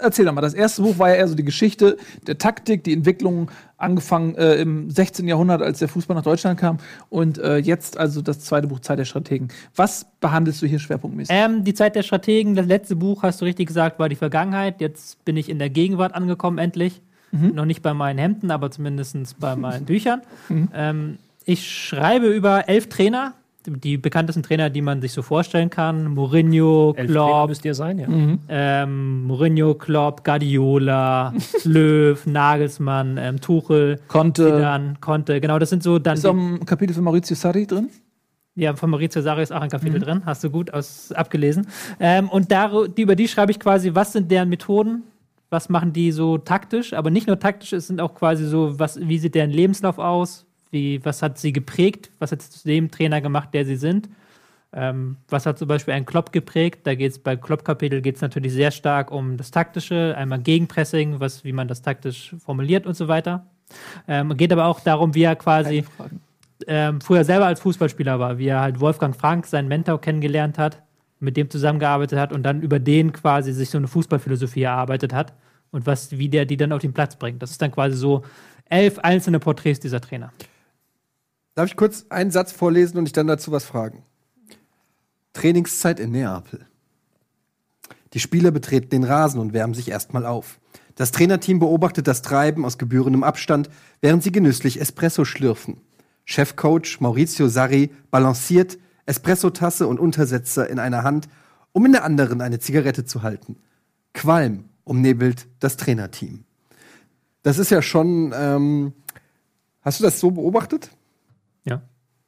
[0.00, 0.40] erzähl doch mal.
[0.40, 1.96] Das erste Buch war ja eher so die Geschichte
[2.26, 5.28] der Taktik, die Entwicklung, angefangen äh, im 16.
[5.28, 6.78] Jahrhundert, als der Fußball nach Deutschland kam.
[7.10, 9.48] Und äh, jetzt also das zweite Buch Zeit der Strategen.
[9.74, 11.34] Was behandelst du hier schwerpunktmäßig?
[11.36, 14.80] Ähm, die Zeit der Strategen, das letzte Buch, hast du richtig gesagt, war die Vergangenheit.
[14.80, 17.02] Jetzt bin ich in der Gegenwart angekommen, endlich.
[17.32, 20.22] Noch nicht bei meinen Hemden, aber zumindest bei meinen Büchern.
[20.72, 23.34] Ähm, ich schreibe über elf Trainer,
[23.66, 26.08] die bekanntesten Trainer, die man sich so vorstellen kann.
[26.08, 28.06] Mourinho, Klopp, müsst ihr sein, ja.
[28.48, 31.32] ähm, Mourinho, Klopp, Guardiola,
[31.64, 34.58] Löw, Nagelsmann, ähm, Tuchel, Konnte.
[34.60, 35.40] dann Conte.
[35.40, 37.88] Genau, das sind so dann Ist auch ein Kapitel für Maurizio Sarri drin?
[38.54, 41.66] Ja, von Maurizio Sarri ist auch ein Kapitel drin, hast du gut aus, abgelesen.
[42.00, 45.02] Ähm, und dar, die, über die schreibe ich quasi, was sind deren Methoden,
[45.50, 48.98] was machen die so taktisch, aber nicht nur taktisch, es sind auch quasi so, was,
[48.98, 52.90] wie sieht deren Lebenslauf aus, wie, was hat sie geprägt, was hat sie zu dem
[52.90, 54.08] Trainer gemacht, der sie sind.
[54.72, 56.80] Ähm, was hat zum Beispiel ein Klopp geprägt?
[56.86, 61.20] Da geht es bei Klopp-Kapitel geht es natürlich sehr stark um das Taktische, einmal Gegenpressing,
[61.20, 63.46] was, wie man das taktisch formuliert und so weiter.
[64.06, 65.84] Ähm, geht aber auch darum, wie er quasi
[66.66, 70.82] ähm, früher selber als Fußballspieler war, wie er halt Wolfgang Frank, seinen Mentor, kennengelernt hat,
[71.20, 75.32] mit dem zusammengearbeitet hat und dann über den quasi sich so eine Fußballphilosophie erarbeitet hat
[75.70, 77.42] und was, wie der die dann auf den Platz bringt.
[77.42, 78.24] Das ist dann quasi so
[78.68, 80.32] elf einzelne Porträts dieser Trainer.
[81.56, 84.02] Darf ich kurz einen Satz vorlesen und ich dann dazu was fragen?
[85.32, 86.66] Trainingszeit in Neapel.
[88.12, 90.60] Die Spieler betreten den Rasen und wärmen sich erstmal auf.
[90.96, 93.70] Das Trainerteam beobachtet das Treiben aus gebührendem Abstand,
[94.02, 95.80] während sie genüsslich Espresso schlürfen.
[96.26, 98.76] Chefcoach Maurizio Sarri balanciert
[99.06, 101.26] Espressotasse und Untersetzer in einer Hand,
[101.72, 103.56] um in der anderen eine Zigarette zu halten.
[104.12, 106.44] Qualm umnebelt das Trainerteam.
[107.42, 108.34] Das ist ja schon.
[108.36, 108.92] Ähm,
[109.80, 110.90] hast du das so beobachtet?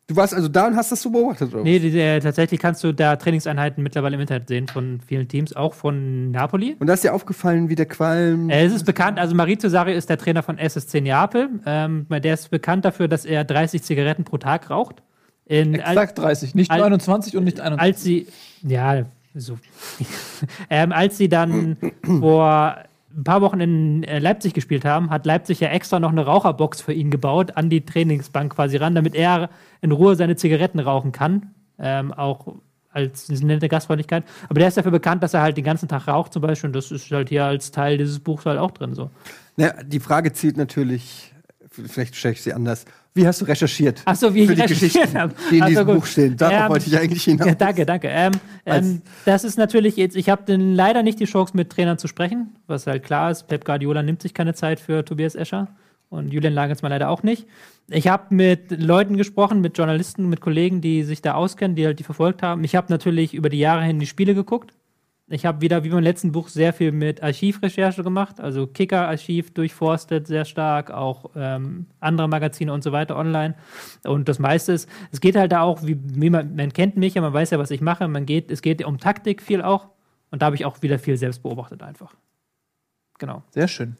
[0.09, 1.63] Du warst also da und hast das so beobachtet, oder?
[1.63, 5.55] Nee, die, äh, tatsächlich kannst du da Trainingseinheiten mittlerweile im Internet sehen von vielen Teams,
[5.55, 6.77] auch von Napoli.
[6.79, 8.49] Und da ist dir aufgefallen, wie der Qualm.
[8.49, 11.51] Äh, es ist bekannt, also Maurizio Sarri ist der Trainer von SSC Neapel.
[11.67, 15.03] Ähm, der ist bekannt dafür, dass er 30 Zigaretten pro Tag raucht.
[15.45, 17.79] In, Exakt 30, nicht Al- 29 und nicht 21.
[17.83, 18.27] als sie,
[18.63, 19.05] ja,
[19.35, 19.59] so,
[20.71, 22.77] ähm, als sie dann vor
[23.15, 26.81] ein paar Wochen in äh, Leipzig gespielt haben, hat Leipzig ja extra noch eine Raucherbox
[26.81, 31.13] für ihn gebaut, an die Trainingsbank quasi ran, damit er in Ruhe seine Zigaretten rauchen
[31.13, 31.55] kann.
[31.79, 32.57] Ähm, auch
[32.91, 34.25] als eine nette Gastfreundlichkeit.
[34.49, 36.69] Aber der ist dafür bekannt, dass er halt den ganzen Tag raucht zum Beispiel.
[36.69, 38.95] Und das ist halt hier als Teil dieses Buchs halt auch drin.
[38.95, 39.11] So.
[39.57, 41.33] Na, die Frage zielt natürlich,
[41.71, 42.85] vielleicht stelle ich sie anders.
[43.15, 44.03] Wie hast du recherchiert?
[44.05, 45.35] Ach so, wie für ich die recherchiert Geschichten, habe.
[45.51, 45.95] die in Ach so, diesem gut.
[45.97, 46.37] Buch stehen.
[46.37, 47.47] Darauf Ähm, wollte ich eigentlich hinaus.
[47.49, 48.09] Ja, danke, danke.
[48.09, 48.33] Ähm,
[48.65, 52.57] ähm, das ist natürlich jetzt, ich habe leider nicht die Chance, mit Trainern zu sprechen,
[52.67, 53.49] was halt klar ist.
[53.49, 55.69] Pep Guardiola nimmt sich keine Zeit für Tobias Escher
[56.11, 57.47] und Julian Nagelsmann leider auch nicht.
[57.89, 61.99] Ich habe mit Leuten gesprochen, mit Journalisten, mit Kollegen, die sich da auskennen, die halt
[61.99, 62.65] die verfolgt haben.
[62.65, 64.73] Ich habe natürlich über die Jahre hin die Spiele geguckt.
[65.31, 70.27] Ich habe wieder, wie beim letzten Buch, sehr viel mit Archivrecherche gemacht, also Kicker-Archiv durchforstet,
[70.27, 73.55] sehr stark, auch ähm, andere Magazine und so weiter online.
[74.05, 77.13] Und das meiste ist, es geht halt da auch, wie, wie man, man kennt mich
[77.13, 79.89] ja, man weiß ja, was ich mache, man geht, es geht um Taktik viel auch.
[80.31, 82.15] Und da habe ich auch wieder viel selbst beobachtet einfach.
[83.19, 83.43] Genau.
[83.51, 83.97] Sehr schön.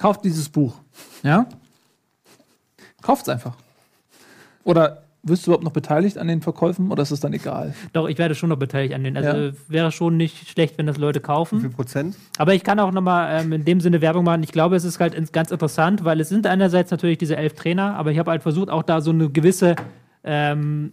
[0.00, 0.74] Kauft dieses Buch.
[1.22, 1.44] Ja?
[3.02, 3.54] Kauft es einfach.
[4.64, 7.74] Oder wirst du überhaupt noch beteiligt an den Verkäufen oder ist es dann egal?
[7.92, 9.18] Doch, ich werde schon noch beteiligt an den.
[9.18, 9.52] Also Ja.
[9.68, 11.60] wäre schon nicht schlecht, wenn das Leute Wie kaufen.
[11.60, 12.16] viel Prozent?
[12.38, 14.42] Aber ich kann auch nochmal ähm, in dem Sinne Werbung machen.
[14.42, 17.96] Ich glaube, es ist halt ganz interessant, weil es sind einerseits natürlich diese elf Trainer,
[17.96, 19.76] aber ich habe halt versucht, auch da so eine gewisse
[20.24, 20.92] ähm,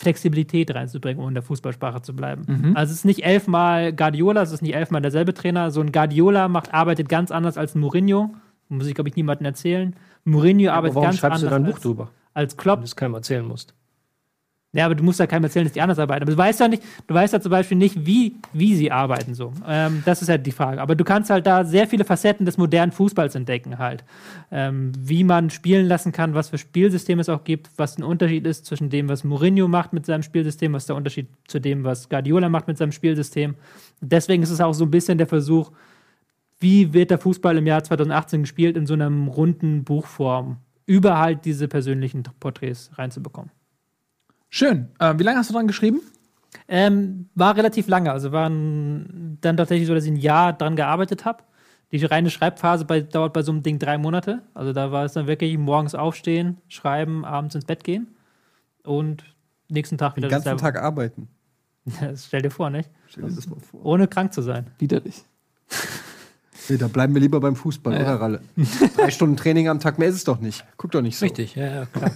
[0.00, 2.74] Flexibilität reinzubringen, um in der Fußballsprache zu bleiben.
[2.76, 5.70] Also es ist nicht elfmal Guardiola, es ist nicht elfmal derselbe Trainer.
[5.70, 8.34] So ein Guardiola macht, arbeitet ganz anders als ein Mourinho.
[8.68, 9.96] Muss ich, glaube ich, niemandem erzählen.
[10.24, 12.78] Mourinho arbeitet warum ganz schreibst du anders da ein Buch als, drüber, als wenn Klopp.
[12.80, 13.74] du es keinem erzählen musst?
[14.72, 16.22] Ja, aber du musst ja keinem erzählen, dass die anders arbeiten.
[16.22, 19.34] Aber du weißt ja nicht, du weißt ja zum Beispiel nicht, wie, wie sie arbeiten
[19.34, 19.52] so.
[19.66, 20.82] Ähm, das ist halt die Frage.
[20.82, 24.04] Aber du kannst halt da sehr viele Facetten des modernen Fußballs entdecken halt.
[24.50, 28.46] Ähm, wie man spielen lassen kann, was für Spielsysteme es auch gibt, was ein Unterschied
[28.46, 32.10] ist zwischen dem, was Mourinho macht mit seinem Spielsystem, was der Unterschied zu dem, was
[32.10, 33.54] Guardiola macht mit seinem Spielsystem.
[34.02, 35.72] Deswegen ist es auch so ein bisschen der Versuch,
[36.60, 41.46] wie wird der Fußball im Jahr 2018 gespielt, in so einem runden Buchform, über halt
[41.46, 43.50] diese persönlichen Porträts reinzubekommen.
[44.48, 44.88] Schön.
[44.98, 46.00] Äh, wie lange hast du dran geschrieben?
[46.66, 48.12] Ähm, war relativ lange.
[48.12, 51.42] Also war dann tatsächlich so, dass ich ein Jahr dran gearbeitet habe.
[51.90, 54.42] Die reine Schreibphase bei, dauert bei so einem Ding drei Monate.
[54.52, 58.14] Also da war es dann wirklich morgens aufstehen, schreiben, abends ins Bett gehen
[58.84, 59.24] und
[59.68, 60.58] nächsten Tag wieder Den ganzen.
[60.58, 61.28] Tag arbeiten.
[62.02, 62.90] Das stell dir vor, nicht?
[63.06, 63.82] Stell dir das mal vor.
[63.82, 64.66] Ohne krank zu sein.
[64.78, 65.24] Widerlich.
[66.68, 68.00] Nee, da bleiben wir lieber beim Fußball, Ja.
[68.00, 68.40] oder Ralle?
[68.96, 70.64] Drei Stunden Training am Tag, mehr ist es doch nicht.
[70.76, 71.24] Guck doch nicht so.
[71.24, 72.10] Richtig, ja, ja, klar.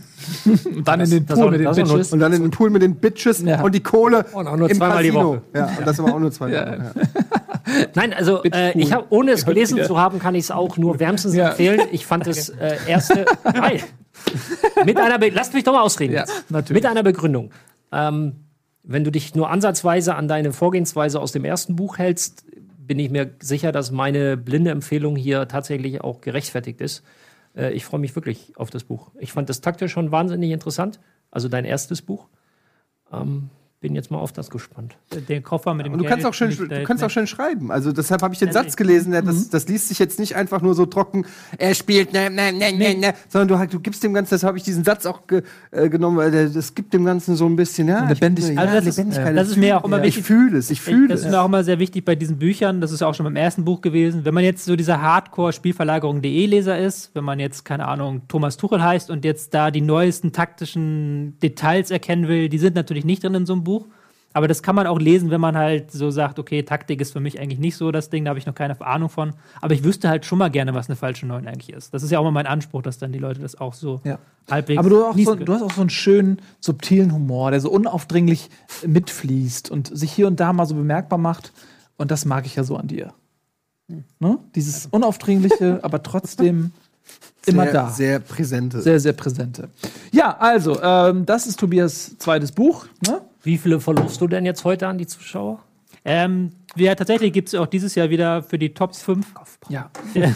[0.67, 2.13] Und dann in den das Pool mit den das Bitches.
[2.13, 3.63] Und dann in den Pool mit den Bitches Ja.
[3.63, 5.29] und die Kohle Und auch nur im zweimal die Casino.
[5.29, 5.43] Woche.
[5.55, 6.55] Ja, und das aber auch nur zweimal.
[6.55, 6.93] Ja.
[7.03, 7.89] die.
[7.95, 10.99] Nein, also äh, ich habe, ohne es gelesen zu haben, kann ich es auch nur
[11.01, 11.51] wärmstens Ja.
[11.51, 11.81] empfehlen.
[11.93, 13.25] Ich fand das äh, erste.
[13.45, 13.81] Nein.
[14.85, 16.13] Mit einer Be Lasst mich doch mal ausreden.
[16.15, 16.51] Ja, jetzt.
[16.51, 16.83] natürlich.
[16.83, 17.51] Mit einer Begründung.
[17.93, 18.37] Ähm,
[18.85, 22.45] wenn du dich nur ansatzweise an deine Vorgehensweise aus dem ersten Buch hältst,
[22.87, 27.03] bin ich mir sicher, dass meine blinde Empfehlung hier tatsächlich auch gerechtfertigt ist.
[27.57, 29.11] Äh, ich freue mich wirklich auf das Buch.
[29.19, 31.01] Ich fand das taktisch schon wahnsinnig interessant.
[31.31, 32.29] Also dein erstes Buch.
[33.13, 33.51] Ähm,
[33.83, 34.97] bin jetzt mal auf das gespannt.
[35.29, 37.71] Den Koffer mit dem Und du Geld kannst auch schön, du kannst auch schön schreiben.
[37.71, 40.19] Also deshalb habe ich den Ja, Satz ich- gelesen, der, das, das liest sich jetzt
[40.19, 41.27] nicht einfach nur so trocken,
[41.59, 44.57] er spielt, ne, ne, ne, ne, ne, sondern du, du gibst dem Ganzen, das habe
[44.57, 45.43] ich diesen Satz auch ge,
[45.73, 48.55] äh, genommen, weil der, das gibt dem Ganzen so ein bisschen, ja, Lebendigkeit.
[48.55, 49.37] Ja, Also das ist- Lebendigkeit.
[49.37, 50.21] das ist mir auch immer ja, wichtig.
[50.21, 51.27] Ich fühle es, ich fühle Das es.
[51.27, 52.81] ist mir auch immer sehr wichtig bei diesen Büchern.
[52.81, 54.25] Das ist auch schon beim ersten Buch gewesen.
[54.25, 59.11] Wenn man jetzt so dieser Hardcore-Spielverlagerung.de-Leser ist, wenn man jetzt, keine Ahnung, Thomas Tuchel heißt
[59.11, 63.47] und jetzt da die neuesten taktischen Details erkennen will, die sind natürlich nicht drin in
[63.47, 63.72] so einem Buch.
[64.35, 67.21] Aber das kann man auch lesen, wenn man halt so sagt, okay, Taktik ist für
[67.21, 69.35] mich eigentlich nicht so das Ding, da habe ich noch keine Ahnung von.
[69.61, 71.93] Aber ich wüsste halt schon mal gerne, was eine falsche Neun eigentlich ist.
[71.93, 74.19] Das ist ja auch mal mein Anspruch, dass dann die Leute das auch so Ja.
[74.51, 77.61] halbwegs Aber du, hast auch so, du hast auch so einen schönen, subtilen Humor, der
[77.61, 78.49] so unaufdringlich
[78.87, 81.53] mitfließt und sich hier und da mal so bemerkbar macht.
[81.99, 83.13] Und das mag ich ja so an dir.
[84.19, 84.39] Ne?
[84.55, 86.73] Dieses unaufdringliche, aber trotzdem
[87.45, 87.91] immer sehr, da.
[87.91, 88.81] Sehr präsente.
[88.81, 89.69] Sehr, sehr präsente.
[90.11, 92.87] Ja, also, ähm, das ist Tobias zweites Buch.
[93.07, 93.21] Ne?
[93.43, 95.61] Wie viele verlosst du denn jetzt heute an die Zuschauer?
[96.05, 99.35] Ähm, ja, tatsächlich gibt es auch dieses Jahr wieder für die Top 5,
[99.69, 99.91] Ja.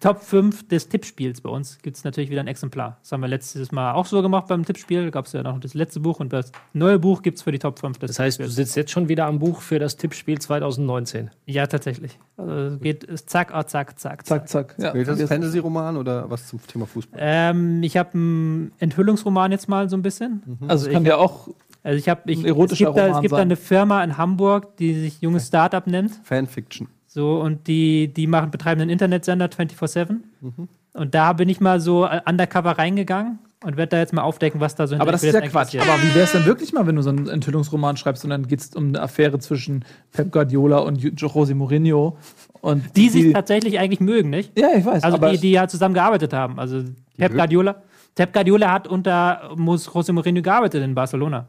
[0.00, 2.96] Top 5 des Tippspiels bei uns gibt es natürlich wieder ein Exemplar.
[3.02, 5.04] Das haben wir letztes Mal auch so gemacht beim Tippspiel.
[5.04, 7.52] Da gab es ja noch das letzte Buch und das neue Buch gibt es für
[7.52, 9.96] die Top 5 des Das heißt, du sitzt jetzt schon wieder am Buch für das
[9.96, 11.30] Tippspiel 2019.
[11.46, 12.18] Ja, tatsächlich.
[12.36, 14.74] Also es geht es zack, ah, zack, zack, Zack, zack.
[14.78, 14.90] Ja.
[14.90, 17.20] Ist das ein Fantasy-Roman oder was zum Thema Fußball?
[17.22, 20.42] Ähm, ich habe einen Enthüllungsroman jetzt mal so ein bisschen.
[20.66, 21.48] Also, es kann ja auch
[21.84, 24.78] Also ich habe, ich, Ein es gibt, da, es gibt da eine Firma in Hamburg,
[24.78, 26.12] die sich junges Startup nennt.
[26.24, 26.88] Fanfiction.
[27.06, 30.16] So, und die, die machen, betreiben einen Internetsender 24-7.
[30.40, 30.68] Mhm.
[30.94, 34.60] Und da bin ich mal so äh, undercover reingegangen und werde da jetzt mal aufdecken,
[34.60, 35.74] was da so Aber das ist ja Quatsch.
[35.74, 38.30] eigentlich Aber wie wäre es denn wirklich mal, wenn du so einen Enthüllungsroman schreibst und
[38.30, 42.16] dann geht es um eine Affäre zwischen Pep Guardiola und José Mourinho?
[42.62, 42.96] Und passiert.
[42.96, 44.58] Die sich tatsächlich eigentlich mögen, nicht?
[44.58, 45.04] Ja, ich weiß.
[45.04, 46.58] Also aber die, die ja zusammen gearbeitet haben.
[46.58, 46.82] Also
[47.18, 47.76] Pep Guardiola.
[48.14, 51.46] Pep Guardiola hat unter José Mourinho gearbeitet in Barcelona.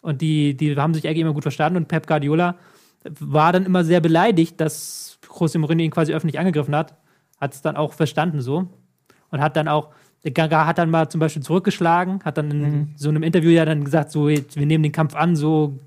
[0.00, 1.76] Und die, die haben sich eigentlich immer gut verstanden.
[1.76, 2.56] Und Pep Guardiola
[3.18, 6.96] war dann immer sehr beleidigt, dass José Mourinho ihn quasi öffentlich angegriffen hat.
[7.40, 8.68] Hat es dann auch verstanden so.
[9.30, 9.90] Und hat dann auch,
[10.22, 13.84] Gaga hat dann mal zum Beispiel zurückgeschlagen, hat dann in so einem Interview ja dann
[13.84, 15.78] gesagt, so, wir nehmen den Kampf an, so,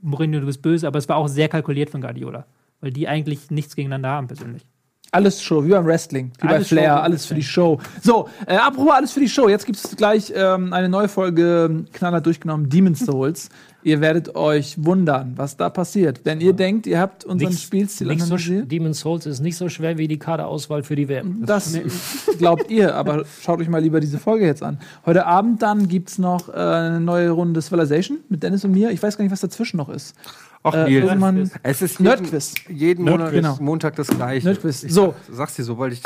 [0.00, 0.86] Mourinho, du bist böse.
[0.86, 2.46] Aber es war auch sehr kalkuliert von Guardiola.
[2.80, 4.66] Weil die eigentlich nichts gegeneinander haben persönlich.
[5.14, 7.78] Alles Show, wie beim Wrestling, wie bei Alles Show, Flair, wie alles für die Show.
[8.02, 9.46] So, äh, apropos alles für die Show.
[9.46, 13.50] Jetzt gibt es gleich ähm, eine neue Folge ähm, Knaller durchgenommen, Demon's Souls.
[13.84, 16.20] Ihr werdet euch wundern, was da passiert.
[16.24, 19.56] Wenn ihr denkt, ihr habt unseren Nichts- Spielstil nicht so, analysiert, Demon's Souls ist nicht
[19.56, 21.44] so schwer wie die Kaderauswahl für die WM.
[21.46, 21.76] das
[22.38, 24.78] glaubt ihr, aber schaut euch mal lieber diese Folge jetzt an.
[25.06, 28.90] Heute Abend dann gibt es noch äh, eine neue Runde Civilization mit Dennis und mir.
[28.90, 30.14] Ich weiß gar nicht, was dazwischen noch ist.
[30.64, 31.00] Ach, Äh,
[31.32, 31.50] Nils.
[31.64, 32.54] Es ist Nerdquiz.
[32.68, 33.56] jeden, jeden Monat genau.
[33.60, 34.46] Montag das gleiche.
[34.46, 34.84] Nerdquiz.
[34.84, 35.14] Ich So.
[35.26, 36.00] sag, sag's dir, sobald ich.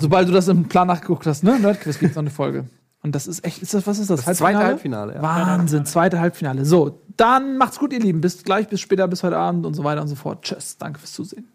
[0.00, 1.58] Sobald du das im Plan nachgeguckt hast, ne?
[1.60, 2.64] Nerdquiz gibt es noch eine Folge.
[3.02, 4.24] Und das ist echt, ist das, was ist das?
[4.24, 5.22] das zweite Halbfinale, ja.
[5.22, 6.64] Wahnsinn, zweite Halbfinale.
[6.64, 8.20] So, dann macht's gut, ihr Lieben.
[8.20, 10.42] Bis gleich, bis später, bis heute Abend und so weiter und so fort.
[10.42, 11.51] Tschüss, danke fürs Zusehen.